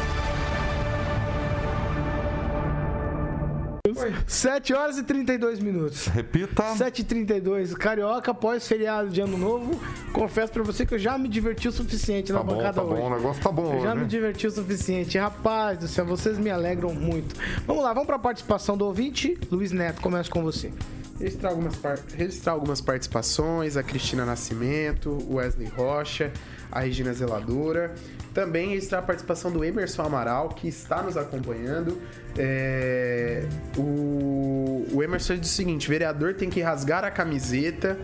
7 4.27 4.75
horas 4.75 4.99
e 4.99 5.03
32 5.03 5.61
minutos. 5.61 6.07
Repita. 6.07 6.63
7h32, 6.75 7.73
Carioca, 7.75 8.33
pós-feriado 8.35 9.09
de 9.11 9.21
Ano 9.21 9.37
Novo. 9.39 9.81
Confesso 10.13 10.53
pra 10.53 10.63
você 10.63 10.85
que 10.87 10.95
eu 10.95 10.99
já 10.99 11.17
me 11.19 11.29
diverti 11.29 11.69
o 11.69 11.73
suficiente 11.73 12.33
na 12.33 12.39
Tá 12.39 12.45
bom, 12.45 12.55
bancada 12.57 12.73
tá 12.75 12.83
bom. 12.87 12.93
hoje. 12.95 13.03
O 13.03 13.11
negócio 13.11 13.43
tá 13.43 13.53
bom 13.53 13.75
Eu 13.75 13.83
já 13.83 13.93
hoje, 13.93 14.01
me 14.03 14.07
diverti 14.07 14.47
o 14.47 14.51
suficiente. 14.51 15.19
Rapaz 15.19 15.79
do 15.79 15.89
céu, 15.89 16.05
vocês 16.07 16.39
me 16.39 16.51
alegram 16.51 16.93
muito. 16.95 17.35
Vamos 17.67 17.83
lá, 17.83 17.93
vamos 17.93 18.07
pra 18.07 18.19
participação 18.19 18.77
do 18.77 18.85
ouvinte. 18.85 19.39
Luiz 19.51 19.73
Neto, 19.73 20.01
começo 20.01 20.31
com 20.31 20.43
você. 20.43 20.73
Registrar 21.21 21.51
algumas, 21.51 21.77
par- 21.77 21.99
registrar 22.17 22.53
algumas 22.53 22.81
participações, 22.81 23.77
a 23.77 23.83
Cristina 23.83 24.25
Nascimento, 24.25 25.19
Wesley 25.29 25.67
Rocha, 25.67 26.33
a 26.71 26.81
Regina 26.81 27.13
Zeladora. 27.13 27.93
Também 28.33 28.69
registrar 28.69 29.01
a 29.01 29.03
participação 29.03 29.51
do 29.51 29.65
Emerson 29.65 30.03
Amaral, 30.03 30.51
que 30.51 30.69
está 30.69 31.03
nos 31.03 31.17
acompanhando. 31.17 32.01
É, 32.37 33.45
o, 33.77 34.87
o 34.93 35.03
Emerson 35.03 35.37
diz 35.37 35.51
o 35.51 35.55
seguinte: 35.55 35.89
vereador 35.89 36.35
tem 36.35 36.49
que 36.49 36.61
rasgar 36.61 37.05
a 37.05 37.11
camiseta, 37.11 37.99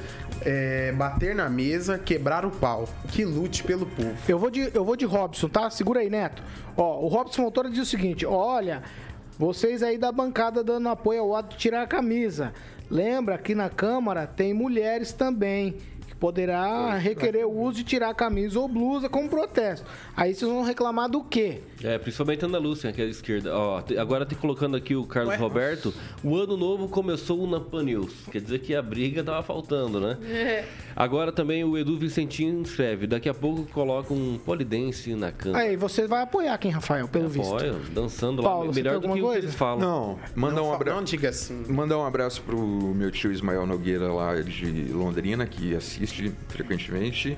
é, 0.45 0.91
bater 0.93 1.37
na 1.37 1.49
mesa, 1.49 1.99
quebrar 1.99 2.45
o 2.45 2.51
pau. 2.51 2.89
Que 3.13 3.25
lute 3.25 3.63
pelo 3.63 3.87
povo. 3.87 4.17
Eu 4.29 4.41
vou 4.41 4.51
de, 4.51 4.71
eu 4.75 4.85
vou 4.85 4.97
de 4.97 5.05
Robson, 5.05 5.49
tá? 5.49 5.71
Segura 5.71 6.01
aí, 6.01 6.11
Neto. 6.11 6.43
Ó, 6.77 7.01
o 7.05 7.07
Robson 7.07 7.43
Motora 7.43 7.71
diz 7.71 7.79
o 7.79 7.87
seguinte: 7.87 8.27
olha, 8.27 8.83
vocês 9.39 9.85
aí 9.85 9.99
da 9.99 10.11
bancada 10.11 10.65
dando 10.65 10.89
apoio 10.89 11.21
ao 11.21 11.37
ato 11.37 11.51
de 11.51 11.59
tirar 11.59 11.83
a 11.83 11.87
camisa. 11.87 12.53
Lembra 12.91 13.39
que 13.39 13.55
na 13.55 13.71
Câmara 13.71 14.27
tem 14.27 14.53
mulheres 14.53 15.13
também. 15.13 15.77
Que 16.07 16.15
poderá 16.15 16.95
requerer 16.95 17.47
o 17.47 17.53
uso 17.53 17.79
de 17.79 17.85
tirar 17.85 18.15
camisa 18.15 18.61
ou 18.61 18.69
blusa 18.69 19.09
como 19.09 19.29
protesto. 19.29 19.87
Aí 20.17 20.35
vocês 20.35 20.51
vão 20.51 20.63
reclamar 20.63 21.09
do 21.09 21.25
quê? 21.25 21.63
É, 21.85 21.99
principalmente 21.99 22.43
Ana 22.43 22.57
Lúcia, 22.57 22.91
que 22.93 23.03
é 23.03 23.05
a 23.05 23.09
esquerda. 23.09 23.55
Ó, 23.55 23.83
agora 23.99 24.25
tem 24.25 24.39
colocando 24.39 24.75
aqui 24.75 24.97
o 24.97 25.05
Carlos 25.05 25.35
Ué? 25.35 25.37
Roberto. 25.39 25.93
O 26.23 26.35
ano 26.35 26.57
novo 26.57 26.89
começou 26.89 27.47
na 27.47 27.61
Pan 27.61 27.83
News. 27.83 28.11
Quer 28.33 28.41
dizer 28.41 28.61
que 28.61 28.75
a 28.75 28.81
briga 28.81 29.23
tava 29.23 29.43
faltando, 29.43 30.01
né? 30.01 30.65
Agora 30.97 31.31
também 31.31 31.63
o 31.63 31.77
Edu 31.77 31.99
Vicentinho 31.99 32.63
escreve. 32.63 33.07
Daqui 33.07 33.29
a 33.29 33.35
pouco 33.35 33.67
coloca 33.67 34.15
um 34.15 34.39
polidense 34.39 35.15
na 35.15 35.31
cama. 35.31 35.59
Aí 35.59 35.77
você 35.77 36.07
vai 36.07 36.23
apoiar 36.23 36.57
quem, 36.57 36.71
Rafael, 36.71 37.07
pelo 37.07 37.29
visto. 37.29 37.55
Apoio, 37.55 37.79
dançando 37.93 38.41
lá. 38.41 38.49
Paulo, 38.49 38.73
você 38.73 38.81
melhor 38.81 38.95
do 38.95 39.01
que 39.01 39.07
alguma 39.07 39.15
o 39.15 39.17
que 39.17 39.23
coisa? 39.23 39.47
eles 39.47 39.55
falam. 39.55 39.79
Não, 39.79 40.19
mandar 40.35 40.57
não, 40.57 40.69
um 40.69 40.73
abraço. 40.73 40.97
Não 40.97 41.05
diga 41.05 41.29
assim. 41.29 41.65
Mandar 41.69 41.99
um 41.99 42.07
abraço 42.07 42.41
pro 42.41 42.59
meu 42.59 43.11
tio 43.11 43.31
Ismael 43.31 43.67
Nogueira 43.67 44.11
lá 44.11 44.41
de 44.41 44.85
Londrina, 44.91 45.47
que 45.47 45.75
assiste 45.75 46.33
frequentemente. 46.49 47.37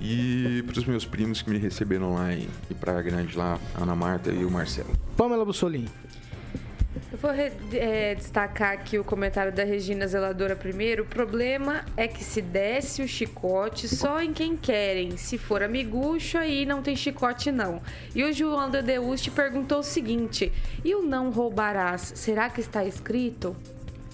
E 0.00 0.62
pros 0.66 0.84
meus 0.84 1.04
primos 1.04 1.42
que 1.42 1.50
me 1.50 1.58
receberam 1.58 2.14
lá 2.14 2.32
em, 2.32 2.46
em 2.70 2.74
Praia 2.74 3.02
Grande, 3.02 3.36
lá, 3.36 3.58
a 3.74 3.82
Ana 3.82 3.94
Marta 3.96 4.30
e 4.30 4.44
o 4.44 4.50
Marcelo. 4.50 4.90
Pamela 5.16 5.44
Bussolini. 5.44 5.88
Eu 7.12 7.18
vou 7.18 7.30
é, 7.30 8.14
destacar 8.14 8.72
aqui 8.72 8.98
o 8.98 9.04
comentário 9.04 9.52
da 9.52 9.64
Regina 9.64 10.06
Zeladora 10.06 10.56
primeiro. 10.56 11.02
O 11.02 11.06
problema 11.06 11.84
é 11.94 12.08
que 12.08 12.24
se 12.24 12.40
desce 12.40 13.02
o 13.02 13.08
chicote 13.08 13.86
só 13.86 14.22
em 14.22 14.32
quem 14.32 14.56
querem. 14.56 15.18
Se 15.18 15.36
for 15.36 15.62
amigucho, 15.62 16.38
aí 16.38 16.64
não 16.64 16.80
tem 16.80 16.96
chicote, 16.96 17.52
não. 17.52 17.82
E 18.14 18.24
o 18.24 18.32
João 18.32 18.70
Dedeuste 18.70 19.30
perguntou 19.30 19.80
o 19.80 19.82
seguinte: 19.82 20.50
e 20.82 20.94
o 20.94 21.02
não 21.02 21.30
roubarás? 21.30 22.12
Será 22.14 22.48
que 22.48 22.60
está 22.60 22.82
escrito? 22.82 23.54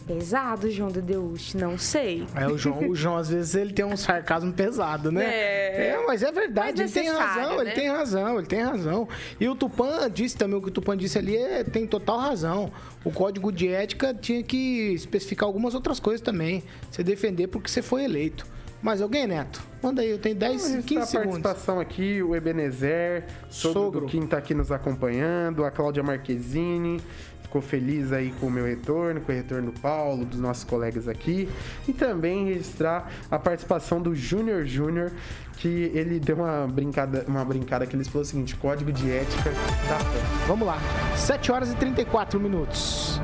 Pesado, 0.08 0.70
João 0.70 0.90
Dedeuste, 0.90 1.56
não 1.56 1.76
sei. 1.76 2.26
É, 2.34 2.46
o 2.48 2.56
João, 2.56 2.88
o 2.88 2.96
João, 2.96 3.16
às 3.18 3.28
vezes, 3.28 3.54
ele 3.54 3.74
tem 3.74 3.84
um 3.84 3.96
sarcasmo 3.96 4.52
pesado, 4.54 5.12
né? 5.12 5.24
É. 5.26 6.02
mas 6.06 6.22
é 6.22 6.32
verdade, 6.32 6.80
Mas 6.80 6.96
ele 6.96 7.06
tem 7.06 7.14
razão, 7.14 7.54
ele 7.56 7.64
né? 7.64 7.70
tem 7.72 7.90
razão, 7.90 8.38
ele 8.38 8.46
tem 8.46 8.62
razão. 8.62 9.08
E 9.38 9.46
o 9.46 9.54
Tupã 9.54 10.10
disse 10.10 10.34
também, 10.36 10.56
o 10.58 10.62
que 10.62 10.68
o 10.68 10.72
Tupã 10.72 10.96
disse 10.96 11.18
ali 11.18 11.36
é, 11.36 11.62
tem 11.62 11.86
total 11.86 12.18
razão. 12.18 12.72
O 13.04 13.12
código 13.12 13.52
de 13.52 13.68
ética 13.68 14.14
tinha 14.14 14.42
que 14.42 14.92
especificar 14.94 15.46
algumas 15.46 15.74
outras 15.74 16.00
coisas 16.00 16.22
também. 16.22 16.62
Você 16.90 17.04
defender 17.04 17.48
porque 17.48 17.68
você 17.68 17.82
foi 17.82 18.04
eleito. 18.04 18.46
Mais 18.80 19.02
alguém, 19.02 19.26
Neto? 19.26 19.60
Manda 19.82 20.02
aí, 20.02 20.08
eu 20.10 20.18
tenho 20.20 20.36
10, 20.36 20.62
Vamos 20.62 20.84
15 20.84 20.94
registrar 20.94 21.02
a 21.02 21.06
segundos. 21.06 21.42
participação 21.42 21.80
aqui, 21.80 22.22
o 22.22 22.34
Ebenezer, 22.36 23.24
sogro, 23.50 23.80
Sogro. 23.82 24.00
do 24.02 24.06
Kim 24.06 24.24
tá 24.24 24.38
aqui 24.38 24.54
nos 24.54 24.70
acompanhando, 24.70 25.64
a 25.64 25.70
Cláudia 25.70 26.00
Marquezine, 26.00 27.00
ficou 27.48 27.62
feliz 27.62 28.12
aí 28.12 28.30
com 28.38 28.46
o 28.46 28.50
meu 28.50 28.66
retorno, 28.66 29.22
com 29.22 29.32
o 29.32 29.34
retorno 29.34 29.72
do 29.72 29.80
Paulo, 29.80 30.24
dos 30.26 30.38
nossos 30.38 30.64
colegas 30.64 31.08
aqui. 31.08 31.48
E 31.88 31.92
também 31.92 32.46
registrar 32.46 33.10
a 33.30 33.38
participação 33.38 34.00
do 34.00 34.14
Júnior 34.14 34.66
Júnior, 34.66 35.10
que 35.54 35.90
ele 35.94 36.20
deu 36.20 36.36
uma 36.36 36.68
brincada, 36.68 37.24
uma 37.26 37.44
brincada 37.44 37.86
que 37.86 37.96
ele 37.96 38.04
falou 38.04 38.22
o 38.22 38.24
seguinte, 38.24 38.54
código 38.54 38.92
de 38.92 39.10
ética 39.10 39.50
da 39.50 39.98
fé. 39.98 40.46
Vamos 40.46 40.66
lá. 40.66 40.78
7 41.16 41.50
horas 41.50 41.72
e 41.72 41.76
34 41.76 42.38
minutos. 42.38 43.20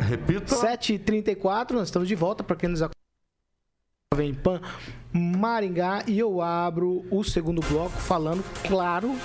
Repita. 0.00 0.54
7h34, 0.54 1.72
nós 1.72 1.88
estamos 1.88 2.06
de 2.06 2.14
volta 2.14 2.44
para 2.44 2.56
quem 2.56 2.68
nos 2.68 2.82
acompanha. 2.82 2.92
Jovem 4.12 4.34
Pan 4.34 4.60
Maringá 5.10 6.04
e 6.06 6.18
eu 6.18 6.42
abro 6.42 7.02
o 7.10 7.24
segundo 7.24 7.62
bloco 7.62 7.96
falando, 7.96 8.44
claro, 8.68 9.16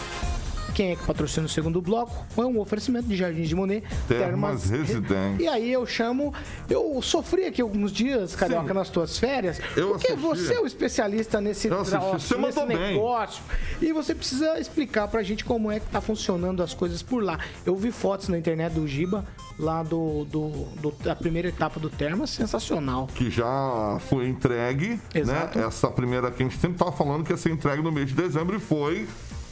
quem 0.77 0.91
é 0.91 0.95
que 0.95 1.03
patrocina 1.07 1.47
o 1.47 1.49
segundo 1.49 1.81
bloco? 1.81 2.23
É 2.37 2.41
um 2.45 2.59
oferecimento 2.59 3.07
de 3.07 3.15
Jardins 3.15 3.49
de 3.49 3.55
Monet, 3.55 3.83
Termas 4.07 4.69
Residência. 4.69 5.43
E 5.43 5.47
aí 5.47 5.73
eu 5.73 5.87
chamo, 5.87 6.31
eu 6.69 7.01
sofri 7.01 7.45
aqui 7.47 7.63
alguns 7.63 7.91
dias, 7.91 8.35
Carioca, 8.35 8.67
Sim. 8.67 8.73
nas 8.75 8.87
tuas 8.87 9.17
férias, 9.17 9.59
Eu 9.75 9.87
porque 9.89 10.05
assisti. 10.11 10.21
você 10.21 10.53
é 10.53 10.59
o 10.61 10.67
especialista 10.67 11.41
nesse, 11.41 11.67
troço, 11.67 11.97
nesse 12.13 12.35
mandou 12.37 12.67
bem. 12.67 12.77
negócio 12.93 13.41
e 13.81 13.91
você 13.91 14.13
precisa 14.13 14.59
explicar 14.59 15.07
pra 15.07 15.23
gente 15.23 15.43
como 15.43 15.71
é 15.71 15.79
que 15.79 15.87
tá 15.87 15.99
funcionando 15.99 16.61
as 16.61 16.75
coisas 16.75 17.01
por 17.01 17.23
lá. 17.23 17.39
Eu 17.65 17.75
vi 17.75 17.91
fotos 17.91 18.27
na 18.29 18.37
internet 18.37 18.73
do 18.73 18.87
Giba, 18.87 19.25
lá 19.57 19.81
do, 19.81 20.25
do, 20.25 20.49
do- 20.79 20.93
da 21.03 21.15
primeira 21.15 21.47
etapa 21.47 21.79
do 21.79 21.89
Termas, 21.89 22.29
sensacional. 22.29 23.07
que 23.15 23.31
já 23.31 23.97
foi 24.09 24.27
entregue, 24.27 24.99
Exato. 25.11 25.57
né? 25.57 25.65
Essa 25.65 25.87
primeira 25.89 26.29
que 26.29 26.43
a 26.43 26.45
gente 26.47 26.59
sempre 26.59 26.75
estava 26.75 26.91
falando 26.91 27.23
que 27.23 27.31
ia 27.33 27.37
ser 27.37 27.49
entregue 27.51 27.81
no 27.81 27.91
mês 27.91 28.09
de 28.09 28.13
dezembro 28.13 28.55
e 28.55 28.59
foi 28.59 29.07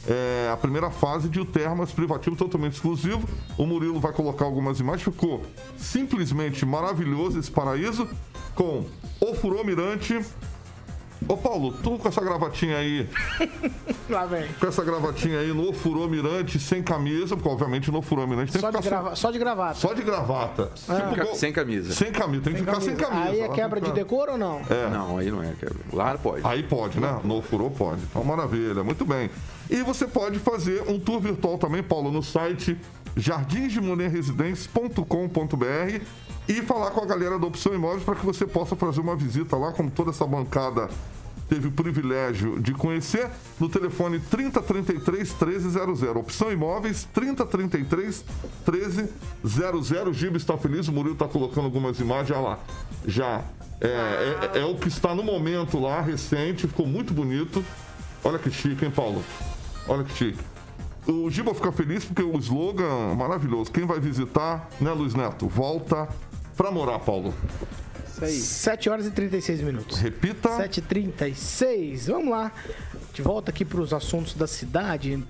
é, 0.08 0.50
a 0.52 0.56
primeira 0.56 0.90
fase 0.90 1.28
de 1.28 1.40
o 1.40 1.44
Termas 1.44 1.92
privativo 1.92 2.36
totalmente 2.36 2.74
exclusivo. 2.74 3.28
O 3.58 3.66
Murilo 3.66 4.00
vai 4.00 4.12
colocar 4.12 4.44
algumas 4.44 4.80
imagens, 4.80 5.02
ficou 5.02 5.42
simplesmente 5.76 6.64
maravilhoso 6.64 7.38
esse 7.38 7.50
paraíso 7.50 8.08
com 8.54 8.86
o 9.20 9.34
furô 9.34 9.62
mirante, 9.64 10.20
Ô 11.28 11.36
Paulo, 11.36 11.72
tu 11.72 11.98
com 11.98 12.06
essa 12.08 12.20
gravatinha 12.20 12.76
aí, 12.78 13.08
Lá 14.08 14.24
vem. 14.26 14.46
com 14.60 14.66
essa 14.68 14.84
gravatinha 14.84 15.40
aí 15.40 15.52
no 15.52 15.72
furô 15.72 16.06
mirante, 16.06 16.60
sem 16.60 16.80
camisa, 16.82 17.36
porque 17.36 17.48
obviamente 17.48 17.90
no 17.90 18.00
furô 18.00 18.24
mirante 18.26 18.52
tem 18.52 18.60
Só 18.60 18.70
que 18.70 18.76
de, 18.78 18.84
ficar 18.84 19.00
grava... 19.02 19.16
Só 19.16 19.30
de 19.32 19.38
gravata. 19.38 19.74
só 19.74 19.92
de 19.92 20.02
gravata. 20.02 20.70
Tipo, 20.74 20.86
Ca- 20.96 21.12
igual- 21.22 21.34
Sem 21.34 21.52
camisa. 21.52 21.92
Sem 21.92 22.12
camisa, 22.12 22.44
tem 22.44 22.52
que 22.54 22.60
ficar 22.60 22.80
sem 22.80 22.94
camisa. 22.94 23.30
Aí 23.30 23.40
é 23.40 23.48
quebra 23.48 23.80
de 23.80 23.90
decoro 23.92 24.32
ou 24.32 24.38
não? 24.38 24.60
Não, 24.92 25.18
aí 25.18 25.30
não 25.30 25.42
é 25.42 25.52
quebra. 25.58 25.78
Lá 25.92 26.16
pode. 26.16 26.46
Aí 26.46 26.62
pode, 26.62 27.00
né? 27.00 27.18
No 27.24 27.42
furô 27.42 27.70
pode. 27.70 28.00
Então, 28.02 28.22
maravilha, 28.22 28.84
muito 28.84 29.04
bem. 29.04 29.28
E 29.68 29.82
você 29.82 30.06
pode 30.06 30.38
fazer 30.38 30.84
um 30.88 31.00
tour 31.00 31.18
virtual 31.20 31.58
também, 31.58 31.82
Paulo, 31.82 32.12
no 32.12 32.22
site 32.22 32.78
jardimsdemonerresidências.com.br 33.16 36.00
e 36.48 36.54
falar 36.62 36.90
com 36.92 37.00
a 37.02 37.06
galera 37.06 37.38
da 37.38 37.46
Opção 37.46 37.74
Imóveis 37.74 38.04
para 38.04 38.14
que 38.14 38.24
você 38.24 38.46
possa 38.46 38.76
fazer 38.76 39.00
uma 39.00 39.16
visita 39.16 39.56
lá, 39.56 39.72
como 39.72 39.90
toda 39.90 40.10
essa 40.10 40.24
bancada 40.26 40.88
teve 41.48 41.68
o 41.68 41.70
privilégio 41.72 42.60
de 42.60 42.72
conhecer, 42.72 43.28
no 43.60 43.68
telefone 43.68 44.18
3033 44.18 45.32
1300. 45.40 46.02
Opção 46.16 46.50
Imóveis 46.52 47.06
3033 47.12 48.24
1300. 48.66 50.08
O 50.08 50.12
Giba 50.12 50.36
está 50.36 50.56
feliz, 50.58 50.88
o 50.88 50.92
Murilo 50.92 51.14
está 51.14 51.26
colocando 51.28 51.64
algumas 51.66 51.98
imagens, 52.00 52.30
olha 52.36 52.40
lá. 52.48 52.58
Já 53.06 53.42
é, 53.80 54.48
é- 54.54 54.58
é 54.60 54.64
o 54.64 54.74
que 54.76 54.88
está 54.88 55.14
no 55.14 55.22
momento 55.22 55.78
lá, 55.78 56.00
recente, 56.00 56.66
ficou 56.66 56.86
muito 56.86 57.12
bonito. 57.14 57.64
Olha 58.24 58.38
que 58.38 58.50
chique, 58.50 58.84
hein, 58.84 58.90
Paulo? 58.90 59.22
Olha 59.86 60.02
que 60.02 60.12
chique. 60.14 60.38
O 61.06 61.30
Giba 61.30 61.54
fica 61.54 61.70
feliz 61.70 62.04
porque 62.04 62.22
o 62.22 62.36
slogan 62.38 63.14
maravilhoso. 63.16 63.70
Quem 63.70 63.86
vai 63.86 64.00
visitar, 64.00 64.68
né, 64.80 64.90
Luiz 64.90 65.14
Neto? 65.14 65.46
Volta 65.46 66.08
pra 66.56 66.72
morar, 66.72 66.98
Paulo. 66.98 67.32
Isso 68.16 68.24
aí. 68.24 68.32
7 68.32 68.88
horas 68.88 69.06
e 69.06 69.10
36 69.10 69.60
minutos. 69.60 69.98
Repita. 69.98 70.48
7h36. 70.48 72.06
Vamos 72.10 72.30
lá. 72.30 72.52
De 73.12 73.22
volta 73.22 73.50
aqui 73.50 73.64
para 73.64 73.80
os 73.80 73.92
assuntos 73.92 74.34
da 74.34 74.46
cidade. 74.46 75.22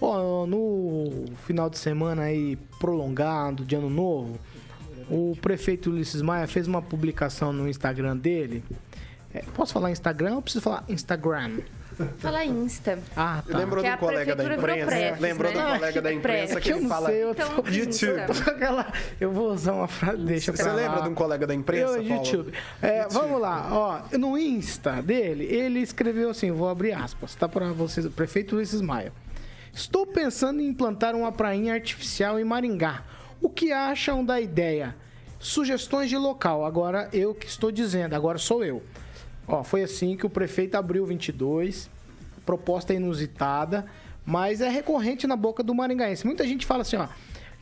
Ó, 0.00 0.46
no 0.46 1.26
final 1.46 1.70
de 1.70 1.78
semana 1.78 2.22
aí 2.22 2.56
prolongado, 2.80 3.64
de 3.64 3.76
ano 3.76 3.88
novo, 3.88 4.38
o 5.08 5.36
prefeito 5.40 5.90
Ulisses 5.90 6.20
Maia 6.20 6.48
fez 6.48 6.66
uma 6.66 6.82
publicação 6.82 7.52
no 7.52 7.68
Instagram 7.68 8.16
dele. 8.16 8.64
É, 9.32 9.42
posso 9.54 9.72
falar 9.72 9.90
Instagram 9.90 10.34
ou 10.34 10.42
preciso 10.42 10.62
falar 10.62 10.84
Instagram? 10.88 11.58
Fala 12.18 12.44
Insta. 12.44 12.98
Ah, 13.16 13.42
tá. 13.46 13.58
Lembrou 13.58 13.82
Que 13.82 13.88
de 13.88 13.92
um 13.92 13.94
a 13.94 13.98
colega 13.98 14.34
da 14.36 14.44
imprensa? 14.44 14.86
Prestes, 14.86 15.20
Lembrou 15.20 15.52
né? 15.52 15.60
do 15.62 15.72
colega 15.78 16.02
da 16.02 16.12
imprensa 16.12 16.60
que 16.60 16.72
eu 16.72 16.76
ele 16.78 16.88
fala 16.88 17.08
sei, 17.08 17.22
eu 17.22 17.30
Então, 17.32 17.64
aquela- 18.54 18.92
Eu 19.20 19.30
vou 19.30 19.50
usar 19.52 19.72
uma 19.72 19.88
frase, 19.88 20.22
deixa 20.22 20.52
Você 20.52 20.62
lá. 20.62 20.72
lembra 20.74 21.02
de 21.02 21.08
um 21.08 21.14
colega 21.14 21.46
da 21.46 21.54
imprensa, 21.54 21.98
Eu, 21.98 22.04
Paulo? 22.08 22.24
YouTube. 22.26 22.52
É, 22.80 23.06
Vamos 23.08 23.40
lá, 23.40 23.68
ó. 23.70 24.18
No 24.18 24.36
Insta 24.38 25.02
dele, 25.02 25.44
ele 25.44 25.80
escreveu 25.80 26.30
assim: 26.30 26.50
vou 26.50 26.68
abrir 26.68 26.92
aspas, 26.92 27.34
tá 27.34 27.48
para 27.48 27.66
vocês, 27.72 28.06
prefeito 28.08 28.56
Ulisses 28.56 28.80
Maia. 28.80 29.12
Estou 29.72 30.06
pensando 30.06 30.60
em 30.60 30.66
implantar 30.68 31.14
uma 31.14 31.32
prainha 31.32 31.74
artificial 31.74 32.38
em 32.38 32.44
Maringá. 32.44 33.02
O 33.40 33.48
que 33.48 33.72
acham 33.72 34.24
da 34.24 34.40
ideia? 34.40 34.94
Sugestões 35.38 36.08
de 36.08 36.16
local. 36.16 36.64
Agora 36.64 37.08
eu 37.12 37.34
que 37.34 37.46
estou 37.46 37.72
dizendo, 37.72 38.14
agora 38.14 38.38
sou 38.38 38.64
eu. 38.64 38.82
Ó, 39.46 39.62
foi 39.62 39.82
assim 39.82 40.16
que 40.16 40.26
o 40.26 40.30
prefeito 40.30 40.76
abriu 40.76 41.04
22, 41.04 41.90
proposta 42.46 42.94
inusitada, 42.94 43.86
mas 44.24 44.60
é 44.60 44.68
recorrente 44.68 45.26
na 45.26 45.36
boca 45.36 45.62
do 45.62 45.74
maringaense. 45.74 46.24
Muita 46.24 46.46
gente 46.46 46.64
fala 46.64 46.82
assim, 46.82 46.96
ó, 46.96 47.08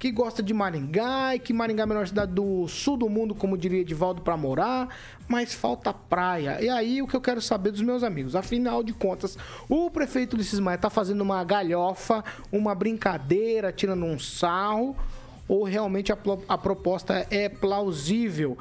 que 0.00 0.10
gosta 0.10 0.42
de 0.42 0.54
Maringá 0.54 1.36
e 1.36 1.38
que 1.38 1.52
Maringá 1.52 1.82
é 1.82 1.84
a 1.84 1.86
melhor 1.86 2.08
cidade 2.08 2.32
do 2.32 2.66
sul 2.66 2.96
do 2.96 3.06
mundo, 3.06 3.34
como 3.34 3.56
diria 3.56 3.82
Edivaldo, 3.82 4.22
para 4.22 4.34
morar, 4.34 4.88
mas 5.28 5.52
falta 5.52 5.92
praia. 5.92 6.56
E 6.58 6.70
aí 6.70 7.02
o 7.02 7.06
que 7.06 7.14
eu 7.14 7.20
quero 7.20 7.40
saber 7.42 7.70
dos 7.70 7.82
meus 7.82 8.02
amigos, 8.02 8.34
afinal 8.34 8.82
de 8.82 8.94
contas, 8.94 9.36
o 9.68 9.90
prefeito 9.90 10.32
Ulisses 10.32 10.58
Maia 10.58 10.78
tá 10.78 10.88
fazendo 10.88 11.20
uma 11.20 11.44
galhofa, 11.44 12.24
uma 12.50 12.74
brincadeira, 12.74 13.70
tirando 13.70 14.06
um 14.06 14.18
sarro, 14.18 14.96
ou 15.46 15.64
realmente 15.64 16.10
a, 16.10 16.18
a 16.48 16.56
proposta 16.56 17.26
é 17.30 17.50
plausível? 17.50 18.56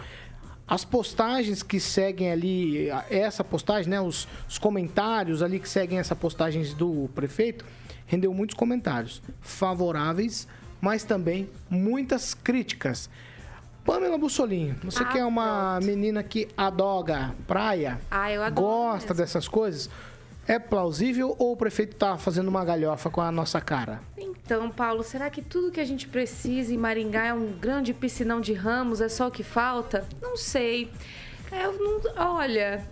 As 0.69 0.85
postagens 0.85 1.63
que 1.63 1.79
seguem 1.79 2.31
ali, 2.31 2.89
essa 3.09 3.43
postagem, 3.43 3.89
né? 3.89 3.99
Os, 3.99 4.27
os 4.47 4.59
comentários 4.59 5.41
ali 5.41 5.59
que 5.59 5.67
seguem 5.67 5.97
essa 5.97 6.15
postagem 6.15 6.63
do 6.75 7.09
prefeito, 7.15 7.65
rendeu 8.05 8.31
muitos 8.33 8.55
comentários 8.55 9.19
favoráveis, 9.41 10.47
mas 10.79 11.03
também 11.03 11.49
muitas 11.69 12.33
críticas. 12.35 13.09
Pamela 13.83 14.17
Bussolini, 14.19 14.75
você 14.83 15.01
Ah, 15.01 15.05
que 15.07 15.17
é 15.17 15.25
uma 15.25 15.79
menina 15.81 16.21
que 16.21 16.47
adoga 16.55 17.33
praia, 17.47 17.99
Ah, 18.11 18.31
eu 18.31 18.43
adoro 18.43 18.67
gosta 18.67 19.13
mesmo. 19.13 19.15
dessas 19.15 19.47
coisas, 19.47 19.89
é 20.49 20.57
plausível 20.57 21.35
ou 21.37 21.51
o 21.51 21.55
prefeito 21.55 21.95
tá 21.95 22.17
fazendo 22.17 22.47
uma 22.47 22.65
galhofa 22.65 23.07
com 23.11 23.21
a 23.21 23.31
nossa 23.31 23.61
cara? 23.61 24.01
Então, 24.17 24.71
Paulo, 24.71 25.03
será 25.03 25.29
que 25.29 25.43
tudo 25.43 25.69
que 25.69 25.79
a 25.79 25.85
gente 25.85 26.07
precisa 26.07 26.73
em 26.73 26.77
Maringá 26.77 27.27
é 27.27 27.33
um 27.33 27.51
grande 27.51 27.93
piscinão 27.93 28.41
de 28.41 28.53
ramos? 28.53 28.99
É 28.99 29.07
só 29.07 29.27
o 29.27 29.31
que 29.31 29.43
falta? 29.43 30.07
Não 30.19 30.35
sei. 30.35 30.91
Eu 31.51 31.73
não, 31.73 32.35
olha, 32.35 32.83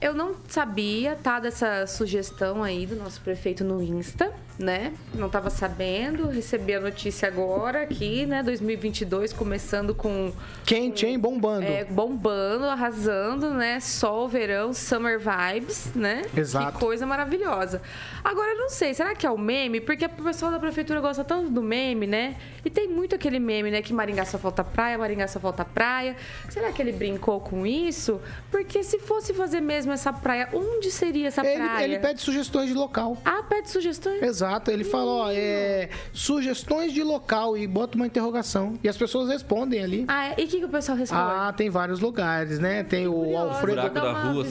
eu 0.00 0.14
não 0.14 0.34
sabia, 0.48 1.14
tá, 1.14 1.38
dessa 1.38 1.86
sugestão 1.86 2.62
aí 2.62 2.86
do 2.86 2.96
nosso 2.96 3.20
prefeito 3.20 3.62
no 3.64 3.82
Insta, 3.82 4.32
né? 4.58 4.92
Não 5.14 5.28
tava 5.28 5.50
sabendo, 5.50 6.26
recebi 6.28 6.74
a 6.74 6.80
notícia 6.80 7.28
agora 7.28 7.82
aqui, 7.82 8.26
né? 8.26 8.42
2022 8.42 9.32
começando 9.32 9.94
com 9.94 10.32
Quente, 10.66 11.06
hein? 11.06 11.18
Bombando. 11.18 11.64
é, 11.64 11.84
bombando, 11.84 12.64
arrasando, 12.64 13.50
né? 13.54 13.78
Sol, 13.80 14.28
verão, 14.28 14.72
summer 14.72 15.18
vibes, 15.20 15.92
né? 15.94 16.22
Exato. 16.36 16.72
Que 16.72 16.84
coisa 16.84 17.06
maravilhosa. 17.06 17.80
Agora, 18.24 18.50
eu 18.52 18.58
não 18.58 18.68
sei, 18.68 18.92
será 18.94 19.14
que 19.14 19.26
é 19.26 19.30
o 19.30 19.38
meme? 19.38 19.80
Porque 19.80 20.04
o 20.06 20.08
pessoal 20.24 20.50
da 20.50 20.58
prefeitura 20.58 21.00
gosta 21.00 21.22
tanto 21.22 21.50
do 21.50 21.62
meme, 21.62 22.06
né? 22.06 22.36
E 22.64 22.70
tem 22.70 22.88
muito 22.88 23.14
aquele 23.14 23.38
meme, 23.38 23.70
né? 23.70 23.80
Que 23.80 23.92
Maringá 23.92 24.24
só 24.24 24.38
falta 24.38 24.64
praia, 24.64 24.98
Maringá 24.98 25.28
só 25.28 25.38
falta 25.38 25.64
praia. 25.64 26.16
Será 26.48 26.72
que 26.72 26.82
ele 26.82 26.92
brincou 26.92 27.40
com 27.40 27.64
isso? 27.64 28.20
Porque 28.50 28.82
se 28.82 28.98
fosse 28.98 29.32
fazer 29.32 29.60
mesmo 29.60 29.92
essa 29.92 30.12
praia, 30.12 30.48
onde 30.52 30.90
seria 30.90 31.28
essa 31.28 31.46
Ele, 31.46 31.56
praia? 31.62 31.84
ele 31.84 31.98
pede 32.00 32.20
sugestões 32.20 32.68
de 32.68 32.74
local. 32.74 33.16
Ah, 33.24 33.42
pede 33.48 33.70
sugestões? 33.70 34.20
Exato, 34.22 34.47
ele 34.68 34.84
fala, 34.84 35.10
ó, 35.10 35.30
é, 35.30 35.88
sugestões 36.12 36.92
de 36.92 37.02
local 37.02 37.56
e 37.56 37.66
bota 37.66 37.96
uma 37.96 38.06
interrogação. 38.06 38.78
E 38.82 38.88
as 38.88 38.96
pessoas 38.96 39.28
respondem 39.28 39.82
ali. 39.82 40.04
Ah, 40.08 40.28
é? 40.28 40.34
e 40.38 40.44
o 40.44 40.48
que, 40.48 40.58
que 40.58 40.64
o 40.64 40.68
pessoal 40.68 40.96
responde? 40.96 41.22
Ah, 41.22 41.52
tem 41.56 41.70
vários 41.70 42.00
lugares, 42.00 42.58
né? 42.58 42.82
Tem 42.82 43.06
o 43.06 43.36
Alfredo. 43.36 43.76
dar 43.76 43.88
da 43.88 44.12
rua, 44.12 44.44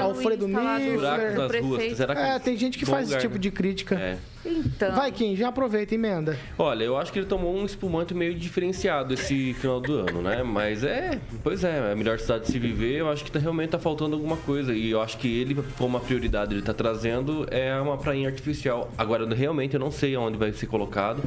Alfredo 0.00 0.48
Miffler. 0.48 0.94
Buracos 0.94 1.34
do 1.34 1.48
das 1.48 1.60
ruas. 1.60 1.96
Será 1.96 2.14
que 2.14 2.20
É, 2.20 2.38
tem 2.38 2.56
gente 2.56 2.78
que 2.78 2.86
faz 2.86 3.02
esse 3.02 3.10
lugar, 3.12 3.20
tipo 3.22 3.34
né? 3.34 3.40
de 3.40 3.50
crítica. 3.50 3.94
É. 3.94 4.18
Então. 4.44 4.94
Vai, 4.94 5.10
Kim, 5.10 5.34
já 5.36 5.48
aproveita, 5.48 5.94
emenda. 5.94 6.36
Olha, 6.58 6.84
eu 6.84 6.96
acho 6.96 7.12
que 7.12 7.18
ele 7.18 7.26
tomou 7.26 7.54
um 7.56 7.64
espumante 7.64 8.12
meio 8.14 8.34
diferenciado 8.34 9.14
esse 9.14 9.54
final 9.54 9.80
do 9.80 9.94
ano, 10.00 10.20
né? 10.22 10.42
Mas 10.42 10.84
é, 10.84 11.18
pois 11.42 11.64
é, 11.64 11.78
é 11.88 11.92
a 11.92 11.96
melhor 11.96 12.18
cidade 12.18 12.44
de 12.46 12.52
se 12.52 12.58
viver. 12.58 12.96
Eu 12.98 13.10
acho 13.10 13.24
que 13.24 13.30
tá- 13.32 13.38
realmente 13.38 13.70
tá 13.70 13.78
faltando 13.78 14.14
alguma 14.14 14.36
coisa. 14.36 14.74
E 14.74 14.90
eu 14.90 15.00
acho 15.00 15.16
que 15.18 15.28
ele, 15.40 15.56
como 15.78 15.96
a 15.96 16.00
prioridade 16.00 16.54
ele 16.54 16.62
tá 16.62 16.74
trazendo, 16.74 17.46
é 17.50 17.74
uma 17.80 17.96
prainha 17.96 18.28
artificial. 18.28 18.90
Agora, 18.98 19.26
realmente, 19.34 19.74
eu 19.74 19.80
não 19.80 19.90
sei 19.90 20.14
aonde 20.14 20.36
vai 20.36 20.52
ser 20.52 20.66
colocado. 20.66 21.22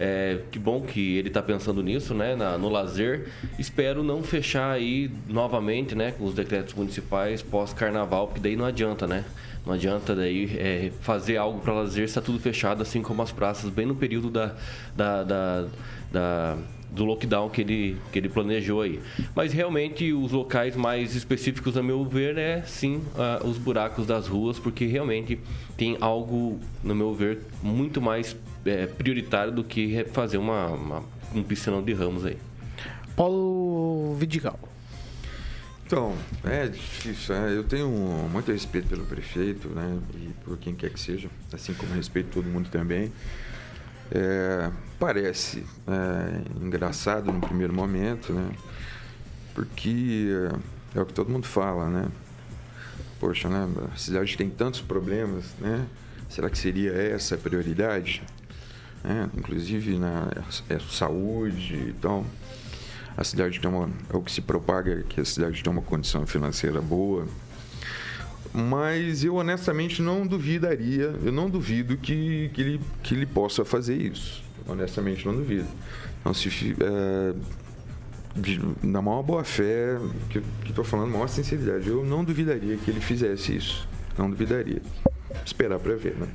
É, 0.00 0.38
que 0.52 0.60
bom 0.60 0.80
que 0.82 1.16
ele 1.16 1.26
está 1.26 1.42
pensando 1.42 1.82
nisso, 1.82 2.14
né, 2.14 2.36
na- 2.36 2.56
no 2.56 2.68
lazer. 2.68 3.26
Espero 3.58 4.02
não 4.04 4.22
fechar 4.22 4.70
aí 4.70 5.10
novamente, 5.28 5.96
né, 5.96 6.12
com 6.12 6.24
os 6.24 6.34
decretos 6.34 6.72
municipais 6.74 7.42
pós-carnaval, 7.42 8.28
porque 8.28 8.40
daí 8.40 8.54
não 8.54 8.64
adianta, 8.64 9.08
né? 9.08 9.24
Não 9.68 9.74
adianta 9.74 10.14
daí 10.16 10.56
é, 10.56 10.90
fazer 11.02 11.36
algo 11.36 11.60
para 11.60 11.74
lazer 11.74 12.04
está 12.04 12.22
tudo 12.22 12.40
fechado, 12.40 12.80
assim 12.82 13.02
como 13.02 13.20
as 13.20 13.30
praças, 13.30 13.68
bem 13.68 13.84
no 13.84 13.94
período 13.94 14.30
da, 14.30 14.54
da, 14.96 15.22
da- 15.22 15.66
da- 16.10 16.56
do 16.90 17.04
lockdown 17.04 17.50
que 17.50 17.60
ele, 17.60 17.98
que 18.10 18.18
ele 18.18 18.30
planejou 18.30 18.80
aí. 18.80 18.98
Mas 19.36 19.52
realmente 19.52 20.10
os 20.10 20.32
locais 20.32 20.74
mais 20.74 21.14
específicos, 21.14 21.76
a 21.76 21.82
meu 21.82 22.02
ver, 22.02 22.38
é 22.38 22.62
sim 22.62 23.02
os 23.44 23.58
buracos 23.58 24.06
das 24.06 24.26
ruas, 24.26 24.58
porque 24.58 24.86
realmente 24.86 25.38
tem 25.76 25.98
algo, 26.00 26.58
no 26.82 26.94
meu 26.94 27.12
ver, 27.12 27.40
muito 27.62 28.00
mais 28.00 28.34
é, 28.64 28.86
prioritário 28.86 29.52
do 29.52 29.62
que 29.62 30.02
fazer 30.14 30.38
uma, 30.38 30.68
uma- 30.68 31.02
um 31.34 31.42
piscinão 31.42 31.82
de 31.82 31.92
ramos 31.92 32.24
aí. 32.24 32.38
Paulo 33.14 34.14
Vidigal. 34.14 34.58
Então, 35.88 36.14
é 36.44 36.66
difícil. 36.68 37.34
né? 37.34 37.56
Eu 37.56 37.64
tenho 37.64 37.88
muito 38.30 38.52
respeito 38.52 38.88
pelo 38.88 39.06
prefeito, 39.06 39.70
né? 39.70 39.98
E 40.16 40.34
por 40.44 40.58
quem 40.58 40.74
quer 40.74 40.90
que 40.90 41.00
seja, 41.00 41.30
assim 41.50 41.72
como 41.72 41.94
respeito 41.94 42.28
todo 42.30 42.44
mundo 42.44 42.68
também. 42.68 43.10
É, 44.10 44.70
parece 44.98 45.64
é, 45.86 46.62
engraçado 46.62 47.32
no 47.32 47.40
primeiro 47.40 47.72
momento, 47.72 48.34
né? 48.34 48.50
Porque 49.54 50.28
é, 50.94 50.98
é 50.98 51.00
o 51.00 51.06
que 51.06 51.14
todo 51.14 51.30
mundo 51.30 51.46
fala, 51.46 51.88
né? 51.88 52.08
Poxa, 53.18 53.48
né? 53.48 53.66
A 53.90 53.96
cidade 53.96 54.36
tem 54.36 54.50
tantos 54.50 54.82
problemas, 54.82 55.54
né? 55.58 55.86
Será 56.28 56.50
que 56.50 56.58
seria 56.58 56.92
essa 56.92 57.34
a 57.34 57.38
prioridade? 57.38 58.22
É, 59.02 59.38
inclusive 59.38 59.98
na 59.98 60.28
é, 60.68 60.78
saúde, 60.80 61.94
então 61.96 62.26
a 63.18 63.24
cidade 63.24 63.58
tem 63.58 63.68
uma, 63.68 63.90
é 64.08 64.16
o 64.16 64.22
que 64.22 64.30
se 64.30 64.40
propaga 64.40 65.00
é 65.00 65.02
que 65.02 65.20
a 65.20 65.24
cidade 65.24 65.60
tem 65.60 65.72
uma 65.72 65.82
condição 65.82 66.24
financeira 66.24 66.80
boa. 66.80 67.26
mas 68.54 69.24
eu 69.24 69.34
honestamente 69.34 70.00
não 70.00 70.24
duvidaria, 70.24 71.12
eu 71.24 71.32
não 71.32 71.50
duvido 71.50 71.96
que, 71.96 72.48
que, 72.54 72.60
ele, 72.60 72.80
que 73.02 73.14
ele 73.16 73.26
possa 73.26 73.64
fazer 73.64 73.96
isso. 73.96 74.44
Honestamente, 74.68 75.26
não 75.26 75.34
duvido. 75.34 75.66
Então, 76.20 76.32
se, 76.32 76.76
é, 76.80 77.34
de, 78.36 78.60
na 78.84 79.02
maior 79.02 79.24
boa 79.24 79.42
fé, 79.42 79.98
que 80.30 80.40
estou 80.68 80.84
falando, 80.84 81.10
maior 81.10 81.28
sinceridade, 81.28 81.88
eu 81.88 82.04
não 82.04 82.22
duvidaria 82.22 82.76
que 82.76 82.88
ele 82.88 83.00
fizesse 83.00 83.56
isso. 83.56 83.88
Não 84.16 84.30
duvidaria. 84.30 84.80
Esperar 85.44 85.80
para 85.80 85.96
ver, 85.96 86.14
né? 86.14 86.28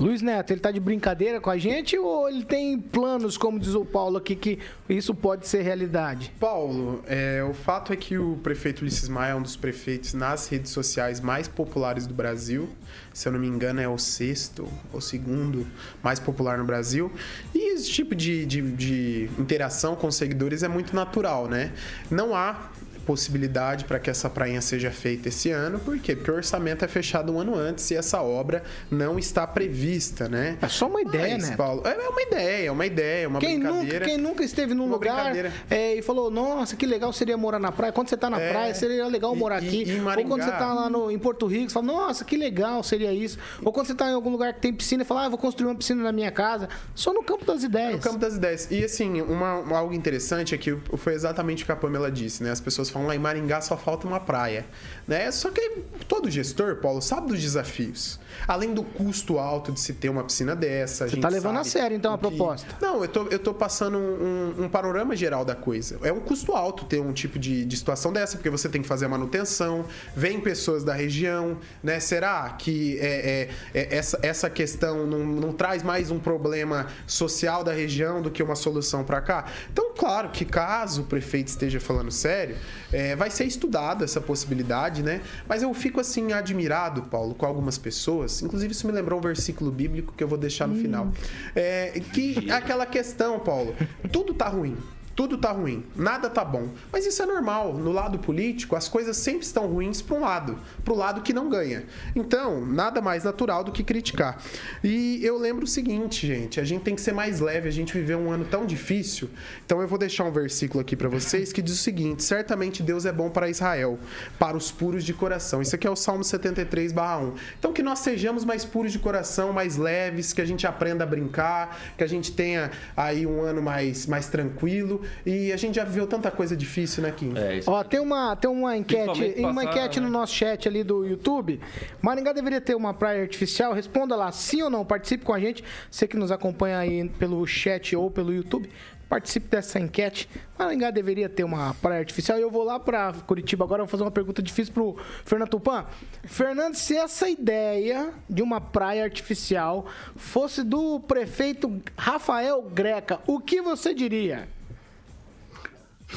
Luiz 0.00 0.22
Neto, 0.22 0.52
ele 0.52 0.60
tá 0.60 0.70
de 0.70 0.78
brincadeira 0.78 1.40
com 1.40 1.50
a 1.50 1.58
gente 1.58 1.98
ou 1.98 2.28
ele 2.28 2.44
tem 2.44 2.78
planos, 2.78 3.36
como 3.36 3.58
diz 3.58 3.74
o 3.74 3.84
Paulo 3.84 4.16
aqui, 4.16 4.36
que 4.36 4.60
isso 4.88 5.12
pode 5.12 5.48
ser 5.48 5.62
realidade? 5.62 6.32
Paulo, 6.38 7.02
é, 7.08 7.42
o 7.42 7.52
fato 7.52 7.92
é 7.92 7.96
que 7.96 8.16
o 8.16 8.36
prefeito 8.36 8.82
Ulisses 8.82 9.08
Maia 9.08 9.32
é 9.32 9.34
um 9.34 9.42
dos 9.42 9.56
prefeitos 9.56 10.14
nas 10.14 10.46
redes 10.46 10.70
sociais 10.70 11.20
mais 11.20 11.48
populares 11.48 12.06
do 12.06 12.14
Brasil. 12.14 12.68
Se 13.12 13.26
eu 13.26 13.32
não 13.32 13.40
me 13.40 13.48
engano, 13.48 13.80
é 13.80 13.88
o 13.88 13.98
sexto 13.98 14.68
ou 14.92 15.00
segundo 15.00 15.66
mais 16.00 16.20
popular 16.20 16.56
no 16.56 16.64
Brasil. 16.64 17.12
E 17.52 17.74
esse 17.74 17.90
tipo 17.90 18.14
de, 18.14 18.46
de, 18.46 18.62
de 18.62 19.30
interação 19.36 19.96
com 19.96 20.08
seguidores 20.12 20.62
é 20.62 20.68
muito 20.68 20.94
natural, 20.94 21.48
né? 21.48 21.72
Não 22.08 22.36
há 22.36 22.70
possibilidade 23.12 23.86
para 23.86 23.98
que 23.98 24.10
essa 24.10 24.28
prainha 24.28 24.60
seja 24.60 24.90
feita 24.90 25.30
esse 25.30 25.50
ano. 25.50 25.78
Por 25.78 25.98
quê? 25.98 26.14
Porque 26.14 26.30
o 26.30 26.34
orçamento 26.34 26.84
é 26.84 26.88
fechado 26.88 27.32
um 27.32 27.40
ano 27.40 27.54
antes 27.54 27.90
e 27.90 27.96
essa 27.96 28.20
obra 28.20 28.62
não 28.90 29.18
está 29.18 29.46
prevista, 29.46 30.28
né? 30.28 30.58
É 30.60 30.68
só 30.68 30.86
uma 30.88 31.00
ideia, 31.00 31.38
Mas, 31.38 31.48
né? 31.50 31.56
Paulo, 31.56 31.82
é 31.86 32.08
uma 32.08 32.22
ideia, 32.22 32.66
é 32.66 32.70
uma 32.70 32.84
ideia, 32.84 33.28
uma 33.28 33.40
quem 33.40 33.58
brincadeira. 33.58 33.94
Nunca, 34.00 34.04
quem 34.04 34.18
nunca 34.18 34.44
esteve 34.44 34.74
num 34.74 34.86
lugar 34.90 35.32
é, 35.70 35.94
e 35.94 36.02
falou, 36.02 36.30
nossa, 36.30 36.76
que 36.76 36.84
legal 36.84 37.10
seria 37.12 37.36
morar 37.38 37.58
na 37.58 37.72
praia. 37.72 37.92
Quando 37.92 38.08
você 38.10 38.16
tá 38.16 38.28
na 38.28 38.38
É. 38.38 38.50
praia, 38.50 38.74
seria 38.74 39.06
legal 39.06 39.34
morar 39.34 39.62
e- 39.62 39.66
aqui. 39.68 39.84
e 39.90 40.00
Ou 40.00 40.24
quando 40.26 40.42
você 40.42 40.50
tá 40.50 40.74
lá 40.74 40.90
no, 40.90 41.10
em 41.10 41.18
Porto 41.18 41.46
Rico, 41.46 41.68
você 41.70 41.74
fala, 41.74 41.86
nossa, 41.86 42.24
que 42.26 42.36
legal 42.36 42.82
seria 42.82 43.12
isso. 43.12 43.38
Ou 43.64 43.72
quando 43.72 43.86
você 43.86 43.94
tá 43.94 44.10
em 44.10 44.14
algum 44.14 44.30
lugar 44.30 44.52
que 44.52 44.60
tem 44.60 44.72
piscina 44.72 45.02
e 45.02 45.06
fala, 45.06 45.24
ah, 45.24 45.28
vou 45.30 45.38
construir 45.38 45.68
uma 45.68 45.74
piscina 45.74 46.02
na 46.02 46.12
minha 46.12 46.30
casa. 46.30 46.68
Só 46.94 47.12
no 47.14 47.22
campo 47.22 47.44
das 47.46 47.62
ideias. 47.62 47.92
No 47.92 47.98
campo 48.00 48.18
das 48.18 48.34
ideias. 48.36 48.68
E 48.70 48.84
assim, 48.84 49.20
uma, 49.22 49.54
uma- 49.60 49.78
algo 49.78 49.94
interessante 49.94 50.54
é 50.54 50.58
que 50.58 50.76
foi 50.96 51.14
exatamente 51.14 51.62
o 51.62 51.66
que 51.66 51.72
a 51.72 51.76
Pamela 51.76 52.10
disse, 52.10 52.42
né? 52.42 52.50
As 52.50 52.60
pessoas 52.60 52.90
falam 52.90 52.97
lá 53.06 53.14
em 53.14 53.18
Maringá 53.18 53.60
só 53.60 53.76
falta 53.76 54.06
uma 54.06 54.20
praia. 54.20 54.66
Né? 55.08 55.30
Só 55.32 55.50
que 55.50 55.82
todo 56.06 56.30
gestor, 56.30 56.76
Paulo, 56.76 57.00
sabe 57.00 57.28
dos 57.28 57.40
desafios. 57.40 58.20
Além 58.46 58.74
do 58.74 58.82
custo 58.84 59.38
alto 59.38 59.72
de 59.72 59.80
se 59.80 59.94
ter 59.94 60.10
uma 60.10 60.22
piscina 60.22 60.54
dessa. 60.54 61.06
Você 61.08 61.14
gente 61.14 61.22
tá 61.22 61.30
levando 61.30 61.56
a 61.58 61.64
sério, 61.64 61.96
então, 61.96 62.12
a 62.12 62.18
que- 62.18 62.26
proposta. 62.26 62.66
Não, 62.80 63.02
eu 63.02 63.08
tô, 63.08 63.22
eu 63.28 63.38
tô 63.38 63.54
passando 63.54 63.96
um, 63.96 64.64
um 64.64 64.68
panorama 64.68 65.16
geral 65.16 65.46
da 65.46 65.54
coisa. 65.54 65.98
É 66.02 66.12
um 66.12 66.20
custo 66.20 66.52
alto 66.54 66.84
ter 66.84 67.00
um 67.00 67.12
tipo 67.14 67.38
de, 67.38 67.64
de 67.64 67.76
situação 67.76 68.12
dessa, 68.12 68.36
porque 68.36 68.50
você 68.50 68.68
tem 68.68 68.82
que 68.82 68.86
fazer 68.88 69.06
a 69.06 69.08
manutenção, 69.08 69.86
vem 70.14 70.38
pessoas 70.40 70.84
da 70.84 70.92
região, 70.92 71.56
né? 71.82 71.98
Será 72.00 72.50
que 72.50 72.98
é, 73.00 73.48
é- 73.74 73.80
é- 73.80 73.96
essa, 73.96 74.18
essa 74.22 74.50
questão 74.50 75.06
não, 75.06 75.20
não 75.24 75.52
traz 75.54 75.82
mais 75.82 76.10
um 76.10 76.18
problema 76.18 76.86
social 77.06 77.64
da 77.64 77.72
região 77.72 78.20
do 78.20 78.30
que 78.30 78.42
uma 78.42 78.54
solução 78.54 79.02
para 79.04 79.22
cá? 79.22 79.46
Então, 79.72 79.92
claro 79.96 80.28
que 80.28 80.44
caso 80.44 81.00
o 81.00 81.04
prefeito 81.04 81.48
esteja 81.48 81.80
falando 81.80 82.10
sério, 82.10 82.56
é, 82.92 83.16
vai 83.16 83.30
ser 83.30 83.44
estudada 83.44 84.04
essa 84.04 84.20
possibilidade, 84.20 84.97
né? 85.02 85.20
Mas 85.48 85.62
eu 85.62 85.72
fico 85.74 86.00
assim 86.00 86.32
admirado, 86.32 87.02
Paulo, 87.02 87.34
com 87.34 87.46
algumas 87.46 87.78
pessoas. 87.78 88.42
Inclusive, 88.42 88.72
isso 88.72 88.86
me 88.86 88.92
lembrou 88.92 89.18
um 89.18 89.22
versículo 89.22 89.70
bíblico 89.70 90.14
que 90.16 90.22
eu 90.22 90.28
vou 90.28 90.38
deixar 90.38 90.66
no 90.66 90.76
final. 90.76 91.12
É, 91.54 92.00
que 92.12 92.50
aquela 92.50 92.86
questão, 92.86 93.38
Paulo, 93.38 93.74
tudo 94.12 94.34
tá 94.34 94.48
ruim. 94.48 94.76
Tudo 95.18 95.36
tá 95.36 95.50
ruim, 95.50 95.84
nada 95.96 96.30
tá 96.30 96.44
bom. 96.44 96.68
Mas 96.92 97.04
isso 97.04 97.20
é 97.20 97.26
normal. 97.26 97.74
No 97.74 97.90
lado 97.90 98.20
político, 98.20 98.76
as 98.76 98.88
coisas 98.88 99.16
sempre 99.16 99.44
estão 99.44 99.66
ruins 99.66 100.00
para 100.00 100.16
um 100.16 100.20
lado, 100.20 100.56
para 100.84 100.94
o 100.94 100.96
lado 100.96 101.22
que 101.22 101.32
não 101.32 101.48
ganha. 101.48 101.86
Então, 102.14 102.64
nada 102.64 103.00
mais 103.02 103.24
natural 103.24 103.64
do 103.64 103.72
que 103.72 103.82
criticar. 103.82 104.40
E 104.84 105.18
eu 105.24 105.36
lembro 105.36 105.64
o 105.64 105.66
seguinte, 105.66 106.24
gente, 106.24 106.60
a 106.60 106.64
gente 106.64 106.82
tem 106.82 106.94
que 106.94 107.00
ser 107.00 107.10
mais 107.10 107.40
leve, 107.40 107.66
a 107.66 107.72
gente 107.72 107.94
viveu 107.94 108.16
um 108.16 108.30
ano 108.30 108.44
tão 108.44 108.64
difícil. 108.64 109.28
Então 109.66 109.82
eu 109.82 109.88
vou 109.88 109.98
deixar 109.98 110.22
um 110.22 110.30
versículo 110.30 110.80
aqui 110.80 110.94
para 110.94 111.08
vocês 111.08 111.52
que 111.52 111.60
diz 111.60 111.74
o 111.74 111.82
seguinte: 111.82 112.22
certamente 112.22 112.80
Deus 112.80 113.04
é 113.04 113.10
bom 113.10 113.28
para 113.28 113.50
Israel, 113.50 113.98
para 114.38 114.56
os 114.56 114.70
puros 114.70 115.02
de 115.02 115.12
coração. 115.12 115.60
Isso 115.60 115.74
aqui 115.74 115.88
é 115.88 115.90
o 115.90 115.96
Salmo 115.96 116.22
73/1. 116.22 117.32
Então 117.58 117.72
que 117.72 117.82
nós 117.82 117.98
sejamos 117.98 118.44
mais 118.44 118.64
puros 118.64 118.92
de 118.92 119.00
coração, 119.00 119.52
mais 119.52 119.76
leves, 119.76 120.32
que 120.32 120.40
a 120.40 120.46
gente 120.46 120.64
aprenda 120.64 121.02
a 121.02 121.06
brincar, 121.08 121.76
que 121.96 122.04
a 122.04 122.08
gente 122.08 122.30
tenha 122.30 122.70
aí 122.96 123.26
um 123.26 123.42
ano 123.42 123.60
mais 123.60 124.06
mais 124.06 124.28
tranquilo. 124.28 125.07
E 125.24 125.52
a 125.52 125.56
gente 125.56 125.76
já 125.76 125.84
viveu 125.84 126.06
tanta 126.06 126.30
coisa 126.30 126.56
difícil, 126.56 127.02
né, 127.02 127.10
Kim? 127.10 127.36
É, 127.36 127.58
isso 127.58 127.70
Ó, 127.70 127.82
tem 127.84 128.00
uma, 128.00 128.36
tem 128.36 128.50
uma 128.50 128.76
enquete, 128.76 129.04
Principalmente 129.04 129.40
uma 129.40 129.54
passar, 129.54 129.70
enquete 129.70 130.00
no 130.00 130.06
né? 130.06 130.12
nosso 130.12 130.34
chat 130.34 130.68
ali 130.68 130.82
do 130.82 131.04
YouTube. 131.04 131.60
Maringá 132.00 132.32
deveria 132.32 132.60
ter 132.60 132.74
uma 132.74 132.94
praia 132.94 133.22
artificial? 133.22 133.72
Responda 133.72 134.16
lá, 134.16 134.30
sim 134.32 134.62
ou 134.62 134.70
não. 134.70 134.84
Participe 134.84 135.24
com 135.24 135.32
a 135.32 135.40
gente. 135.40 135.62
Você 135.90 136.06
que 136.06 136.16
nos 136.16 136.30
acompanha 136.32 136.78
aí 136.78 137.08
pelo 137.18 137.46
chat 137.46 137.94
ou 137.94 138.10
pelo 138.10 138.32
YouTube, 138.32 138.70
participe 139.08 139.48
dessa 139.48 139.80
enquete. 139.80 140.28
Maringá 140.58 140.90
deveria 140.90 141.28
ter 141.28 141.44
uma 141.44 141.74
praia 141.74 142.00
artificial. 142.00 142.38
E 142.38 142.42
eu 142.42 142.50
vou 142.50 142.62
lá 142.62 142.78
para 142.78 143.12
Curitiba 143.26 143.64
agora, 143.64 143.82
vou 143.82 143.88
fazer 143.88 144.02
uma 144.02 144.10
pergunta 144.10 144.42
difícil 144.42 144.72
pro 144.74 144.96
Fernando 145.24 145.50
Tupan. 145.50 145.86
Fernando, 146.24 146.74
se 146.74 146.96
essa 146.96 147.28
ideia 147.28 148.12
de 148.28 148.42
uma 148.42 148.60
praia 148.60 149.04
artificial 149.04 149.86
fosse 150.14 150.62
do 150.62 151.00
prefeito 151.00 151.80
Rafael 151.96 152.62
Greca, 152.62 153.20
o 153.26 153.40
que 153.40 153.62
você 153.62 153.94
diria? 153.94 154.48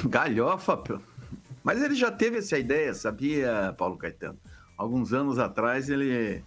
Galhofa, 0.06 0.78
pô. 0.78 1.00
Mas 1.64 1.82
ele 1.82 1.96
já 1.96 2.12
teve 2.12 2.38
essa 2.38 2.58
ideia, 2.58 2.94
sabia, 2.94 3.74
Paulo 3.78 3.98
Caetano? 3.98 4.40
Alguns 4.78 5.14
anos 5.14 5.38
atrás 5.38 5.90
ele 5.90 6.44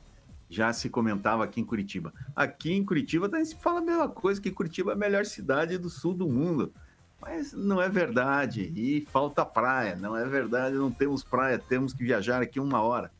já 0.48 0.72
se 0.72 0.88
comentava 0.88 1.44
aqui 1.44 1.60
em 1.60 1.64
Curitiba. 1.64 2.12
Aqui 2.34 2.72
em 2.72 2.84
Curitiba 2.84 3.28
também 3.28 3.44
se 3.44 3.56
fala 3.56 3.78
a 3.78 3.82
mesma 3.82 4.08
coisa, 4.08 4.40
que 4.40 4.50
Curitiba 4.50 4.92
é 4.92 4.94
a 4.94 4.98
melhor 4.98 5.24
cidade 5.24 5.78
do 5.78 5.88
sul 5.88 6.14
do 6.14 6.28
mundo. 6.28 6.72
Mas 7.20 7.52
não 7.52 7.80
é 7.80 7.88
verdade. 7.88 8.72
E 8.74 9.06
falta 9.10 9.44
praia. 9.44 9.96
Não 9.96 10.16
é 10.16 10.26
verdade, 10.26 10.76
não 10.76 10.90
temos 10.90 11.22
praia, 11.22 11.58
temos 11.58 11.92
que 11.92 12.04
viajar 12.04 12.42
aqui 12.42 12.58
uma 12.58 12.82
hora. 12.82 13.10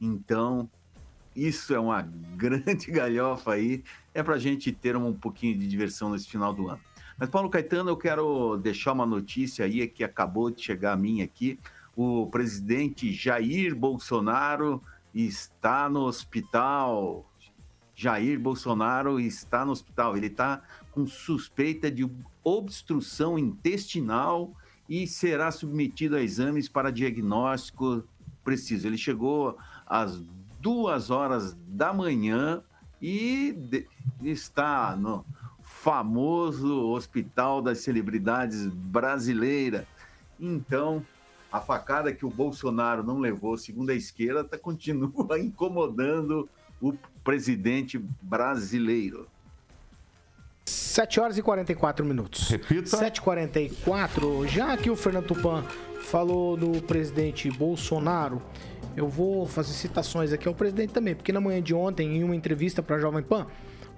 Então, 0.00 0.70
isso 1.34 1.74
é 1.74 1.78
uma 1.78 2.00
grande 2.36 2.90
galhofa 2.90 3.52
aí. 3.52 3.82
É 4.14 4.22
para 4.22 4.36
a 4.36 4.38
gente 4.38 4.72
ter 4.72 4.96
um 4.96 5.12
pouquinho 5.12 5.58
de 5.58 5.66
diversão 5.66 6.10
nesse 6.10 6.28
final 6.28 6.52
do 6.52 6.68
ano. 6.68 6.80
Mas, 7.20 7.28
Paulo 7.28 7.50
Caetano, 7.50 7.90
eu 7.90 7.98
quero 7.98 8.56
deixar 8.56 8.94
uma 8.94 9.04
notícia 9.04 9.66
aí 9.66 9.86
que 9.86 10.02
acabou 10.02 10.50
de 10.50 10.62
chegar 10.62 10.94
a 10.94 10.96
mim 10.96 11.20
aqui. 11.20 11.60
O 11.94 12.26
presidente 12.28 13.12
Jair 13.12 13.76
Bolsonaro 13.76 14.82
está 15.14 15.86
no 15.90 16.04
hospital. 16.04 17.30
Jair 17.94 18.40
Bolsonaro 18.40 19.20
está 19.20 19.66
no 19.66 19.72
hospital. 19.72 20.16
Ele 20.16 20.28
está 20.28 20.62
com 20.92 21.06
suspeita 21.06 21.90
de 21.90 22.10
obstrução 22.42 23.38
intestinal 23.38 24.54
e 24.88 25.06
será 25.06 25.50
submetido 25.50 26.16
a 26.16 26.22
exames 26.22 26.70
para 26.70 26.90
diagnóstico 26.90 28.02
preciso. 28.42 28.86
Ele 28.86 28.96
chegou 28.96 29.58
às 29.86 30.24
duas 30.58 31.10
horas 31.10 31.54
da 31.68 31.92
manhã 31.92 32.62
e 33.00 33.54
está 34.22 34.96
no 34.96 35.22
famoso 35.82 36.90
Hospital 36.90 37.62
das 37.62 37.78
Celebridades 37.78 38.66
Brasileira. 38.66 39.86
Então, 40.38 41.04
a 41.50 41.58
facada 41.58 42.12
que 42.12 42.26
o 42.26 42.30
Bolsonaro 42.30 43.02
não 43.02 43.18
levou, 43.18 43.56
segundo 43.56 43.88
a 43.88 43.94
esquerda, 43.94 44.44
tá, 44.44 44.58
continua 44.58 45.10
incomodando 45.40 46.48
o 46.82 46.92
presidente 47.24 47.98
brasileiro. 48.20 49.26
7 50.66 51.18
horas 51.18 51.38
e 51.38 51.42
44 51.42 52.04
minutos. 52.04 52.48
Repita. 52.48 52.98
7h44. 52.98 54.46
Já 54.48 54.76
que 54.76 54.90
o 54.90 54.96
Fernando 54.96 55.28
Tupan 55.28 55.64
falou 56.02 56.58
do 56.58 56.82
presidente 56.82 57.50
Bolsonaro, 57.50 58.42
eu 58.94 59.08
vou 59.08 59.46
fazer 59.46 59.72
citações 59.72 60.30
aqui 60.30 60.46
ao 60.46 60.54
presidente 60.54 60.92
também, 60.92 61.14
porque 61.14 61.32
na 61.32 61.40
manhã 61.40 61.62
de 61.62 61.74
ontem, 61.74 62.18
em 62.18 62.24
uma 62.24 62.36
entrevista 62.36 62.82
para 62.82 62.96
a 62.96 62.98
Jovem 62.98 63.22
Pan, 63.22 63.46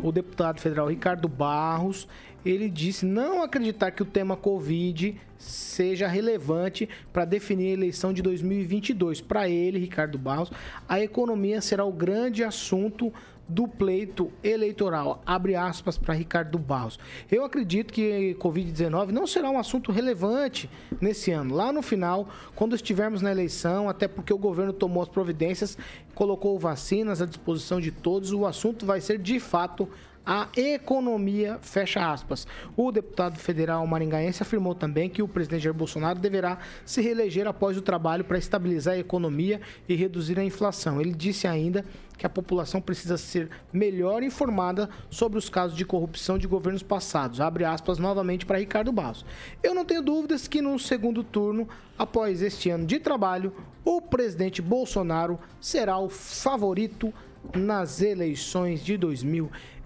o 0.02 0.10
deputado 0.10 0.60
federal 0.60 0.88
Ricardo 0.88 1.28
Barros, 1.28 2.08
ele 2.44 2.68
disse 2.68 3.06
não 3.06 3.42
acreditar 3.42 3.92
que 3.92 4.02
o 4.02 4.06
tema 4.06 4.36
Covid 4.36 5.16
seja 5.38 6.08
relevante 6.08 6.88
para 7.12 7.24
definir 7.24 7.70
a 7.70 7.74
eleição 7.74 8.12
de 8.12 8.20
2022. 8.20 9.20
Para 9.20 9.48
ele, 9.48 9.78
Ricardo 9.78 10.18
Barros, 10.18 10.50
a 10.88 11.00
economia 11.00 11.60
será 11.60 11.84
o 11.84 11.92
grande 11.92 12.42
assunto 12.42 13.12
do 13.52 13.68
pleito 13.68 14.32
eleitoral. 14.42 15.22
Abre 15.26 15.54
aspas 15.54 15.98
para 15.98 16.14
Ricardo 16.14 16.58
Barros. 16.58 16.98
Eu 17.30 17.44
acredito 17.44 17.92
que 17.92 18.34
Covid-19 18.40 19.08
não 19.08 19.26
será 19.26 19.50
um 19.50 19.58
assunto 19.58 19.92
relevante 19.92 20.70
nesse 21.00 21.30
ano. 21.30 21.54
Lá 21.54 21.72
no 21.72 21.82
final, 21.82 22.28
quando 22.56 22.74
estivermos 22.74 23.20
na 23.20 23.30
eleição, 23.30 23.88
até 23.88 24.08
porque 24.08 24.32
o 24.32 24.38
governo 24.38 24.72
tomou 24.72 25.02
as 25.02 25.08
providências, 25.08 25.76
colocou 26.14 26.58
vacinas 26.58 27.20
à 27.20 27.26
disposição 27.26 27.80
de 27.80 27.90
todos, 27.90 28.32
o 28.32 28.46
assunto 28.46 28.86
vai 28.86 29.00
ser 29.00 29.18
de 29.18 29.38
fato 29.38 29.88
a 30.24 30.48
economia, 30.56 31.58
fecha 31.60 32.12
aspas. 32.12 32.46
O 32.76 32.92
deputado 32.92 33.38
federal 33.38 33.84
maringaense 33.86 34.42
afirmou 34.42 34.74
também 34.74 35.08
que 35.08 35.22
o 35.22 35.28
presidente 35.28 35.64
Jair 35.64 35.74
Bolsonaro 35.74 36.18
deverá 36.18 36.58
se 36.86 37.00
reeleger 37.00 37.46
após 37.48 37.76
o 37.76 37.82
trabalho 37.82 38.24
para 38.24 38.38
estabilizar 38.38 38.94
a 38.94 38.98
economia 38.98 39.60
e 39.88 39.94
reduzir 39.96 40.38
a 40.38 40.44
inflação. 40.44 41.00
Ele 41.00 41.12
disse 41.12 41.48
ainda 41.48 41.84
que 42.16 42.24
a 42.24 42.30
população 42.30 42.80
precisa 42.80 43.16
ser 43.18 43.50
melhor 43.72 44.22
informada 44.22 44.88
sobre 45.10 45.38
os 45.38 45.48
casos 45.48 45.76
de 45.76 45.84
corrupção 45.84 46.38
de 46.38 46.46
governos 46.46 46.82
passados. 46.82 47.40
Abre 47.40 47.64
aspas 47.64 47.98
novamente 47.98 48.46
para 48.46 48.58
Ricardo 48.58 48.92
Barros. 48.92 49.24
Eu 49.60 49.74
não 49.74 49.84
tenho 49.84 50.02
dúvidas 50.02 50.46
que 50.46 50.62
no 50.62 50.78
segundo 50.78 51.24
turno, 51.24 51.68
após 51.98 52.42
este 52.42 52.70
ano 52.70 52.86
de 52.86 53.00
trabalho, 53.00 53.52
o 53.84 54.00
presidente 54.00 54.62
Bolsonaro 54.62 55.36
será 55.60 55.98
o 55.98 56.08
favorito 56.08 57.12
nas 57.54 58.00
eleições 58.00 58.84
de 58.84 58.96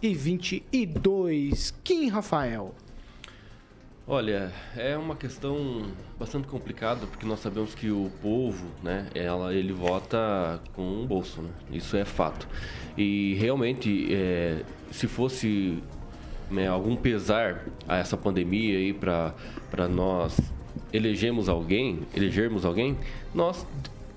2022. 0.00 1.74
Kim 1.82 2.08
Rafael. 2.08 2.74
Olha, 4.08 4.52
é 4.76 4.96
uma 4.96 5.16
questão 5.16 5.82
bastante 6.16 6.46
complicada 6.46 7.06
porque 7.06 7.26
nós 7.26 7.40
sabemos 7.40 7.74
que 7.74 7.90
o 7.90 8.08
povo, 8.22 8.66
né, 8.80 9.08
ela, 9.14 9.52
ele 9.52 9.72
vota 9.72 10.60
com 10.74 11.02
o 11.02 11.06
bolso, 11.06 11.42
né? 11.42 11.50
Isso 11.72 11.96
é 11.96 12.04
fato. 12.04 12.46
E 12.96 13.34
realmente, 13.34 14.06
é, 14.14 14.62
se 14.92 15.08
fosse 15.08 15.82
né, 16.48 16.68
algum 16.68 16.94
pesar 16.94 17.64
a 17.88 17.96
essa 17.96 18.16
pandemia 18.16 18.78
aí 18.78 18.92
para 18.92 19.88
nós 19.88 20.38
elegermos 20.92 21.48
alguém, 21.48 22.00
elegermos 22.14 22.64
alguém, 22.64 22.96
nós 23.34 23.66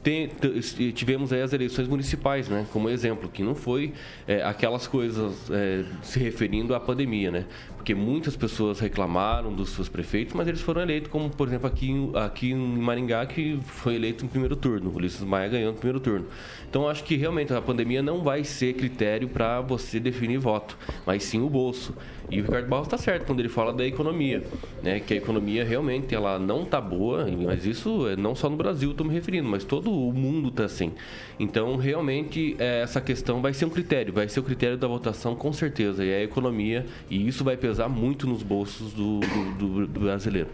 tem, 0.10 0.92
tivemos 0.92 1.32
aí 1.32 1.42
as 1.42 1.54
eleições 1.54 1.88
municipais, 1.88 2.50
né, 2.50 2.66
como 2.74 2.90
exemplo, 2.90 3.30
que 3.30 3.44
não 3.44 3.54
foi 3.54 3.94
é, 4.28 4.42
aquelas 4.42 4.88
coisas 4.88 5.52
é, 5.52 5.86
se 6.02 6.18
referindo 6.18 6.74
à 6.74 6.80
pandemia, 6.80 7.30
né, 7.30 7.46
porque 7.76 7.94
muitas 7.94 8.36
pessoas 8.36 8.80
reclamaram 8.80 9.54
dos 9.54 9.70
seus 9.70 9.88
prefeitos, 9.88 10.34
mas 10.34 10.48
eles 10.48 10.62
foram 10.62 10.82
eleitos, 10.82 11.12
como 11.12 11.30
por 11.30 11.48
exemplo 11.48 11.68
aqui, 11.68 11.94
aqui 12.16 12.52
em 12.52 12.56
Maringá, 12.56 13.24
que 13.28 13.60
foi 13.64 13.96
eleito 13.96 14.24
no 14.24 14.32
primeiro 14.32 14.56
turno, 14.56 14.90
o 14.90 14.96
Ulisses 14.96 15.22
Maia 15.22 15.48
ganhou 15.48 15.72
no 15.72 15.78
primeiro 15.78 16.00
turno. 16.00 16.26
Então 16.68 16.90
acho 16.90 17.04
que 17.04 17.16
realmente 17.16 17.54
a 17.54 17.62
pandemia 17.62 18.02
não 18.02 18.24
vai 18.24 18.44
ser 18.44 18.74
critério 18.74 19.28
para 19.28 19.62
você 19.62 20.00
definir 20.00 20.38
voto, 20.38 20.76
mas 21.06 21.24
sim 21.24 21.42
o 21.42 21.50
bolso. 21.50 21.96
E 22.32 22.40
o 22.40 22.44
Ricardo 22.44 22.68
Barros 22.68 22.88
está 22.88 22.98
certo 22.98 23.26
quando 23.26 23.40
ele 23.40 23.50
fala 23.50 23.74
da 23.74 23.86
economia, 23.86 24.44
né? 24.84 25.00
Que 25.00 25.16
a 25.16 25.18
economia 25.18 25.66
realmente 25.66 26.14
ela 26.14 26.38
não 26.38 26.64
está 26.64 26.80
boa, 26.80 27.28
mas 27.28 27.66
isso 27.66 28.08
é 28.08 28.16
não 28.16 28.36
só 28.36 28.50
no 28.50 28.56
Brasil 28.56 28.92
estou 28.92 29.06
me 29.06 29.14
referindo, 29.14 29.50
mas 29.50 29.64
todo 29.64 29.92
o 29.92 30.14
mundo 30.14 30.50
está 30.50 30.66
assim. 30.66 30.92
Então 31.40 31.76
realmente 31.76 32.56
é, 32.60 32.82
essa 32.82 33.02
questão 33.02 33.42
vai 33.42 33.54
ser 33.54 33.66
um 33.66 33.70
critério, 33.70 34.14
vai 34.14 34.30
ser 34.30 34.40
o 34.40 34.44
critério 34.44 34.78
da 34.78 34.88
votação 34.88 35.36
com 35.36 35.52
certeza, 35.52 36.06
e 36.06 36.10
é 36.10 36.18
a 36.18 36.24
economia, 36.24 36.86
e 37.10 37.28
isso 37.28 37.44
vai 37.44 37.58
pesar 37.58 37.90
muito 37.90 38.28
nos 38.28 38.44
bolsos 38.44 38.94
do, 38.94 39.20
do, 39.58 39.88
do, 39.88 40.00
brasileiro. 40.00 40.50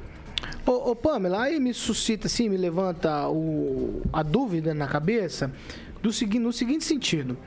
Ô, 0.65 0.91
ô, 0.91 0.95
Pamela, 0.95 1.43
aí 1.43 1.59
me 1.59 1.73
suscita 1.73 2.27
assim, 2.27 2.49
me 2.49 2.57
levanta 2.57 3.27
o, 3.27 4.01
a 4.13 4.23
dúvida 4.23 4.73
na 4.73 4.87
cabeça 4.87 5.51
do 6.01 6.09
no 6.39 6.53
seguinte 6.53 6.85
sentido. 6.85 7.37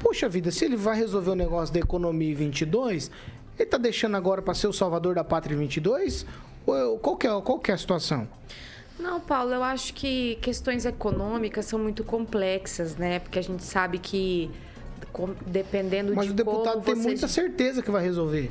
Puxa 0.00 0.28
vida, 0.28 0.52
se 0.52 0.64
ele 0.64 0.76
vai 0.76 0.96
resolver 0.96 1.30
o 1.30 1.34
negócio 1.34 1.74
da 1.74 1.80
economia 1.80 2.30
em 2.30 2.34
22, 2.34 3.10
ele 3.58 3.68
tá 3.68 3.78
deixando 3.78 4.16
agora 4.16 4.40
para 4.40 4.54
ser 4.54 4.66
o 4.66 4.72
salvador 4.72 5.14
da 5.14 5.24
pátria 5.24 5.54
em 5.54 5.58
22? 5.58 6.24
Ou 6.66 6.98
qual 6.98 7.16
que 7.16 7.26
é, 7.26 7.30
qual 7.40 7.60
é 7.66 7.72
a 7.72 7.78
situação? 7.78 8.28
Não, 8.98 9.20
Paulo, 9.20 9.52
eu 9.52 9.62
acho 9.62 9.94
que 9.94 10.36
questões 10.42 10.84
econômicas 10.84 11.66
são 11.66 11.78
muito 11.78 12.02
complexas, 12.02 12.96
né? 12.96 13.20
Porque 13.20 13.38
a 13.38 13.42
gente 13.42 13.62
sabe 13.62 13.98
que 13.98 14.50
dependendo 15.46 16.14
Mas 16.14 16.26
de 16.26 16.32
o 16.32 16.34
deputado 16.34 16.80
tem 16.82 16.94
muita 16.94 17.26
certeza 17.28 17.82
que 17.82 17.90
vai 17.90 18.02
resolver. 18.02 18.50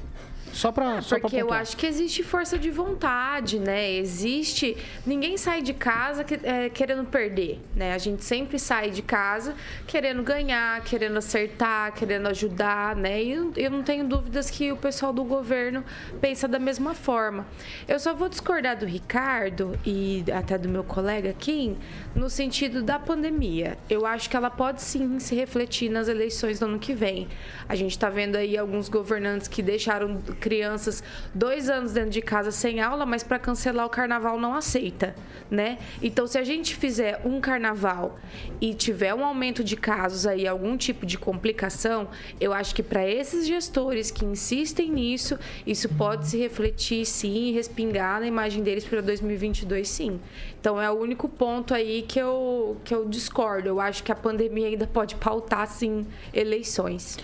Só 0.54 0.72
para 0.72 1.02
só 1.02 1.20
Porque 1.20 1.38
eu 1.38 1.52
acho 1.54 1.78
que 1.78 1.86
existe 1.86 2.24
força 2.24 2.58
de 2.58 2.70
vontade, 2.70 3.60
né? 3.60 3.92
Existe. 3.92 4.76
Ninguém 5.06 5.38
sai 5.38 5.62
de 5.62 5.74
casa 5.74 6.24
que, 6.24 6.40
é, 6.44 6.70
querendo 6.70 7.06
perder, 7.06 7.60
né? 7.76 7.94
A 7.94 7.98
gente 7.98 8.24
sempre 8.24 8.58
sai 8.58 8.90
de 8.90 9.02
casa 9.02 9.56
querendo 9.86 10.24
ganhar, 10.24 10.82
querendo 10.84 11.18
acertar, 11.18 11.94
querendo 11.94 12.28
ajudar, 12.28 12.96
né? 12.96 13.22
E 13.22 13.52
eu 13.56 13.72
não 13.72 13.84
tenho 13.84 14.08
dúvidas 14.08 14.50
que 14.50 14.72
o 14.72 14.78
pessoal 14.78 15.14
do 15.14 15.24
governo 15.24 15.84
pensa 16.20 16.48
da 16.48 16.60
mesma 16.60 16.94
forma. 16.94 17.46
Eu 17.88 18.00
só 18.00 18.14
vou 18.14 18.30
discordar 18.30 18.78
do 18.78 18.86
Ricardo 18.86 19.78
e 19.86 20.24
até 20.34 20.58
do 20.58 20.68
meu 20.68 20.84
colega 20.84 21.34
Kim 21.34 21.78
no 22.16 22.30
sentido 22.30 22.82
da 22.82 22.98
pandemia. 23.00 23.78
Eu 23.90 24.06
acho 24.06 24.30
que 24.30 24.36
ela 24.36 24.50
pode 24.50 24.82
sim 24.82 25.20
se 25.20 25.36
refletir 25.36 25.90
nas 25.90 26.08
eleições 26.08 26.60
do 26.60 26.66
ano 26.66 26.80
que 26.80 26.94
vem. 26.94 27.28
A 27.68 27.76
gente 27.76 27.92
está 27.92 28.10
vendo 28.10 28.36
aí 28.36 28.58
alguns 28.58 28.90
governantes 28.90 29.48
que 29.48 29.62
deixaram 29.62 30.22
crianças 30.38 31.04
dois 31.34 31.70
anos 31.70 31.94
dentro 31.94 32.12
de 32.12 32.22
casa 32.22 32.52
sem 32.52 32.80
aula, 32.80 33.06
mas 33.06 33.24
para 33.24 33.38
cancelar 33.40 33.86
o 33.86 33.90
carnaval 33.90 34.40
não 34.40 34.54
aceita, 34.54 35.16
né? 35.50 35.78
Então, 36.02 36.26
se 36.28 36.38
a 36.38 36.44
gente 36.44 36.76
fizer 36.76 37.22
um 37.26 37.42
carnaval 37.42 38.18
e 38.62 38.74
tiver 38.74 39.14
um 39.14 39.26
aumento 39.26 39.64
de 39.64 39.76
casos 39.76 40.26
aí, 40.26 40.48
algum 40.48 40.78
tipo 40.78 41.06
de 41.06 41.18
complicação, 41.18 42.08
eu 42.40 42.54
acho 42.54 42.74
que 42.74 42.84
para 42.84 43.08
esses 43.08 43.46
gestores 43.48 44.12
que 44.12 44.26
insistem 44.26 44.92
nisso, 44.92 45.38
isso 45.66 45.90
pode 45.90 46.28
se 46.28 46.38
refletir 46.38 47.06
sim 47.06 47.50
e 47.50 47.52
respingar 47.52 48.20
na 48.20 48.28
imagem 48.28 48.64
deles 48.64 48.86
para 48.86 49.02
2022, 49.02 49.88
sim. 49.88 50.20
Então, 50.60 50.82
é 50.82 50.90
o 50.90 50.94
único 50.94 51.30
ponto 51.30 51.74
aí 51.74 52.02
que 52.02 52.20
eu, 52.20 52.78
que 52.84 52.94
eu 52.94 53.08
discordo. 53.08 53.70
Eu 53.70 53.80
acho 53.80 54.04
que 54.04 54.12
a 54.12 54.16
pandemia 54.16 54.68
ainda 54.68 54.88
pode 54.88 55.16
pautar, 55.16 55.68
sim, 55.68 56.06
eleições. 56.34 57.18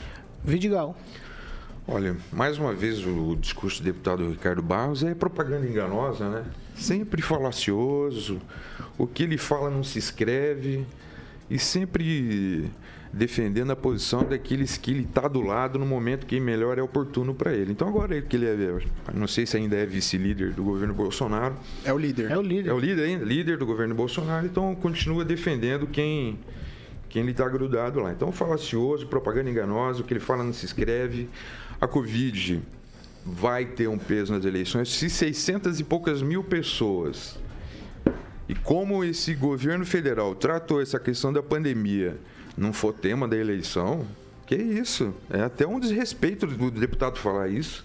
Vidigal. 0.43 0.95
Olha, 1.87 2.15
mais 2.31 2.57
uma 2.57 2.73
vez 2.73 3.05
o 3.05 3.35
discurso 3.35 3.81
do 3.81 3.85
deputado 3.85 4.29
Ricardo 4.29 4.61
Barros 4.61 5.03
é 5.03 5.13
propaganda 5.13 5.67
enganosa, 5.67 6.29
né? 6.29 6.45
Sempre 6.75 7.21
falacioso, 7.21 8.39
o 8.97 9.05
que 9.05 9.23
ele 9.23 9.37
fala 9.37 9.69
não 9.69 9.83
se 9.83 9.99
escreve 9.99 10.85
e 11.49 11.59
sempre 11.59 12.71
defendendo 13.11 13.71
a 13.71 13.75
posição 13.75 14.23
daqueles 14.23 14.75
que 14.75 14.89
ele 14.89 15.03
está 15.03 15.27
do 15.27 15.41
lado 15.41 15.77
no 15.77 15.85
momento 15.85 16.25
que 16.25 16.39
melhor 16.39 16.79
é 16.79 16.81
oportuno 16.81 17.35
para 17.35 17.53
ele. 17.53 17.71
Então 17.71 17.87
agora 17.87 18.19
que 18.21 18.35
ele 18.35 18.47
é, 18.47 18.79
não 19.13 19.27
sei 19.27 19.45
se 19.45 19.55
ainda 19.55 19.75
é 19.75 19.85
vice-líder 19.85 20.53
do 20.53 20.63
governo 20.63 20.93
Bolsonaro. 20.93 21.55
É 21.85 21.93
o 21.93 21.97
líder. 21.97 22.31
É 22.31 22.37
o 22.37 22.41
líder. 22.41 22.69
É 22.69 22.73
o 22.73 22.79
líder 22.79 23.03
ainda, 23.03 23.25
líder 23.25 23.57
do 23.57 23.65
governo 23.65 23.93
Bolsonaro, 23.93 24.45
então 24.45 24.73
continua 24.73 25.23
defendendo 25.23 25.85
quem 25.85 26.39
quem 27.07 27.21
ele 27.21 27.29
está 27.29 27.47
grudado 27.47 27.99
lá. 27.99 28.11
Então 28.11 28.31
falacioso, 28.31 29.05
propaganda 29.05 29.47
enganosa, 29.47 30.01
o 30.01 30.03
que 30.03 30.13
ele 30.13 30.19
fala 30.19 30.43
não 30.43 30.51
se 30.51 30.65
escreve 30.65 31.29
a 31.79 31.87
Covid 31.87 32.61
vai 33.25 33.65
ter 33.65 33.87
um 33.87 33.97
peso 33.97 34.33
nas 34.33 34.45
eleições 34.45 34.89
se 34.89 35.09
600 35.09 35.79
e 35.79 35.83
poucas 35.83 36.21
mil 36.21 36.43
pessoas. 36.43 37.37
E 38.47 38.55
como 38.55 39.03
esse 39.03 39.33
governo 39.33 39.85
federal 39.85 40.35
tratou 40.35 40.81
essa 40.81 40.99
questão 40.99 41.31
da 41.31 41.41
pandemia 41.41 42.17
não 42.57 42.71
for 42.73 42.93
tema 42.93 43.27
da 43.27 43.35
eleição, 43.35 44.05
que 44.45 44.55
isso? 44.55 45.13
É 45.29 45.41
até 45.41 45.65
um 45.65 45.79
desrespeito 45.79 46.45
do 46.45 46.69
deputado 46.69 47.17
falar 47.17 47.47
isso. 47.47 47.83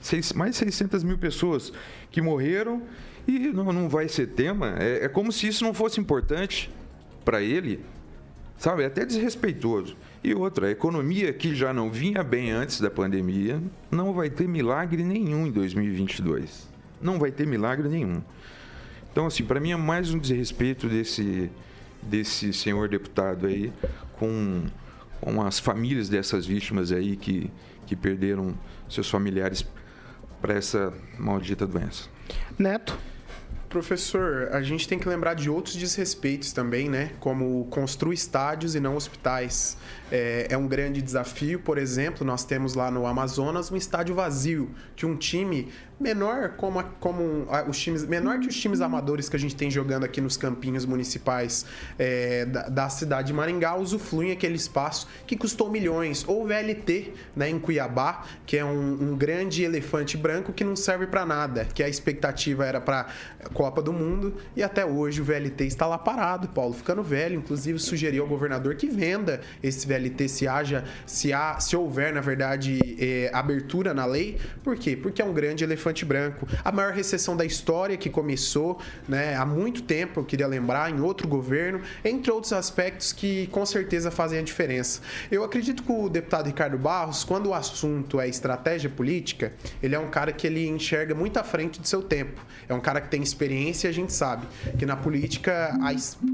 Seis, 0.00 0.32
mais 0.32 0.56
600 0.56 1.02
mil 1.02 1.16
pessoas 1.16 1.72
que 2.10 2.20
morreram 2.20 2.82
e 3.26 3.48
não, 3.48 3.72
não 3.72 3.88
vai 3.88 4.08
ser 4.08 4.28
tema. 4.28 4.76
É, 4.78 5.06
é 5.06 5.08
como 5.08 5.32
se 5.32 5.48
isso 5.48 5.64
não 5.64 5.72
fosse 5.72 5.98
importante 5.98 6.70
para 7.24 7.42
ele. 7.42 7.80
Sabe? 8.58 8.82
É 8.82 8.86
até 8.86 9.04
desrespeitoso. 9.04 9.96
E 10.24 10.34
outra, 10.34 10.68
a 10.68 10.70
economia 10.70 11.34
que 11.34 11.54
já 11.54 11.70
não 11.70 11.90
vinha 11.90 12.24
bem 12.24 12.50
antes 12.50 12.80
da 12.80 12.90
pandemia 12.90 13.62
não 13.90 14.14
vai 14.14 14.30
ter 14.30 14.48
milagre 14.48 15.04
nenhum 15.04 15.46
em 15.46 15.52
2022. 15.52 16.66
Não 16.98 17.18
vai 17.18 17.30
ter 17.30 17.46
milagre 17.46 17.90
nenhum. 17.90 18.22
Então, 19.12 19.26
assim, 19.26 19.44
para 19.44 19.60
mim 19.60 19.72
é 19.72 19.76
mais 19.76 20.14
um 20.14 20.18
desrespeito 20.18 20.88
desse, 20.88 21.50
desse 22.02 22.54
senhor 22.54 22.88
deputado 22.88 23.46
aí 23.46 23.70
com, 24.14 24.64
com 25.20 25.42
as 25.42 25.58
famílias 25.58 26.08
dessas 26.08 26.46
vítimas 26.46 26.90
aí 26.90 27.16
que, 27.16 27.50
que 27.86 27.94
perderam 27.94 28.54
seus 28.88 29.10
familiares 29.10 29.62
para 30.40 30.54
essa 30.54 30.90
maldita 31.18 31.66
doença. 31.66 32.08
Neto. 32.58 32.98
Professor, 33.68 34.50
a 34.52 34.62
gente 34.62 34.86
tem 34.86 35.00
que 35.00 35.08
lembrar 35.08 35.34
de 35.34 35.50
outros 35.50 35.74
desrespeitos 35.74 36.52
também, 36.52 36.88
né? 36.88 37.10
Como 37.18 37.64
construir 37.66 38.14
estádios 38.14 38.76
e 38.76 38.80
não 38.80 38.94
hospitais. 38.94 39.76
É, 40.16 40.46
é, 40.50 40.56
um 40.56 40.68
grande 40.68 41.02
desafio. 41.02 41.58
Por 41.58 41.76
exemplo, 41.76 42.24
nós 42.24 42.44
temos 42.44 42.74
lá 42.74 42.88
no 42.88 43.04
Amazonas 43.04 43.72
um 43.72 43.76
estádio 43.76 44.14
vazio, 44.14 44.70
que 44.94 45.04
um 45.04 45.16
time 45.16 45.72
menor 45.98 46.50
como, 46.56 46.80
a, 46.80 46.82
como 46.82 47.46
os 47.68 47.78
times 47.78 48.04
menor 48.04 48.40
que 48.40 48.48
os 48.48 48.56
times 48.56 48.80
amadores 48.80 49.28
que 49.28 49.36
a 49.36 49.38
gente 49.38 49.54
tem 49.54 49.70
jogando 49.70 50.04
aqui 50.04 50.20
nos 50.20 50.36
campinhos 50.36 50.84
municipais 50.84 51.64
é, 51.98 52.44
da, 52.46 52.68
da, 52.68 52.88
cidade 52.88 53.28
de 53.28 53.32
Maringá 53.32 53.76
usufruem 53.76 54.32
aquele 54.32 54.56
espaço 54.56 55.06
que 55.26 55.36
custou 55.36 55.70
milhões 55.70 56.24
ou 56.26 56.46
VLT 56.46 57.12
né, 57.34 57.48
em 57.48 57.58
Cuiabá 57.60 58.24
que 58.44 58.56
é 58.56 58.64
um, 58.64 59.12
um 59.12 59.16
grande 59.16 59.62
elefante 59.62 60.16
branco 60.16 60.52
que 60.52 60.64
não 60.64 60.74
serve 60.74 61.06
para 61.06 61.24
nada 61.24 61.64
que 61.72 61.82
a 61.82 61.88
expectativa 61.88 62.66
era 62.66 62.80
para 62.80 63.06
Copa 63.52 63.80
do 63.80 63.92
Mundo 63.92 64.34
e 64.56 64.62
até 64.62 64.84
hoje 64.84 65.20
o 65.20 65.24
VLT 65.24 65.64
está 65.64 65.86
lá 65.86 65.96
parado 65.96 66.48
Paulo 66.48 66.74
ficando 66.74 67.02
velho 67.02 67.36
inclusive 67.36 67.78
sugeriu 67.78 68.24
ao 68.24 68.28
governador 68.28 68.74
que 68.74 68.88
venda 68.88 69.40
esse 69.62 69.86
VLT 69.86 70.03
se 70.28 70.48
haja 70.48 70.84
se 71.06 71.32
há 71.32 71.60
se 71.60 71.76
houver 71.76 72.12
na 72.12 72.20
verdade 72.20 72.78
é, 72.98 73.30
abertura 73.32 73.92
na 73.92 74.06
lei 74.06 74.38
por 74.62 74.76
quê 74.76 74.96
porque 74.96 75.20
é 75.20 75.24
um 75.24 75.34
grande 75.34 75.64
elefante 75.64 76.04
branco. 76.04 76.46
A 76.64 76.72
maior 76.72 76.92
recessão 76.92 77.36
da 77.36 77.44
história 77.44 77.96
que 77.96 78.08
começou 78.08 78.78
né, 79.08 79.36
há 79.36 79.44
muito 79.44 79.82
tempo, 79.82 80.20
eu 80.20 80.24
queria 80.24 80.46
lembrar, 80.46 80.90
em 80.90 81.00
outro 81.00 81.28
governo, 81.28 81.80
entre 82.04 82.30
outros 82.30 82.52
aspectos 82.52 83.12
que 83.12 83.46
com 83.48 83.64
certeza 83.66 84.10
fazem 84.10 84.38
a 84.38 84.42
diferença. 84.42 85.00
Eu 85.30 85.44
acredito 85.44 85.82
que 85.82 85.92
o 85.92 86.08
deputado 86.08 86.46
Ricardo 86.46 86.78
Barros, 86.78 87.24
quando 87.24 87.48
o 87.48 87.54
assunto 87.54 88.20
é 88.20 88.28
estratégia 88.28 88.88
política, 88.90 89.52
ele 89.82 89.94
é 89.94 89.98
um 89.98 90.10
cara 90.10 90.32
que 90.32 90.46
ele 90.46 90.66
enxerga 90.66 91.14
muito 91.14 91.38
à 91.38 91.44
frente 91.44 91.80
de 91.80 91.88
seu 91.88 92.02
tempo. 92.02 92.40
É 92.68 92.74
um 92.74 92.80
cara 92.80 93.00
que 93.00 93.08
tem 93.08 93.22
experiência 93.22 93.88
e 93.88 93.90
a 93.90 93.94
gente 93.94 94.12
sabe 94.12 94.46
que 94.78 94.86
na 94.86 94.96
política, 94.96 95.78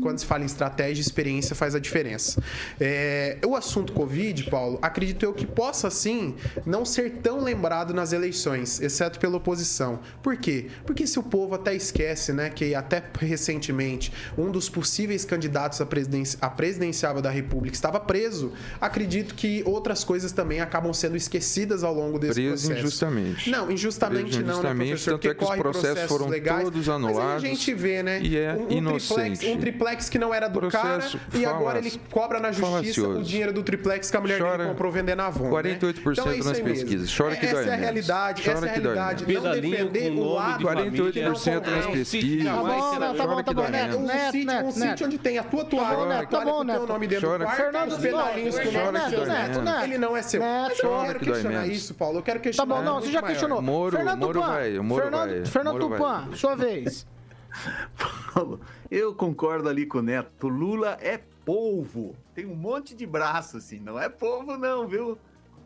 quando 0.00 0.18
se 0.18 0.26
fala 0.26 0.42
em 0.42 0.46
estratégia, 0.46 1.00
experiência 1.00 1.54
faz 1.56 1.74
a 1.74 1.78
diferença. 1.78 2.42
É, 2.80 3.38
o 3.50 3.56
assunto 3.56 3.92
Covid, 3.92 4.48
Paulo, 4.50 4.78
acredito 4.80 5.24
eu 5.24 5.32
que 5.32 5.46
possa 5.46 5.90
sim 5.90 6.34
não 6.64 6.84
ser 6.84 7.18
tão 7.22 7.42
lembrado 7.42 7.92
nas 7.92 8.12
eleições, 8.12 8.80
exceto 8.80 9.18
pelo 9.18 9.36
oposição. 9.36 10.00
Por 10.22 10.36
quê? 10.36 10.68
Porque 10.86 11.06
se 11.06 11.18
o 11.18 11.22
povo 11.22 11.54
até 11.54 11.74
esquece, 11.74 12.32
né, 12.32 12.50
que 12.50 12.74
até 12.74 13.02
recentemente 13.18 14.12
um 14.38 14.50
dos 14.50 14.68
possíveis 14.68 15.24
candidatos 15.24 15.80
à, 15.80 15.86
presidência, 15.86 16.38
à 16.40 16.48
presidenciável 16.48 17.20
da 17.20 17.30
República 17.30 17.74
estava 17.74 17.98
preso, 17.98 18.52
acredito 18.80 19.34
que 19.34 19.62
outras 19.66 20.04
coisas 20.04 20.30
também 20.32 20.60
acabam 20.60 20.92
sendo 20.92 21.16
esquecidas 21.16 21.82
ao 21.82 21.94
longo 21.94 22.18
desse 22.18 22.34
preso 22.34 22.68
processo. 22.68 22.86
injustamente. 22.86 23.50
Não, 23.50 23.70
injustamente 23.70 24.24
preso 24.24 24.40
não, 24.40 24.52
injustamente, 24.52 24.78
né, 24.78 24.88
professor? 24.90 25.10
Tanto 25.12 25.28
é 25.28 25.34
que 25.34 25.44
os 25.44 25.56
processos 25.56 26.08
foram 26.08 26.28
legais, 26.28 26.64
todos 26.64 26.88
anulados. 26.88 27.42
Mas 27.42 27.44
a 27.44 27.46
gente 27.54 27.74
vê, 27.74 28.02
né? 28.02 28.20
E 28.22 28.36
é 28.36 28.54
um, 28.54 28.66
um 28.66 28.70
inocente. 28.70 29.40
Triplex, 29.40 29.56
um 29.56 29.60
triplex 29.60 30.08
que 30.08 30.18
não 30.18 30.34
era 30.34 30.48
do 30.48 30.60
Processo 30.60 31.18
cara 31.18 31.40
e 31.40 31.46
agora 31.46 31.78
ele 31.78 31.92
cobra 32.10 32.38
na 32.38 32.52
justiça 32.52 32.70
falacioso. 32.70 33.20
o 33.20 33.22
dinheiro 33.22 33.39
do 33.52 33.62
triplex 33.62 34.10
que 34.10 34.16
a 34.16 34.20
mulher 34.20 34.38
Chora 34.40 34.58
dele 34.58 34.68
comprou 34.70 34.92
vendendo 34.92 35.20
a 35.20 35.26
Avon. 35.26 35.50
48% 35.50 35.94
né? 35.94 36.12
então 36.12 36.30
é 36.30 36.36
isso 36.36 36.48
nas 36.48 36.60
pesquisas. 36.60 37.16
Chora 37.16 37.36
que 37.36 37.46
essa 37.46 37.54
dói 37.56 37.62
é 37.64 37.66
a 37.66 37.70
menos. 37.70 37.84
realidade, 37.84 38.42
Chora 38.42 38.56
essa 38.58 38.66
é 38.66 38.70
a 38.70 38.72
dói 38.80 38.94
realidade. 38.94 39.32
Não 39.32 39.50
defender 39.52 40.10
o 40.12 40.32
lado 40.34 40.58
de 40.58 40.64
48% 40.64 41.66
não 41.66 41.76
nas 41.76 41.86
pesquisas. 41.86 42.44
Tá 42.44 42.56
bom, 42.56 42.98
não, 42.98 43.14
tá 43.14 43.26
bom, 43.26 43.42
tá 43.42 43.52
bom, 43.54 43.68
Neto. 43.68 43.96
Um 43.96 44.02
Neto, 44.06 44.32
sítio, 44.32 44.46
Neto, 44.46 44.60
um 44.64 44.66
Neto. 44.66 44.90
sítio 44.90 45.06
onde 45.06 45.18
tem 45.18 45.38
a 45.38 45.42
tua 45.42 45.64
toalha, 45.64 46.06
Neto, 46.06 46.30
tá 46.30 46.40
bom, 46.44 46.50
com 46.52 46.60
o 46.60 46.64
Neto. 46.64 46.86
nome 46.86 47.06
dentro 47.06 47.28
Chora 47.28 47.38
do 47.38 47.44
quarto, 47.44 47.56
Fernando, 47.62 47.92
os 47.92 47.98
pedalinhos 47.98 48.58
que 48.58 48.70
seu. 48.70 48.72
dói 48.82 48.92
Neto, 48.92 49.10
menos. 49.10 49.28
Neto. 49.64 49.84
Ele 49.84 49.98
não 49.98 50.16
é 50.16 50.22
seu. 50.22 50.40
Neto. 50.40 50.68
Mas 50.70 50.78
eu 50.78 50.90
Chora 50.90 51.06
quero 51.06 51.20
questionar 51.20 51.66
isso, 51.66 51.94
Paulo. 51.94 52.18
Eu 52.18 52.22
quero 52.22 52.38
Tá 52.38 52.42
questionar. 52.42 52.74
bom, 52.74 52.82
não, 52.82 53.00
você 53.00 53.10
já 53.12 53.22
questionou. 53.22 53.62
Moro, 53.62 53.96
Fernando 53.96 54.20
Moro 54.20 54.32
Tupan, 54.40 54.46
vai, 54.52 54.78
o 54.78 54.84
Moro 54.84 55.02
Fernando, 55.02 55.30
vai, 55.30 55.44
Fernando 55.46 55.72
Moro 55.74 55.88
vai. 55.88 55.98
Tupan, 55.98 56.36
sua 56.36 56.54
vez. 56.56 57.06
Paulo, 58.34 58.60
eu 58.90 59.14
concordo 59.14 59.68
ali 59.68 59.86
com 59.86 59.98
o 59.98 60.02
Neto. 60.02 60.48
Lula 60.48 60.96
é 61.00 61.20
polvo. 61.54 62.14
Tem 62.32 62.46
um 62.46 62.54
monte 62.54 62.94
de 62.94 63.04
braço, 63.04 63.56
assim. 63.56 63.80
Não 63.80 63.98
é 63.98 64.08
polvo, 64.08 64.56
não, 64.56 64.86
viu? 64.86 65.18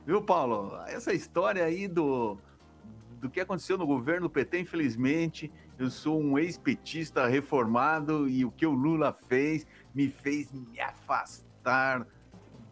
Viu, 0.06 0.22
Paulo? 0.22 0.74
Essa 0.86 1.12
história 1.12 1.62
aí 1.62 1.86
do, 1.86 2.38
do 3.20 3.28
que 3.28 3.38
aconteceu 3.38 3.76
no 3.76 3.86
governo 3.86 4.30
PT, 4.30 4.60
infelizmente, 4.60 5.52
eu 5.78 5.90
sou 5.90 6.18
um 6.18 6.38
ex-petista 6.38 7.26
reformado 7.26 8.26
e 8.26 8.46
o 8.46 8.50
que 8.50 8.64
o 8.64 8.72
Lula 8.72 9.12
fez 9.28 9.66
me 9.94 10.08
fez 10.08 10.50
me 10.50 10.80
afastar 10.80 12.06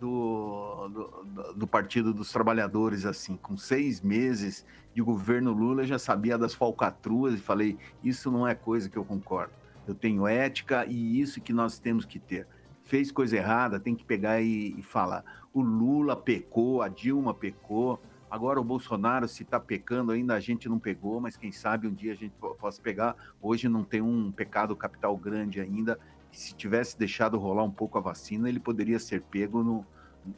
do, 0.01 0.89
do, 0.89 1.25
do- 1.25 1.53
do 1.53 1.67
Partido 1.67 2.15
dos 2.15 2.33
Trabalhadores, 2.33 3.05
assim, 3.05 3.37
com 3.37 3.59
seis 3.59 4.01
meses 4.01 4.65
de 4.95 5.03
governo 5.03 5.53
Lula, 5.53 5.83
eu 5.83 5.87
já 5.87 5.99
sabia 5.99 6.39
das 6.39 6.55
falcatruas 6.55 7.35
e 7.35 7.39
falei, 7.39 7.77
isso 8.03 8.31
não 8.31 8.49
é 8.49 8.55
coisa 8.55 8.89
que 8.89 8.97
eu 8.97 9.05
concordo. 9.05 9.53
Eu 9.87 9.95
tenho 9.95 10.27
ética 10.27 10.87
e 10.87 11.21
isso 11.21 11.43
que 11.43 11.53
nós 11.53 11.79
temos 11.79 12.07
que 12.07 12.19
ter. 12.19 12.47
Fez 12.85 13.11
coisa 13.13 13.37
errada, 13.37 13.81
tem 13.81 13.95
que 13.95 14.05
pegar 14.05 14.41
e, 14.41 14.75
e 14.79 14.83
falar. 14.83 15.25
O 15.53 15.61
Lula 15.61 16.17
pecou, 16.17 16.83
a 16.83 16.89
Dilma 16.89 17.33
pecou, 17.33 18.01
agora 18.31 18.61
o 18.61 18.65
Bolsonaro, 18.65 19.29
se 19.29 19.43
está 19.43 19.61
pecando 19.61 20.13
ainda, 20.13 20.35
a 20.35 20.41
gente 20.41 20.69
não 20.69 20.79
pegou, 20.79 21.21
mas 21.21 21.37
quem 21.37 21.53
sabe 21.53 21.87
um 21.87 21.93
dia 21.93 22.13
a 22.13 22.17
gente 22.17 22.33
po- 22.41 22.55
possa 22.55 22.81
pegar. 22.81 23.15
Hoje 23.41 23.69
não 23.69 23.85
tem 23.85 24.01
um 24.03 24.33
pecado 24.33 24.75
capital 24.75 25.17
grande 25.17 25.61
ainda. 25.61 25.99
Se 26.31 26.55
tivesse 26.55 26.99
deixado 26.99 27.39
rolar 27.39 27.63
um 27.63 27.71
pouco 27.71 27.99
a 27.99 28.01
vacina, 28.01 28.49
ele 28.49 28.59
poderia 28.59 28.99
ser 28.99 29.23
pego 29.23 29.63
no, 29.63 29.87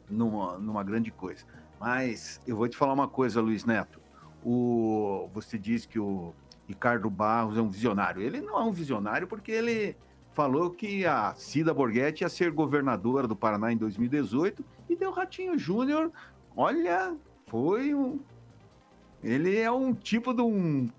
numa, 0.09 0.57
numa 0.57 0.83
grande 0.83 1.09
coisa. 1.09 1.45
Mas 1.79 2.41
eu 2.45 2.55
vou 2.55 2.67
te 2.67 2.75
falar 2.77 2.93
uma 2.93 3.07
coisa, 3.07 3.41
Luiz 3.41 3.65
Neto. 3.65 3.99
O, 4.43 5.29
você 5.33 5.57
diz 5.57 5.85
que 5.85 5.99
o 5.99 6.33
Ricardo 6.67 7.09
Barros 7.09 7.57
é 7.57 7.61
um 7.61 7.69
visionário. 7.69 8.21
Ele 8.21 8.41
não 8.41 8.59
é 8.59 8.63
um 8.63 8.71
visionário 8.71 9.27
porque 9.27 9.51
ele 9.51 9.95
falou 10.35 10.69
que 10.69 11.05
a 11.05 11.33
Cida 11.35 11.73
Borghetti 11.73 12.23
ia 12.23 12.29
ser 12.29 12.51
governadora 12.51 13.25
do 13.25 13.37
Paraná 13.37 13.71
em 13.71 13.77
2018 13.77 14.63
e 14.89 14.95
deu 14.95 15.09
Ratinho 15.09 15.57
Júnior. 15.57 16.11
Olha, 16.55 17.15
foi 17.47 17.95
um. 17.95 18.19
Ele 19.23 19.57
é 19.57 19.71
um 19.71 19.93
tipo 19.93 20.33
de 20.33 20.41
um. 20.41 20.89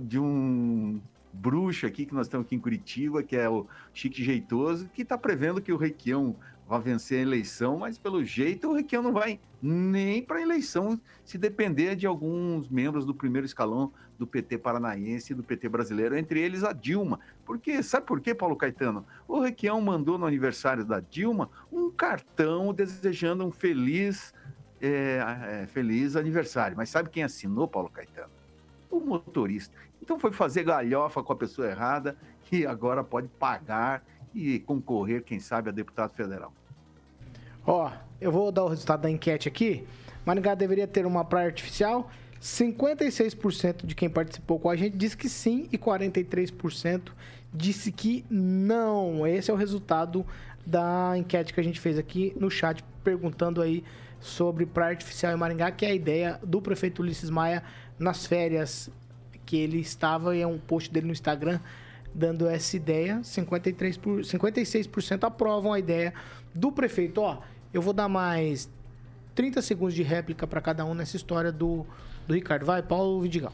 de 0.00 0.18
um 0.18 1.00
bruxo 1.32 1.86
aqui 1.86 2.04
que 2.04 2.14
nós 2.14 2.26
estamos 2.26 2.46
aqui 2.46 2.56
em 2.56 2.58
Curitiba, 2.58 3.22
que 3.22 3.36
é 3.36 3.48
o 3.48 3.66
Chique 3.94 4.24
Jeitoso, 4.24 4.88
que 4.92 5.02
está 5.02 5.16
prevendo 5.16 5.62
que 5.62 5.72
o 5.72 5.76
Requião 5.76 6.34
vai 6.68 6.80
vencer 6.80 7.18
a 7.18 7.22
eleição, 7.22 7.78
mas 7.78 7.96
pelo 7.96 8.24
jeito 8.24 8.68
o 8.68 8.74
Requião 8.74 9.02
não 9.02 9.12
vai 9.12 9.38
nem 9.62 10.22
para 10.22 10.38
a 10.38 10.42
eleição 10.42 11.00
se 11.24 11.38
depender 11.38 11.94
de 11.94 12.06
alguns 12.06 12.68
membros 12.68 13.06
do 13.06 13.14
primeiro 13.14 13.46
escalão 13.46 13.92
do 14.18 14.26
PT 14.26 14.58
paranaense 14.58 15.32
e 15.32 15.36
do 15.36 15.42
PT 15.42 15.68
brasileiro, 15.68 16.16
entre 16.16 16.40
eles 16.40 16.64
a 16.64 16.72
Dilma. 16.72 17.20
Porque, 17.44 17.82
sabe 17.82 18.06
por 18.06 18.20
quê, 18.20 18.34
Paulo 18.34 18.56
Caetano? 18.56 19.06
O 19.28 19.40
Requião 19.40 19.80
mandou 19.80 20.18
no 20.18 20.26
aniversário 20.26 20.84
da 20.84 21.00
Dilma 21.00 21.50
um 21.70 21.90
cartão 21.90 22.72
desejando 22.72 23.44
um 23.44 23.50
feliz, 23.50 24.34
é, 24.80 25.62
é, 25.62 25.66
feliz 25.66 26.16
aniversário. 26.16 26.76
Mas 26.76 26.88
sabe 26.88 27.10
quem 27.10 27.22
assinou, 27.22 27.68
Paulo 27.68 27.90
Caetano? 27.90 28.30
O 28.90 29.00
motorista. 29.00 29.74
Então 30.00 30.18
foi 30.18 30.32
fazer 30.32 30.64
galhofa 30.64 31.22
com 31.22 31.32
a 31.32 31.36
pessoa 31.36 31.68
errada 31.68 32.16
e 32.50 32.64
agora 32.64 33.02
pode 33.02 33.28
pagar 33.28 34.04
e 34.36 34.58
concorrer, 34.60 35.24
quem 35.24 35.40
sabe, 35.40 35.70
a 35.70 35.72
deputado 35.72 36.12
federal. 36.12 36.52
Ó, 37.66 37.90
eu 38.20 38.30
vou 38.30 38.52
dar 38.52 38.64
o 38.64 38.68
resultado 38.68 39.00
da 39.00 39.10
enquete 39.10 39.48
aqui. 39.48 39.86
Maringá 40.26 40.54
deveria 40.54 40.86
ter 40.86 41.06
uma 41.06 41.24
praia 41.24 41.46
artificial. 41.46 42.10
56% 42.40 43.86
de 43.86 43.94
quem 43.94 44.10
participou 44.10 44.60
com 44.60 44.68
a 44.68 44.76
gente 44.76 44.94
disse 44.94 45.16
que 45.16 45.28
sim 45.28 45.66
e 45.72 45.78
43% 45.78 47.12
disse 47.52 47.90
que 47.90 48.26
não. 48.28 49.26
Esse 49.26 49.50
é 49.50 49.54
o 49.54 49.56
resultado 49.56 50.24
da 50.66 51.14
enquete 51.16 51.54
que 51.54 51.60
a 51.60 51.64
gente 51.64 51.80
fez 51.80 51.98
aqui 51.98 52.34
no 52.38 52.50
chat 52.50 52.84
perguntando 53.02 53.62
aí 53.62 53.82
sobre 54.20 54.66
praia 54.66 54.90
artificial 54.90 55.32
em 55.32 55.36
Maringá, 55.36 55.70
que 55.70 55.86
é 55.86 55.90
a 55.90 55.94
ideia 55.94 56.38
do 56.42 56.60
prefeito 56.60 57.00
Ulisses 57.00 57.30
Maia 57.30 57.62
nas 57.98 58.26
férias 58.26 58.90
que 59.46 59.56
ele 59.56 59.78
estava 59.78 60.36
e 60.36 60.42
é 60.42 60.46
um 60.46 60.58
post 60.58 60.92
dele 60.92 61.06
no 61.06 61.12
Instagram 61.12 61.58
dando 62.16 62.48
essa 62.48 62.76
ideia. 62.76 63.20
53 63.22 63.96
por, 63.98 64.20
56% 64.20 65.24
aprovam 65.24 65.72
a 65.72 65.78
ideia 65.78 66.12
do 66.54 66.72
prefeito. 66.72 67.20
Ó, 67.20 67.38
eu 67.72 67.82
vou 67.82 67.92
dar 67.92 68.08
mais 68.08 68.68
30 69.34 69.60
segundos 69.62 69.94
de 69.94 70.02
réplica 70.02 70.46
para 70.46 70.60
cada 70.60 70.84
um 70.84 70.94
nessa 70.94 71.16
história 71.16 71.52
do, 71.52 71.84
do 72.26 72.34
Ricardo. 72.34 72.64
Vai, 72.64 72.82
Paulo 72.82 73.20
Vidigal. 73.20 73.52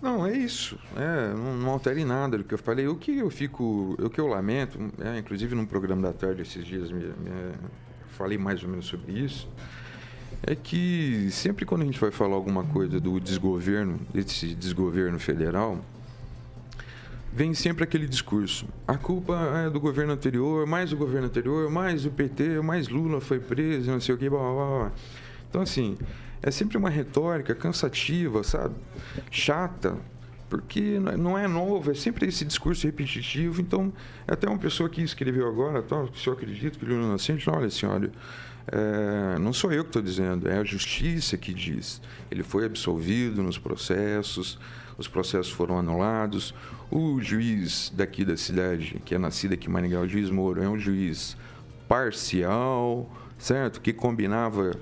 Não, 0.00 0.26
é 0.26 0.36
isso. 0.36 0.76
É, 0.96 1.32
não, 1.34 1.54
não 1.56 1.70
altera 1.70 2.00
em 2.00 2.04
nada 2.04 2.36
do 2.38 2.42
que 2.44 2.54
eu 2.54 2.58
falei. 2.58 2.88
O 2.88 2.96
que 2.96 3.18
eu 3.18 3.30
fico, 3.30 3.94
o 4.00 4.10
que 4.10 4.20
eu 4.20 4.26
lamento, 4.26 4.78
é, 5.00 5.18
inclusive 5.18 5.54
num 5.54 5.66
programa 5.66 6.02
da 6.02 6.12
tarde 6.12 6.42
esses 6.42 6.64
dias 6.64 6.90
me, 6.90 7.04
me- 7.04 7.54
falei 8.08 8.36
mais 8.36 8.62
ou 8.64 8.68
menos 8.68 8.86
sobre 8.86 9.12
isso, 9.12 9.48
é 10.44 10.56
que 10.56 11.28
sempre 11.30 11.64
quando 11.64 11.82
a 11.82 11.84
gente 11.84 12.00
vai 12.00 12.10
falar 12.10 12.34
alguma 12.34 12.64
coisa 12.64 12.98
do 12.98 13.20
desgoverno, 13.20 14.00
desse 14.12 14.54
desgoverno 14.56 15.20
federal, 15.20 15.78
vem 17.32 17.54
sempre 17.54 17.84
aquele 17.84 18.06
discurso. 18.06 18.66
A 18.86 18.96
culpa 18.96 19.34
é 19.66 19.70
do 19.70 19.80
governo 19.80 20.12
anterior, 20.12 20.66
mais 20.66 20.92
o 20.92 20.96
governo 20.96 21.26
anterior, 21.26 21.70
mais 21.70 22.04
o 22.04 22.10
PT, 22.10 22.60
mais 22.60 22.88
Lula 22.88 23.20
foi 23.20 23.40
preso, 23.40 23.90
não 23.90 24.00
sei 24.00 24.14
o 24.14 24.18
que, 24.18 24.28
blá, 24.28 24.38
blá, 24.38 24.52
blá. 24.52 24.92
Então, 25.48 25.62
assim, 25.62 25.96
é 26.42 26.50
sempre 26.50 26.76
uma 26.76 26.90
retórica 26.90 27.54
cansativa, 27.54 28.42
sabe? 28.42 28.74
Chata, 29.30 29.96
porque 30.48 30.98
não 31.18 31.38
é- 31.38 31.44
é 31.44 31.48
novo, 31.48 31.90
é 31.90 31.94
sempre 31.94 32.26
esse 32.26 32.44
discurso 32.44 32.86
repetitivo. 32.86 33.60
Então, 33.60 33.92
até 34.28 34.48
uma 34.48 34.58
pessoa 34.58 34.88
que 34.88 35.00
escreveu 35.02 35.48
agora, 35.48 35.82
tal, 35.82 36.08
que 36.08 36.26
eu 36.26 36.32
acredito 36.34 36.78
que 36.78 36.84
Lula 36.84 37.00
é 37.02 37.04
inocente, 37.04 37.48
olha, 37.48 37.70
senhora, 37.70 38.10
É, 38.70 39.40
não 39.40 39.52
sou 39.52 39.72
eu 39.72 39.82
que 39.82 39.88
estou 39.88 40.00
dizendo, 40.00 40.48
é 40.48 40.56
a 40.56 40.62
justiça 40.62 41.36
que 41.36 41.52
diz. 41.52 42.00
Ele 42.30 42.44
foi 42.44 42.64
absolvido 42.64 43.42
nos 43.42 43.58
processos, 43.58 44.56
os 44.96 45.08
processos 45.08 45.50
foram 45.50 45.76
anulados. 45.76 46.54
O 46.94 47.22
juiz 47.22 47.90
daqui 47.96 48.22
da 48.22 48.36
cidade, 48.36 49.00
que 49.02 49.14
é 49.14 49.18
nascido 49.18 49.54
aqui 49.54 49.66
em 49.66 49.70
Maringá, 49.70 49.98
o 49.98 50.06
juiz 50.06 50.28
Moro, 50.28 50.62
é 50.62 50.68
um 50.68 50.78
juiz 50.78 51.38
parcial, 51.88 53.10
certo? 53.38 53.80
Que 53.80 53.94
combinava 53.94 54.72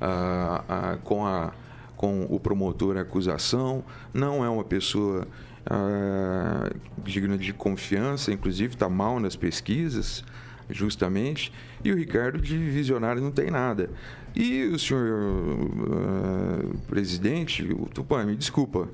ah, 0.00 0.64
ah, 0.66 0.98
com, 1.04 1.26
a, 1.26 1.52
com 1.94 2.26
o 2.30 2.40
promotor 2.40 2.96
a 2.96 3.02
acusação, 3.02 3.84
não 4.14 4.42
é 4.42 4.48
uma 4.48 4.64
pessoa 4.64 5.28
ah, 5.66 6.70
digna 7.04 7.36
de 7.36 7.52
confiança, 7.52 8.32
inclusive 8.32 8.72
está 8.72 8.88
mal 8.88 9.20
nas 9.20 9.36
pesquisas, 9.36 10.24
justamente, 10.70 11.52
e 11.84 11.92
o 11.92 11.96
Ricardo 11.96 12.40
de 12.40 12.56
visionário 12.56 13.20
não 13.20 13.30
tem 13.30 13.50
nada. 13.50 13.90
E 14.34 14.64
o 14.64 14.78
senhor 14.78 15.02
uh, 15.06 16.78
presidente, 16.86 17.62
o 17.72 17.86
Tupã, 17.86 18.24
me 18.24 18.36
desculpa, 18.36 18.88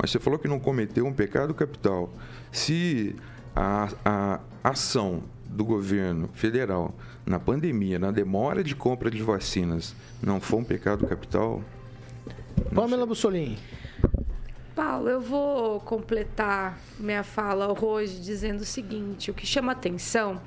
mas 0.00 0.10
você 0.10 0.18
falou 0.18 0.38
que 0.38 0.48
não 0.48 0.58
cometeu 0.58 1.06
um 1.06 1.12
pecado 1.12 1.52
capital. 1.52 2.10
Se 2.50 3.14
a, 3.54 3.88
a 4.04 4.40
ação 4.64 5.22
do 5.44 5.64
governo 5.64 6.30
federal 6.32 6.94
na 7.26 7.38
pandemia, 7.38 7.98
na 7.98 8.10
demora 8.10 8.64
de 8.64 8.74
compra 8.74 9.10
de 9.10 9.22
vacinas, 9.22 9.94
não 10.22 10.40
for 10.40 10.58
um 10.58 10.64
pecado 10.64 11.06
capital? 11.06 11.62
Pamela 12.74 13.04
Bussolini. 13.04 13.58
Paulo, 14.74 15.08
eu 15.08 15.20
vou 15.20 15.80
completar 15.80 16.78
minha 16.98 17.22
fala 17.22 17.76
hoje 17.84 18.20
dizendo 18.20 18.62
o 18.62 18.64
seguinte: 18.64 19.30
o 19.30 19.34
que 19.34 19.46
chama 19.46 19.72
atenção 19.72 20.40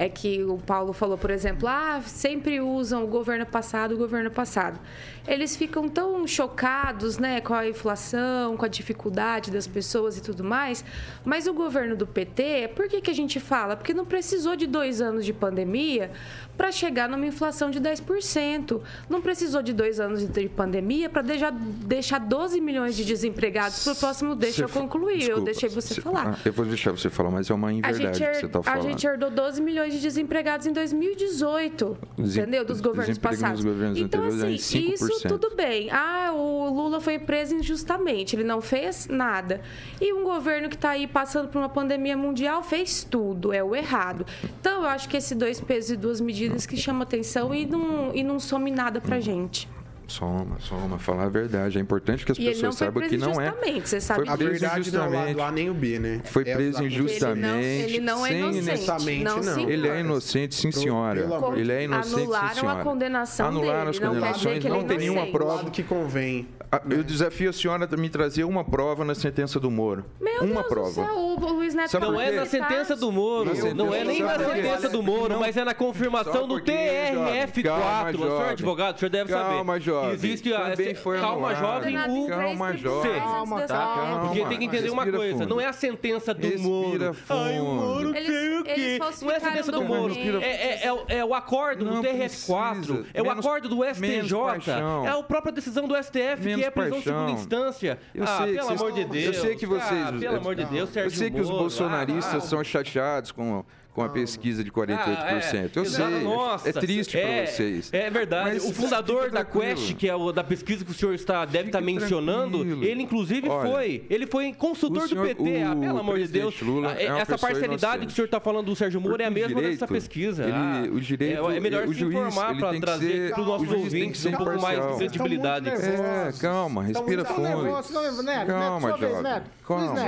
é 0.00 0.08
que 0.08 0.42
o 0.44 0.56
Paulo 0.56 0.94
falou, 0.94 1.18
por 1.18 1.30
exemplo, 1.30 1.68
ah, 1.68 2.00
sempre 2.06 2.58
usam 2.58 3.04
o 3.04 3.06
governo 3.06 3.44
passado, 3.44 3.94
o 3.94 3.98
governo 3.98 4.30
passado. 4.30 4.80
Eles 5.28 5.54
ficam 5.54 5.90
tão 5.90 6.26
chocados, 6.26 7.18
né, 7.18 7.42
com 7.42 7.52
a 7.52 7.68
inflação, 7.68 8.56
com 8.56 8.64
a 8.64 8.68
dificuldade 8.68 9.50
das 9.50 9.66
pessoas 9.66 10.16
e 10.16 10.22
tudo 10.22 10.42
mais. 10.42 10.82
Mas 11.22 11.46
o 11.46 11.52
governo 11.52 11.94
do 11.94 12.06
PT, 12.06 12.70
por 12.74 12.88
que, 12.88 13.02
que 13.02 13.10
a 13.10 13.14
gente 13.14 13.38
fala? 13.38 13.76
Porque 13.76 13.92
não 13.92 14.06
precisou 14.06 14.56
de 14.56 14.66
dois 14.66 15.02
anos 15.02 15.22
de 15.22 15.34
pandemia 15.34 16.10
para 16.56 16.72
chegar 16.72 17.06
numa 17.06 17.26
inflação 17.26 17.70
de 17.70 17.78
10%. 17.78 18.80
Não 19.08 19.20
precisou 19.20 19.62
de 19.62 19.74
dois 19.74 20.00
anos 20.00 20.26
de 20.26 20.48
pandemia 20.48 21.10
para 21.10 21.20
deixar, 21.20 21.52
deixar 21.52 22.18
12 22.20 22.58
milhões 22.58 22.96
de 22.96 23.04
desempregados 23.04 23.84
para 23.84 23.92
o 23.92 23.96
próximo. 23.96 24.34
Deixa 24.34 24.56
Você 24.56 24.64
eu 24.64 24.68
concluir, 24.82 25.18
desculpa, 25.18 25.40
eu 25.40 25.44
deixei 25.44 25.68
você 25.68 26.00
falar. 26.00 26.34
Ah, 26.34 26.38
eu 26.44 26.52
vou 26.54 26.64
deixar 26.64 26.90
você 26.90 27.10
falar, 27.10 27.30
mas 27.30 27.50
é 27.50 27.54
uma 27.54 27.68
A 27.68 27.72
inverdade 27.72 28.18
gente, 28.18 28.30
que 28.30 28.36
você 28.40 28.46
está 28.46 28.58
a 28.60 28.62
falando. 28.62 28.82
gente 28.82 29.06
herdou 29.06 29.30
12 29.30 29.60
milhões 29.60 29.89
de 29.90 30.00
desempregados 30.00 30.66
em 30.66 30.72
2018, 30.72 31.96
Desem- 32.16 32.42
entendeu? 32.42 32.64
Dos 32.64 32.80
governos 32.80 33.18
passados. 33.18 33.62
governos 33.64 33.98
então, 33.98 34.24
assim, 34.24 34.48
isso 34.54 35.06
5%. 35.06 35.28
tudo 35.28 35.54
bem. 35.56 35.88
Ah, 35.90 36.32
o 36.32 36.68
Lula 36.70 37.00
foi 37.00 37.18
preso 37.18 37.54
injustamente, 37.54 38.34
ele 38.36 38.44
não 38.44 38.60
fez 38.60 39.06
nada. 39.08 39.60
E 40.00 40.12
um 40.12 40.24
governo 40.24 40.68
que 40.68 40.74
está 40.76 40.90
aí 40.90 41.06
passando 41.06 41.48
por 41.48 41.58
uma 41.58 41.68
pandemia 41.68 42.16
mundial 42.16 42.62
fez 42.62 43.04
tudo, 43.04 43.52
é 43.52 43.62
o 43.62 43.74
errado. 43.74 44.24
Então, 44.60 44.82
eu 44.82 44.88
acho 44.88 45.08
que 45.08 45.16
esses 45.16 45.36
dois 45.36 45.60
pesos 45.60 45.90
e 45.90 45.96
duas 45.96 46.20
medidas 46.20 46.66
que 46.66 46.76
chamam 46.76 47.02
atenção 47.02 47.54
e 47.54 47.66
não, 47.66 48.14
e 48.14 48.22
não 48.22 48.38
some 48.40 48.70
nada 48.70 49.00
pra 49.00 49.20
gente. 49.20 49.68
Soma, 50.10 50.56
soma, 50.58 50.98
falar 50.98 51.24
a 51.24 51.28
verdade. 51.28 51.78
É 51.78 51.80
importante 51.80 52.26
que 52.26 52.32
as 52.32 52.38
E 52.38 52.42
ele 52.42 52.48
não 52.50 52.54
pessoas 52.70 52.74
saibam 52.74 53.02
que 53.08 53.16
não 53.16 53.28
é. 53.40 53.46
injustamente, 53.46 53.88
você 53.88 54.00
sabe 54.00 54.24
Foi 54.24 54.28
A 54.34 54.36
preso 54.36 54.50
verdade 54.50 54.92
não 54.92 55.14
é. 55.14 55.32
A 55.40 55.52
nem 55.52 55.70
o 55.70 55.74
B, 55.74 55.98
né? 56.00 56.20
Foi 56.24 56.42
É 56.42 56.54
preso 56.54 56.68
exatamente. 56.82 56.94
injustamente. 56.96 57.82
Ele 57.84 58.00
não 58.00 58.26
é 58.26 58.28
sem 58.30 58.38
inocente. 58.40 58.58
inocente, 58.80 59.22
não, 59.24 59.40
não. 59.40 59.70
Ele 59.70 59.88
é 59.88 60.00
inocente, 60.00 60.54
sim, 60.56 60.72
senhora. 60.72 61.20
Ele 61.56 61.72
é 61.72 61.84
inocente, 61.84 62.08
sim, 62.10 62.22
Anularam 62.24 62.54
senhora. 62.54 62.80
a 62.80 62.84
condenação 62.84 63.46
Anularam 63.46 63.78
dele. 63.78 63.90
as 63.90 64.00
não 64.00 64.08
condenações, 64.08 64.56
ele 64.56 64.68
não 64.68 64.80
é 64.80 64.84
tem 64.84 64.98
nenhuma 64.98 65.26
prova. 65.28 65.70
que 65.70 65.82
convém. 65.84 66.48
Eu 66.88 67.02
desafio 67.02 67.50
a 67.50 67.52
senhora 67.52 67.88
a 67.90 67.96
me 67.96 68.08
trazer 68.08 68.44
uma 68.44 68.62
prova 68.64 69.04
na 69.04 69.12
sentença 69.14 69.58
do 69.58 69.70
Moro. 69.72 70.04
Meu 70.20 70.42
uma 70.44 70.60
Deus 70.62 70.66
prova. 70.68 70.88
do 70.88 70.94
céu, 71.08 71.16
o 71.16 71.52
Luiz 71.54 71.74
Neto 71.74 71.90
Sabe 71.90 72.06
Não 72.06 72.20
é 72.20 72.30
na 72.30 72.46
sentença 72.46 72.94
do 72.94 73.10
Moro, 73.10 73.50
não 73.74 73.92
é 73.92 74.04
nem 74.04 74.22
na 74.22 74.38
sentença 74.38 74.88
do 74.88 75.02
Moro, 75.02 75.30
Não. 75.32 75.40
mas 75.40 75.56
é 75.56 75.64
na 75.64 75.74
confirmação 75.74 76.46
do 76.46 76.54
porque, 76.54 76.70
jovem, 77.12 77.32
TRF4. 77.46 77.62
calma, 77.64 78.08
O 78.10 78.12
senhor 78.12 78.28
jovem. 78.30 78.50
advogado, 78.52 78.96
o 78.96 78.98
senhor 79.00 79.10
deve 79.10 79.32
Calma, 79.32 79.48
saber. 79.48 79.64
Jovem. 80.00 80.14
Existe 80.14 80.52
a. 80.54 80.70
Também 80.70 80.94
foi 80.94 81.18
calma, 81.20 81.50
anulado. 81.50 81.58
jovem, 81.90 81.96
o. 81.98 82.26
Calma, 82.28 82.76
jovem. 82.76 83.20
Calma, 83.20 83.60
Tá? 83.62 83.76
calma. 83.76 84.20
Porque 84.26 84.44
tem 84.46 84.58
que 84.58 84.64
entender 84.64 84.90
uma 84.90 85.06
coisa, 85.06 85.38
fundo. 85.38 85.48
não 85.48 85.60
é 85.60 85.66
a 85.66 85.72
sentença 85.72 86.34
do 86.34 86.46
Respira 86.46 86.68
Moro. 86.68 87.16
Ai, 87.28 87.60
o 87.60 87.64
Moro. 87.64 88.16
Eles- 88.16 88.26
sei 88.26 88.58
o 88.58 88.64
quê. 88.64 88.98
Não 89.22 89.30
é 89.30 89.36
a 89.36 89.40
sentença 89.40 89.72
do 89.72 89.80
o 89.80 89.84
Moro. 89.84 90.14
É, 90.42 90.46
é- 90.46 90.86
é 90.86 90.92
o- 90.92 91.04
é 91.08 91.24
o 91.24 91.34
acordo 91.34 91.84
do 91.84 91.90
Não 91.94 92.02
TRF4, 92.02 92.74
precisa. 92.76 93.06
é 93.14 93.22
o 93.22 93.26
Menos- 93.26 93.46
acordo 93.46 93.68
do 93.68 93.84
STJ, 93.84 94.38
paixão. 94.46 95.06
é 95.06 95.10
a 95.10 95.22
própria 95.22 95.52
decisão 95.52 95.86
do 95.88 95.96
STF, 95.96 96.42
que 96.42 96.48
Menos 96.48 96.66
é 96.66 96.70
prisão 96.70 96.90
paixão. 96.92 97.12
segunda 97.14 97.32
instância. 97.32 97.98
Eu 98.14 98.24
ah, 98.24 98.26
sei 98.26 98.46
que 98.46 98.52
pelo 98.54 98.66
vocês- 98.66 98.80
amor 98.80 98.92
de 98.92 99.00
eu 99.00 99.08
Deus. 99.08 99.36
sei 99.36 99.56
que 99.56 99.66
vocês- 99.66 100.06
Ah, 100.06 100.12
pelo 100.18 100.36
amor 100.36 100.54
de 100.54 100.64
Deus, 100.64 100.80
Eu 100.80 100.86
Sérgio 100.88 101.18
sei 101.18 101.30
que 101.30 101.40
os 101.40 101.48
bolsonaristas 101.50 102.34
ah, 102.44 102.46
são 102.46 102.62
chateados 102.64 103.32
com, 103.32 103.64
com 103.92 104.02
a 104.02 104.08
pesquisa 104.08 104.62
de 104.62 104.70
48%. 104.70 105.76
Eu 105.76 105.82
Ah, 105.82 105.86
é. 105.86 105.88
sei. 105.90 106.20
Nossa, 106.22 106.68
é 106.68 106.72
triste 106.72 107.18
é, 107.18 107.42
pra 107.42 107.52
vocês. 107.52 107.90
É 107.92 108.08
verdade. 108.10 108.50
Mas 108.54 108.64
o 108.64 108.72
fundador 108.72 109.30
da. 109.30 109.44
Quest, 109.44 109.94
que 109.94 110.08
é 110.08 110.14
o 110.14 110.30
da 110.32 110.44
pesquisa 110.44 110.84
que 110.84 110.90
o 110.90 110.94
senhor 110.94 111.12
está, 111.14 111.44
deve 111.44 111.68
estar 111.70 111.80
Fique 111.80 111.92
mencionando, 111.94 112.58
tranquilo. 112.58 112.84
ele 112.84 113.02
inclusive 113.02 113.48
Olha, 113.48 113.70
foi. 113.70 114.04
Ele 114.08 114.26
foi 114.26 114.52
consultor 114.52 115.08
senhor- 115.08 115.28
do 115.28 115.36
PT. 115.36 115.62
ah, 115.62 115.74
pelo 115.76 115.98
amor 115.98 116.18
de 116.18 116.28
Deus. 116.28 116.60
Lula 116.60 116.92
Ah, 116.92 117.02
é 117.02 117.06
Essa 117.06 117.36
parcialidade 117.38 117.74
inocente. 117.74 118.06
que 118.06 118.12
o 118.12 118.14
senhor 118.14 118.24
está 118.26 118.38
falando 118.40 118.66
do 118.66 118.76
Sérgio 118.76 119.00
Moro 119.00 119.20
é 119.20 119.26
a 119.26 119.28
Porque 119.28 119.40
mesma 119.40 119.60
dessa 119.60 119.86
direito, 119.86 119.86
pesquisa. 119.88 120.42
ele- 120.44 120.52
Ah, 120.52 120.82
o 120.92 121.00
direito- 121.00 121.50
é, 121.50 121.56
é 121.56 121.60
melhor 121.60 121.84
o 121.88 121.92
se 121.92 121.98
juiz, 122.00 122.14
informar 122.16 122.56
para 122.56 122.80
trazer 122.80 123.30
para 123.32 123.40
os 123.40 123.46
nossos 123.46 123.72
ouvintes 123.72 124.24
um 124.26 124.32
pouco 124.32 124.60
mais 124.62 124.78
de 124.88 124.96
credibilidade. 124.98 125.68
É, 125.68 126.32
calma, 126.40 126.82
respira 126.84 127.24
fundo. 127.24 127.42
Calma, 127.42 127.82
jovem. 127.90 128.46
Calma, 128.46 129.22
Neto. 129.22 129.50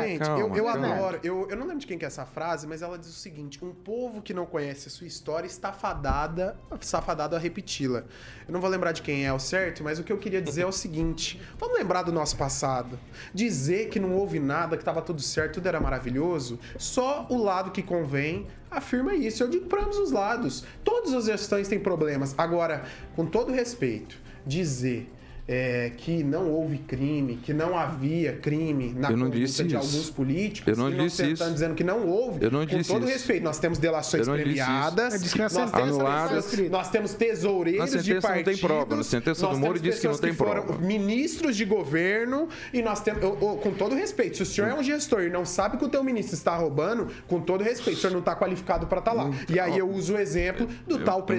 Gente, 0.02 0.18
calma, 0.18 0.40
eu, 0.40 0.56
eu 0.56 0.64
calma. 0.64 0.86
adoro. 0.94 1.20
Eu, 1.22 1.46
eu 1.50 1.56
não 1.56 1.64
lembro 1.66 1.78
de 1.80 1.86
quem 1.86 1.98
que 1.98 2.04
é 2.04 2.08
essa 2.08 2.24
frase, 2.26 2.66
mas 2.66 2.82
ela 2.82 2.98
diz 2.98 3.08
o 3.08 3.12
seguinte: 3.12 3.58
um 3.72 3.74
povo 3.74 4.20
que 4.20 4.34
não 4.34 4.44
conhece 4.44 4.88
a 4.88 4.90
sua 4.90 5.06
história 5.06 5.46
está 5.46 5.72
fadada, 5.72 6.56
a 6.70 7.38
repeti-la. 7.38 8.04
Eu 8.46 8.52
não 8.52 8.60
vou 8.60 8.68
lembrar 8.68 8.92
de 8.92 9.00
quem 9.00 9.24
é 9.24 9.32
o 9.32 9.38
certo, 9.38 9.82
mas 9.82 9.98
o 9.98 10.04
que 10.04 10.12
eu 10.12 10.18
queria 10.18 10.42
dizer 10.42 10.62
é 10.62 10.66
o 10.66 10.72
seguinte: 10.72 11.40
vamos 11.58 11.78
lembrar 11.78 12.02
do 12.02 12.12
nosso 12.12 12.36
passado. 12.36 13.00
Dizer 13.32 13.88
que 13.88 13.98
não 13.98 14.12
houve 14.12 14.38
nada, 14.38 14.76
que 14.76 14.82
estava 14.82 15.00
tudo 15.00 15.22
certo, 15.22 15.54
tudo 15.54 15.68
era 15.68 15.80
maravilhoso, 15.80 16.60
só 16.76 17.26
o 17.30 17.42
lado 17.42 17.70
que 17.70 17.82
convém 17.82 18.46
afirma 18.70 19.14
isso. 19.14 19.42
Eu 19.42 19.48
digo 19.48 19.66
para 19.66 19.82
ambos 19.82 19.96
os 19.96 20.12
lados. 20.12 20.64
Todas 20.84 21.14
as 21.14 21.24
gestões 21.24 21.66
têm 21.66 21.80
problemas. 21.80 22.34
Agora, 22.36 22.84
com 23.16 23.24
todo 23.24 23.50
respeito, 23.52 24.18
dizer. 24.46 25.10
É, 25.52 25.92
que 25.96 26.24
não 26.24 26.48
houve 26.50 26.78
crime, 26.78 27.38
que 27.42 27.52
não 27.52 27.76
havia 27.76 28.32
crime 28.32 28.94
na 28.96 29.10
Eu 29.10 29.16
não 29.18 29.26
conduta 29.26 29.38
disse 29.44 29.62
de 29.64 29.76
isso. 29.76 29.76
alguns 29.76 30.10
políticos. 30.10 30.66
Eu 30.78 30.82
não 30.82 30.90
e 30.90 30.96
disse 30.96 31.22
isso. 31.24 31.32
estamos 31.34 31.54
dizendo 31.54 31.74
que 31.74 31.84
não 31.84 32.06
houve. 32.08 32.42
Eu 32.44 32.50
não 32.50 32.66
com 32.66 32.76
disse 32.78 32.90
todo 32.90 33.04
isso. 33.04 33.12
respeito, 33.12 33.42
nós 33.44 33.58
temos 33.58 33.78
delações 33.78 34.26
disse 34.26 34.42
premiadas. 34.42 35.20
Disse 35.22 35.34
que 35.34 35.38
na 35.42 35.44
nós 35.44 35.70
temos 35.70 35.72
Anuladas. 35.96 36.58
Nós 36.70 36.88
temos 36.90 37.12
tesoureiros 37.14 37.80
Na 37.92 37.98
de 37.98 38.02
sentença 38.04 38.28
não 38.28 38.34
tem 38.34 38.42
partidos. 38.44 38.60
prova. 38.60 38.96
Na 38.96 39.02
sentença 39.02 39.46
nós 39.46 39.54
do 39.56 39.60
Moro 39.60 39.72
temos 39.74 39.82
diz 39.82 40.00
que 40.00 40.08
não 40.08 40.18
tem 40.18 40.32
foram 40.32 40.62
prova. 40.62 40.80
Ministros 40.80 41.56
de 41.56 41.64
governo 41.66 42.48
e 42.72 42.80
nós 42.80 43.00
temos. 43.00 43.22
eu- 43.22 43.36
eu- 43.40 43.56
com 43.62 43.72
todo 43.72 43.94
respeito, 43.94 44.36
se 44.38 44.42
o 44.42 44.46
senhor 44.46 44.68
é 44.70 44.74
um 44.74 44.82
gestor 44.82 45.22
e 45.24 45.28
não 45.30 45.44
sabe 45.44 45.76
que 45.76 45.84
o 45.84 45.88
teu 45.88 46.02
ministro 46.02 46.34
está 46.34 46.56
roubando, 46.56 47.08
com 47.28 47.40
todo 47.40 47.62
respeito, 47.62 47.98
o 47.98 48.00
senhor 48.00 48.12
não 48.12 48.20
está 48.20 48.34
qualificado 48.34 48.86
para 48.86 49.00
estar 49.00 49.12
lá. 49.12 49.30
E 49.50 49.60
aí 49.60 49.76
eu 49.76 49.88
uso 49.90 50.14
o 50.14 50.18
exemplo 50.18 50.66
do 50.86 50.96
Eu- 50.98 51.04
tal 51.04 51.22
que 51.24 51.32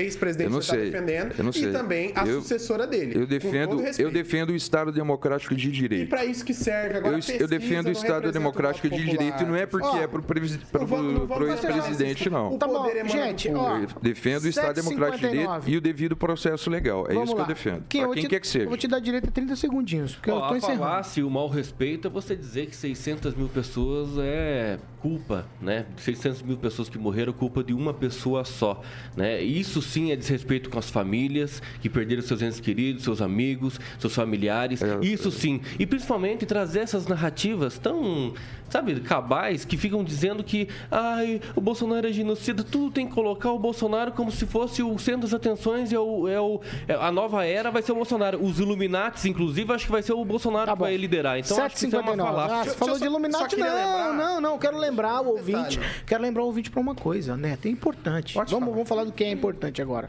ex-presidente 0.00 0.50
que 0.50 0.56
o 0.56 0.62
senhor 0.62 0.82
está 0.82 0.98
defendendo, 0.98 1.34
Eu 1.38 1.44
não 1.44 1.50
e 1.50 1.72
também 1.72 2.12
a 2.14 2.24
sucessora 2.26 2.86
dele. 2.86 3.26
Eu 3.36 3.40
defendo, 3.40 3.82
eu 3.98 4.10
defendo 4.10 4.50
o 4.50 4.56
Estado 4.56 4.90
Democrático 4.92 5.54
de 5.54 5.68
E 5.68 5.72
Direito. 5.72 6.08
para 6.08 6.24
isso 6.24 6.44
que 6.44 6.54
serve 6.54 6.96
agora. 6.98 7.14
Eu, 7.14 7.16
a 7.16 7.18
eu 7.18 7.22
pesquisa 7.22 7.46
defendo 7.48 7.80
o 7.80 7.84
não 7.84 7.92
Estado 7.92 8.28
o 8.28 8.32
Democrático 8.32 8.88
de 8.88 9.04
Direito 9.04 9.42
e 9.42 9.46
não 9.46 9.56
é 9.56 9.66
porque 9.66 9.86
Ó, 9.86 9.96
é 9.96 10.06
não 10.06 10.08
pro 10.08 10.86
vamos 10.86 11.50
ex-presidente, 11.64 12.30
não. 12.30 12.56
Tá 12.58 12.66
bom, 12.66 12.88
gente, 13.06 13.48
ó. 13.52 13.78
Eu 13.78 13.88
defendo 14.02 14.44
o 14.44 14.48
Estado 14.48 14.74
Democrático 14.76 15.18
de 15.18 15.28
Direito 15.28 15.50
7h59. 15.50 15.62
e 15.68 15.76
o 15.76 15.80
devido 15.80 16.16
processo 16.16 16.70
legal. 16.70 17.06
É 17.08 17.14
Vamos 17.14 17.28
isso 17.28 17.36
que 17.36 17.42
eu 17.42 17.46
defendo. 17.46 17.76
Eu 17.76 17.82
Pra 17.98 18.04
vou 18.06 18.14
quem 18.14 18.22
te- 18.24 18.28
quer 18.28 18.40
que 18.40 18.46
seja. 18.48 18.64
Eu 18.64 18.68
vou 18.68 18.78
te 18.78 18.88
dar 18.88 18.98
direito 19.00 19.28
a 19.28 19.32
30 19.32 19.56
segundinhos, 19.56 20.14
porque 20.14 20.30
eu 20.30 20.34
Ó, 20.36 20.48
tô 20.48 20.54
a 20.54 20.56
encerrando. 20.58 20.78
falácia 20.80 21.20
e 21.20 21.24
o 21.24 21.30
mau 21.30 21.48
respeito 21.48 22.08
é 22.08 22.10
você 22.10 22.34
dizer 22.36 22.66
que 22.66 22.76
600 22.76 23.34
mil 23.34 23.48
pessoas 23.48 24.10
é 24.18 24.78
culpa, 25.06 25.46
né? 25.62 25.86
600 25.98 26.42
mil 26.42 26.56
pessoas 26.56 26.88
que 26.88 26.98
morreram, 26.98 27.32
culpa 27.32 27.62
de 27.62 27.72
uma 27.72 27.94
pessoa 27.94 28.44
só, 28.44 28.82
né? 29.16 29.40
Isso 29.40 29.80
sim 29.80 30.10
é 30.10 30.16
desrespeito 30.16 30.68
com 30.68 30.80
as 30.80 30.90
famílias 30.90 31.62
que 31.80 31.88
perderam 31.88 32.22
seus 32.22 32.42
entes 32.42 32.58
queridos, 32.58 33.04
seus 33.04 33.22
amigos, 33.22 33.78
seus 34.00 34.12
familiares. 34.12 34.82
É, 34.82 34.98
Isso 35.02 35.30
sim. 35.30 35.60
E 35.78 35.86
principalmente 35.86 36.44
trazer 36.44 36.80
essas 36.80 37.06
narrativas 37.06 37.78
tão, 37.78 38.34
sabe, 38.68 39.00
cabais 39.00 39.64
que 39.64 39.76
ficam 39.76 40.02
dizendo 40.04 40.42
que, 40.44 40.68
ai, 40.90 41.40
o 41.54 41.60
Bolsonaro 41.60 42.06
é 42.06 42.12
genocida, 42.12 42.62
tudo 42.64 42.90
tem 42.90 43.06
que 43.06 43.14
colocar 43.14 43.50
o 43.52 43.58
Bolsonaro 43.58 44.12
como 44.12 44.30
se 44.30 44.44
fosse 44.46 44.82
o 44.82 44.98
centro 44.98 45.22
das 45.22 45.34
atenções, 45.34 45.92
é 45.92 45.98
o, 45.98 46.28
é 46.28 46.40
o, 46.40 46.60
é 46.88 46.94
a 46.94 47.10
nova 47.12 47.44
era 47.44 47.70
vai 47.70 47.82
ser 47.82 47.92
o 47.92 47.94
Bolsonaro. 47.96 48.42
Os 48.44 48.58
Illuminates, 48.60 49.24
inclusive, 49.24 49.72
acho 49.72 49.86
que 49.86 49.92
vai 49.92 50.02
ser 50.02 50.12
o 50.12 50.24
Bolsonaro 50.24 50.66
Tá 50.66 50.72
que 50.72 50.78
vai 50.80 50.96
liderar. 50.96 51.38
Então 51.38 51.62
acho 51.62 51.76
que 51.76 51.86
isso 51.86 51.96
é 51.96 52.00
uma 52.00 52.12
7h59. 52.12 52.50
Ah, 52.50 52.64
você 52.64 52.70
falou 52.76 52.94
eu 52.94 52.98
de 52.98 53.04
só- 53.04 53.10
Illuminati, 53.10 53.38
só 53.42 53.48
queria 53.48 53.64
não, 53.66 53.76
lembrar- 53.76 54.14
não, 54.14 54.40
não. 54.40 54.58
Quero 54.58 54.76
lembrar 54.78 55.20
o 55.22 55.28
ouvinte. 55.30 55.78
Detalhe. 55.78 56.02
Quero 56.06 56.22
lembrar 56.22 56.42
o 56.42 56.46
ouvinte 56.46 56.70
pra 56.70 56.80
uma 56.80 56.94
coisa, 56.94 57.36
né? 57.36 57.56
É 57.64 57.68
importante. 57.68 58.34
Pode 58.34 58.50
Vamos, 58.50 58.64
falar. 58.66 58.74
vamos 58.74 58.88
falar 58.88 59.04
do 59.04 59.12
que 59.12 59.24
é 59.24 59.30
importante 59.30 59.80
agora. 59.80 60.08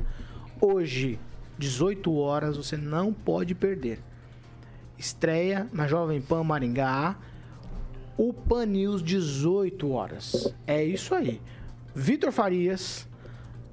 hoje, 0.59 1.19
18 1.57 2.15
horas, 2.17 2.57
você 2.57 2.75
não 2.77 3.13
pode 3.13 3.53
perder. 3.55 3.99
Estreia 4.97 5.67
na 5.71 5.87
Jovem 5.87 6.19
Pan 6.21 6.43
Maringá, 6.43 7.15
o 8.17 8.33
Pan 8.33 8.65
News 8.65 9.03
18 9.03 9.91
horas. 9.91 10.53
É 10.65 10.83
isso 10.83 11.13
aí. 11.13 11.39
Vitor 11.93 12.31
Farias, 12.31 13.07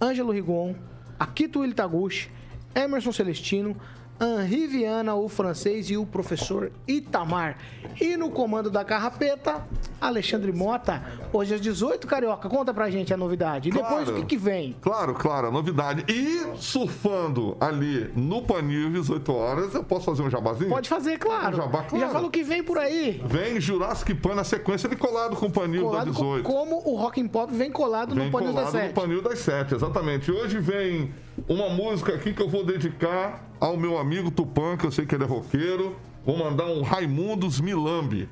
Ângelo 0.00 0.32
Rigon, 0.32 0.74
Akito 1.18 1.60
Willi 1.60 1.74
Taguchi, 1.74 2.30
Emerson 2.74 3.12
Celestino, 3.12 3.76
Henri 4.20 4.66
Viana, 4.66 5.14
o 5.14 5.28
francês, 5.28 5.90
e 5.90 5.96
o 5.96 6.06
professor 6.06 6.70
Itamar. 6.86 7.58
E 8.00 8.16
no 8.16 8.30
comando 8.30 8.70
da 8.70 8.84
carrapeta, 8.84 9.66
Alexandre 10.00 10.52
Mota. 10.52 11.02
Hoje 11.32 11.54
às 11.54 11.60
18, 11.60 12.06
Carioca. 12.06 12.48
Conta 12.48 12.72
pra 12.72 12.88
gente 12.90 13.12
a 13.12 13.16
novidade. 13.16 13.68
E 13.68 13.72
depois 13.72 14.08
o 14.08 14.14
que, 14.14 14.24
que 14.24 14.36
vem? 14.36 14.76
Claro, 14.80 15.14
claro, 15.14 15.48
a 15.48 15.50
novidade. 15.50 16.04
E 16.08 16.44
surfando 16.56 17.56
ali 17.60 18.10
no 18.14 18.42
Panil, 18.42 18.90
18 18.90 19.32
horas, 19.32 19.74
eu 19.74 19.82
posso 19.84 20.06
fazer 20.06 20.22
um 20.22 20.30
jabazinho? 20.30 20.70
Pode 20.70 20.88
fazer, 20.88 21.18
claro. 21.18 21.54
Um 21.56 21.60
jabá, 21.62 21.82
claro. 21.82 21.98
Já 22.04 22.10
falou 22.10 22.30
que 22.30 22.42
vem 22.42 22.62
por 22.62 22.78
aí. 22.78 23.20
Vem 23.26 23.60
Jurassic 23.60 24.14
Pan 24.14 24.34
na 24.34 24.44
sequência, 24.44 24.86
ele 24.86 24.96
colado 24.96 25.36
com 25.36 25.46
o 25.46 25.50
Panil 25.50 25.82
Colado 25.82 26.06
da 26.12 26.16
co- 26.18 26.24
18. 26.38 26.44
como 26.44 26.82
o 26.88 26.96
Rock 26.96 27.20
and 27.20 27.28
Pop 27.28 27.52
vem 27.52 27.70
colado 27.70 28.14
Vem 28.14 28.26
no 28.26 28.30
Panil 28.32 28.50
colado 28.50 28.66
no 28.66 28.70
7. 28.72 28.92
Panil 28.94 29.22
das 29.22 29.38
7, 29.40 29.74
exatamente. 29.74 30.30
Hoje 30.30 30.58
vem 30.58 31.12
uma 31.48 31.68
música 31.68 32.14
aqui 32.14 32.32
que 32.32 32.42
eu 32.42 32.48
vou 32.48 32.64
dedicar 32.64 33.44
ao 33.60 33.76
meu 33.76 33.98
amigo 33.98 34.30
Tupã, 34.30 34.76
que 34.76 34.86
eu 34.86 34.90
sei 34.90 35.06
que 35.06 35.14
ele 35.14 35.24
é 35.24 35.26
roqueiro. 35.26 35.96
Vou 36.24 36.36
mandar 36.36 36.66
um 36.66 36.82
Raimundos 36.82 37.60
Milambi. 37.60 38.28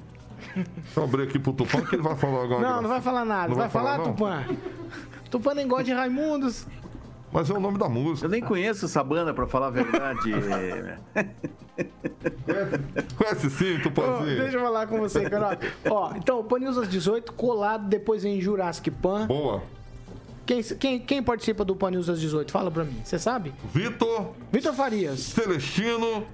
Deixa 0.54 0.70
eu 0.96 1.04
abrir 1.04 1.22
aqui 1.24 1.38
pro 1.38 1.52
Tupã, 1.52 1.82
que 1.82 1.94
ele 1.94 2.02
vai 2.02 2.16
falar 2.16 2.44
agora. 2.44 2.60
Não, 2.60 2.82
não 2.82 2.88
vai 2.88 3.00
falar 3.00 3.24
nada. 3.24 3.48
Não 3.48 3.56
vai, 3.56 3.68
vai 3.68 3.70
falar, 3.70 3.96
falar? 3.96 4.08
Tupã? 4.08 4.44
Tupã 5.30 5.54
nem 5.54 5.68
gosta 5.68 5.84
de 5.84 5.92
Raimundos. 5.92 6.66
Mas 7.32 7.48
é 7.48 7.54
o 7.54 7.60
nome 7.60 7.78
da 7.78 7.88
música. 7.88 8.26
Eu 8.26 8.30
nem 8.30 8.42
conheço 8.42 8.84
essa 8.84 9.02
banda, 9.02 9.32
pra 9.32 9.46
falar 9.46 9.68
a 9.68 9.70
verdade. 9.70 10.32
Conhece 13.16 13.50
sim, 13.50 13.78
Ô, 13.78 13.82
Tupãzinho? 13.82 14.36
deixa 14.36 14.58
eu 14.58 14.62
falar 14.62 14.86
com 14.86 14.98
você, 14.98 15.30
Carol. 15.30 15.56
Ó, 15.88 16.12
então, 16.14 16.40
o 16.40 16.44
Pan 16.44 16.58
News 16.58 16.76
às 16.76 16.88
18, 16.88 17.32
colado, 17.32 17.88
depois 17.88 18.22
vem 18.22 18.40
Jurassic 18.40 18.90
Pan. 18.90 19.26
Boa. 19.26 19.62
Quem, 20.44 20.62
quem, 20.62 20.98
quem 21.00 21.22
participa 21.22 21.64
do 21.64 21.74
Pan 21.76 21.90
News 21.92 22.08
às 22.08 22.20
18? 22.20 22.50
Fala 22.50 22.70
pra 22.70 22.84
mim. 22.84 23.00
Você 23.04 23.18
sabe? 23.18 23.52
Vitor, 23.72 24.32
Vitor 24.50 24.74
Farias. 24.74 25.20
Celestino. 25.20 26.24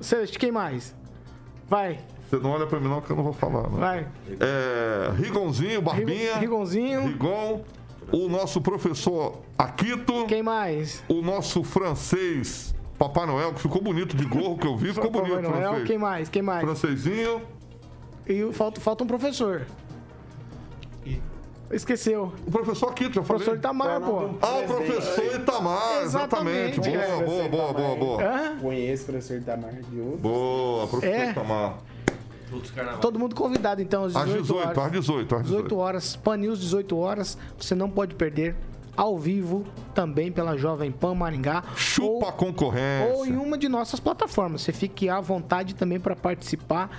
Celeste, 0.00 0.38
quem 0.38 0.50
mais? 0.50 0.94
Vai, 1.68 1.98
Você 2.28 2.36
não 2.36 2.50
olha 2.50 2.66
pra 2.66 2.78
mim 2.78 2.88
não, 2.88 3.00
que 3.00 3.10
eu 3.10 3.16
não 3.16 3.24
vou 3.24 3.32
falar. 3.32 3.68
Né? 3.70 3.78
vai. 3.78 4.06
É, 4.40 5.10
Rigonzinho, 5.16 5.80
Barbinha. 5.80 6.36
Rigonzinho. 6.36 7.06
Rigon. 7.06 7.62
O 8.12 8.28
nosso 8.28 8.60
professor 8.60 9.40
Aquito. 9.56 10.26
Quem 10.26 10.42
mais? 10.42 11.02
O 11.08 11.22
nosso 11.22 11.64
francês 11.64 12.74
Papai 12.98 13.26
Noel, 13.26 13.54
que 13.54 13.60
ficou 13.60 13.80
bonito 13.80 14.16
de 14.16 14.24
gorro 14.24 14.58
que 14.58 14.66
eu 14.66 14.76
vi, 14.76 14.88
ficou 14.94 15.10
Papai 15.10 15.30
bonito, 15.30 15.48
Noel. 15.48 15.62
francês. 15.62 15.86
Quem 15.88 15.98
mais? 15.98 16.28
Quem 16.28 16.42
mais? 16.42 16.64
Francesinho. 16.64 17.42
E 18.26 18.52
falta, 18.52 18.80
falta 18.80 19.04
um 19.04 19.06
professor. 19.06 19.66
Esqueceu. 21.70 22.32
O 22.46 22.50
professor 22.50 22.90
Aquito, 22.90 23.14
já 23.14 23.20
O 23.20 23.24
falei. 23.24 23.42
professor 23.44 23.58
Itamar, 23.58 24.00
pô. 24.00 24.30
Ah, 24.42 24.58
o 24.58 24.64
professor 24.66 25.24
Itamar, 25.40 26.02
exatamente. 26.02 26.80
Exatamente. 26.80 27.24
Boa, 27.24 27.48
boa, 27.48 27.48
boa, 27.48 27.72
boa, 27.72 27.96
boa. 27.96 28.22
Hã? 28.24 28.58
Conheço 28.60 29.02
o 29.02 29.06
professor 29.06 29.36
Itamar 29.38 29.72
de 29.74 30.00
outro. 30.00 30.18
Boa, 30.18 30.86
professor 30.86 31.14
É? 31.14 31.30
Itamar. 31.30 31.78
Todo 33.00 33.18
mundo 33.18 33.34
convidado, 33.34 33.82
então, 33.82 34.04
às 34.04 34.14
Às 34.14 34.26
18, 34.26 34.42
18, 34.42 34.60
horas. 34.60 34.78
às 34.78 34.92
18, 34.92 35.34
às 35.34 35.42
18 35.42 35.62
18. 35.64 35.76
horas, 35.76 36.16
Pan 36.16 36.36
News, 36.36 36.60
18 36.60 36.96
horas. 36.96 37.36
Você 37.58 37.74
não 37.74 37.90
pode 37.90 38.14
perder. 38.14 38.54
Ao 38.96 39.18
vivo, 39.18 39.64
também 39.92 40.30
pela 40.30 40.56
Jovem 40.56 40.92
Pan 40.92 41.16
Maringá. 41.16 41.64
Chupa 41.74 42.26
a 42.26 42.28
ou, 42.28 42.32
concorrência. 42.34 43.12
ou 43.12 43.26
em 43.26 43.36
uma 43.36 43.58
de 43.58 43.68
nossas 43.68 43.98
plataformas. 43.98 44.60
Você 44.62 44.72
fique 44.72 45.08
à 45.08 45.20
vontade 45.20 45.74
também 45.74 45.98
para 45.98 46.14
participar. 46.14 46.90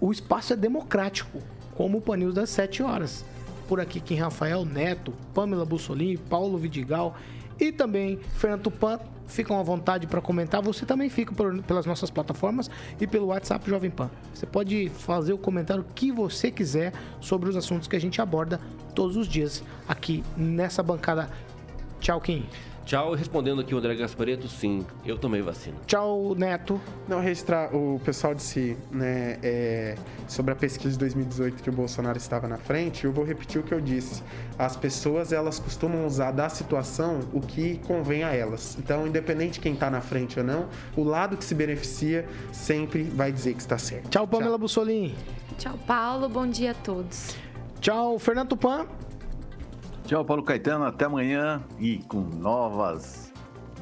O 0.00 0.12
espaço 0.12 0.52
é 0.52 0.56
democrático, 0.56 1.40
como 1.74 1.98
o 1.98 2.00
Pan 2.00 2.18
News 2.18 2.34
das 2.34 2.50
7 2.50 2.80
horas. 2.80 3.24
Por 3.68 3.80
aqui, 3.80 4.00
quem 4.00 4.16
Rafael 4.18 4.64
Neto, 4.64 5.12
Pamela 5.34 5.64
Bussolini, 5.64 6.16
Paulo 6.16 6.56
Vidigal 6.56 7.16
e 7.58 7.72
também 7.72 8.18
Fernando 8.34 8.62
Tupan 8.62 8.98
ficam 9.26 9.58
à 9.58 9.62
vontade 9.62 10.06
para 10.06 10.20
comentar. 10.20 10.62
Você 10.62 10.86
também 10.86 11.08
fica 11.08 11.34
por- 11.34 11.60
pelas 11.62 11.84
nossas 11.84 12.10
plataformas 12.10 12.70
e 13.00 13.06
pelo 13.06 13.26
WhatsApp 13.26 13.68
Jovem 13.68 13.90
Pan. 13.90 14.08
Você 14.32 14.46
pode 14.46 14.88
fazer 14.90 15.32
o 15.32 15.38
comentário 15.38 15.84
que 15.94 16.12
você 16.12 16.50
quiser 16.50 16.92
sobre 17.20 17.48
os 17.48 17.56
assuntos 17.56 17.88
que 17.88 17.96
a 17.96 18.00
gente 18.00 18.20
aborda 18.20 18.60
todos 18.94 19.16
os 19.16 19.26
dias 19.26 19.64
aqui 19.88 20.22
nessa 20.36 20.82
bancada. 20.82 21.28
Tchau, 21.98 22.20
Kim. 22.20 22.46
Tchau, 22.86 23.14
respondendo 23.14 23.60
aqui 23.60 23.74
o 23.74 23.78
André 23.78 23.96
Gaspareto, 23.96 24.46
sim, 24.46 24.86
eu 25.04 25.18
tomei 25.18 25.42
vacina. 25.42 25.76
Tchau, 25.88 26.36
Neto. 26.36 26.80
Não, 27.08 27.20
registrar, 27.20 27.74
o 27.74 28.00
pessoal 28.04 28.32
disse, 28.32 28.78
né, 28.92 29.40
é, 29.42 29.96
sobre 30.28 30.52
a 30.52 30.54
pesquisa 30.54 30.92
de 30.92 30.98
2018 31.00 31.64
que 31.64 31.68
o 31.68 31.72
Bolsonaro 31.72 32.16
estava 32.16 32.46
na 32.46 32.58
frente, 32.58 33.04
eu 33.04 33.10
vou 33.10 33.24
repetir 33.24 33.60
o 33.60 33.64
que 33.64 33.74
eu 33.74 33.80
disse. 33.80 34.22
As 34.56 34.76
pessoas, 34.76 35.32
elas 35.32 35.58
costumam 35.58 36.06
usar 36.06 36.30
da 36.30 36.48
situação 36.48 37.18
o 37.32 37.40
que 37.40 37.80
convém 37.88 38.22
a 38.22 38.32
elas. 38.32 38.78
Então, 38.78 39.04
independente 39.04 39.54
de 39.54 39.60
quem 39.60 39.72
está 39.72 39.90
na 39.90 40.00
frente 40.00 40.38
ou 40.38 40.46
não, 40.46 40.68
o 40.96 41.02
lado 41.02 41.36
que 41.36 41.44
se 41.44 41.56
beneficia 41.56 42.24
sempre 42.52 43.02
vai 43.02 43.32
dizer 43.32 43.54
que 43.54 43.60
está 43.62 43.78
certo. 43.78 44.10
Tchau, 44.10 44.28
Pamela 44.28 44.56
Bussolini. 44.56 45.12
Tchau, 45.58 45.76
Paulo. 45.88 46.28
Bom 46.28 46.46
dia 46.46 46.70
a 46.70 46.74
todos. 46.74 47.34
Tchau, 47.80 48.16
Fernando 48.20 48.50
Tupan. 48.50 48.86
Tchau, 50.06 50.24
Paulo 50.24 50.42
Caetano. 50.42 50.84
Até 50.84 51.04
amanhã 51.04 51.62
e 51.78 51.98
com 51.98 52.20
novas 52.20 53.32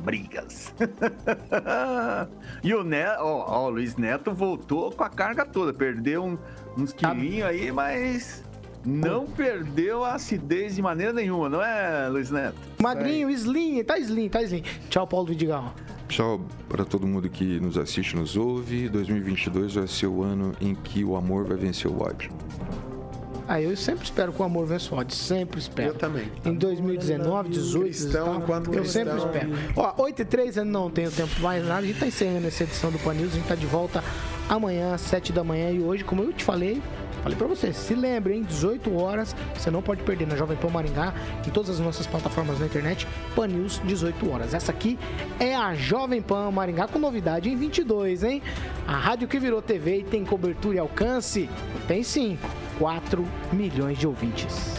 brigas. 0.02 0.74
e 2.62 2.74
o, 2.74 2.82
Neto, 2.82 3.20
ó, 3.20 3.44
ó, 3.46 3.66
o 3.66 3.70
Luiz 3.70 3.96
Neto 3.96 4.32
voltou 4.32 4.90
com 4.90 5.04
a 5.04 5.08
carga 5.08 5.44
toda. 5.44 5.72
Perdeu 5.72 6.24
um- 6.24 6.38
uns 6.76 6.92
quilinhos 6.92 7.46
aí, 7.46 7.70
mas 7.70 8.42
não 8.84 9.26
perdeu 9.26 10.04
a 10.04 10.14
acidez 10.14 10.74
de 10.76 10.82
maneira 10.82 11.12
nenhuma, 11.12 11.48
não 11.48 11.62
é, 11.62 12.08
Luiz 12.08 12.30
Neto? 12.30 12.56
Magrinho, 12.82 13.30
Slim, 13.30 13.82
tá 13.84 13.98
Slim, 13.98 14.28
tá 14.28 14.42
Slim. 14.42 14.62
Tchau, 14.90 15.06
Paulo 15.06 15.26
Vidigal. 15.26 15.74
Tchau 16.08 16.40
para 16.68 16.84
todo 16.84 17.06
mundo 17.06 17.28
que 17.30 17.58
nos 17.60 17.78
assiste, 17.78 18.14
nos 18.14 18.36
ouve. 18.36 18.88
2022 18.90 19.74
vai 19.74 19.86
ser 19.86 20.06
o 20.06 20.22
ano 20.22 20.52
em 20.60 20.74
que 20.74 21.02
o 21.04 21.16
amor 21.16 21.44
vai 21.46 21.56
vencer 21.56 21.90
o 21.90 22.02
ódio. 22.02 22.30
Ah, 23.46 23.60
eu 23.60 23.76
sempre 23.76 24.04
espero 24.04 24.32
que 24.32 24.40
o 24.40 24.44
amor 24.44 24.66
vença 24.66 24.94
o 24.94 24.98
ódio, 24.98 25.14
sempre 25.14 25.60
espero. 25.60 25.90
Eu 25.90 25.94
também. 25.94 26.30
Em 26.44 26.54
2019, 26.54 27.50
18, 27.50 27.84
Cristão, 27.84 28.24
tal, 28.26 28.36
enquanto 28.36 28.66
eu 28.68 28.80
cristão. 28.80 29.04
sempre 29.04 29.18
espero. 29.18 29.50
Ó, 29.76 30.02
8 30.02 30.22
e 30.22 30.24
3, 30.24 30.56
eu 30.56 30.64
não 30.64 30.90
tenho 30.90 31.10
tempo 31.10 31.40
mais 31.40 31.62
nada. 31.66 31.80
A 31.80 31.86
gente 31.86 31.98
tá 32.00 32.06
encerrando 32.06 32.46
essa 32.46 32.62
edição 32.62 32.90
do 32.90 32.98
Pan 32.98 33.14
News. 33.14 33.32
A 33.32 33.36
gente 33.36 33.46
tá 33.48 33.54
de 33.54 33.66
volta 33.66 34.02
amanhã, 34.48 34.94
às 34.94 35.02
7 35.02 35.32
da 35.32 35.44
manhã. 35.44 35.70
E 35.70 35.80
hoje, 35.80 36.04
como 36.04 36.22
eu 36.22 36.32
te 36.32 36.42
falei, 36.42 36.80
falei 37.24 37.38
pra 37.38 37.46
você, 37.46 37.72
se 37.72 37.94
lembre, 37.94 38.34
hein? 38.34 38.42
18 38.42 38.94
horas, 38.94 39.34
você 39.54 39.70
não 39.70 39.82
pode 39.82 40.02
perder 40.02 40.26
na 40.26 40.36
Jovem 40.36 40.56
Pan 40.56 40.68
Maringá, 40.68 41.14
em 41.46 41.50
todas 41.50 41.70
as 41.70 41.80
nossas 41.80 42.06
plataformas 42.06 42.60
na 42.60 42.66
internet, 42.66 43.08
Pan 43.34 43.46
News, 43.46 43.80
18 43.82 44.30
horas. 44.30 44.52
Essa 44.52 44.70
aqui 44.70 44.98
é 45.40 45.56
a 45.56 45.74
Jovem 45.74 46.20
Pan 46.20 46.50
Maringá 46.50 46.86
com 46.86 46.98
novidade 46.98 47.48
em 47.48 47.56
22, 47.56 48.22
hein? 48.22 48.42
A 48.86 48.96
rádio 48.96 49.26
que 49.26 49.38
virou 49.38 49.62
TV 49.62 50.00
e 50.00 50.04
tem 50.04 50.24
cobertura 50.24 50.76
e 50.76 50.78
alcance? 50.78 51.48
Tem 51.88 52.02
sim. 52.02 52.38
4 52.78 53.24
milhões 53.52 53.98
de 53.98 54.06
ouvintes. 54.06 54.74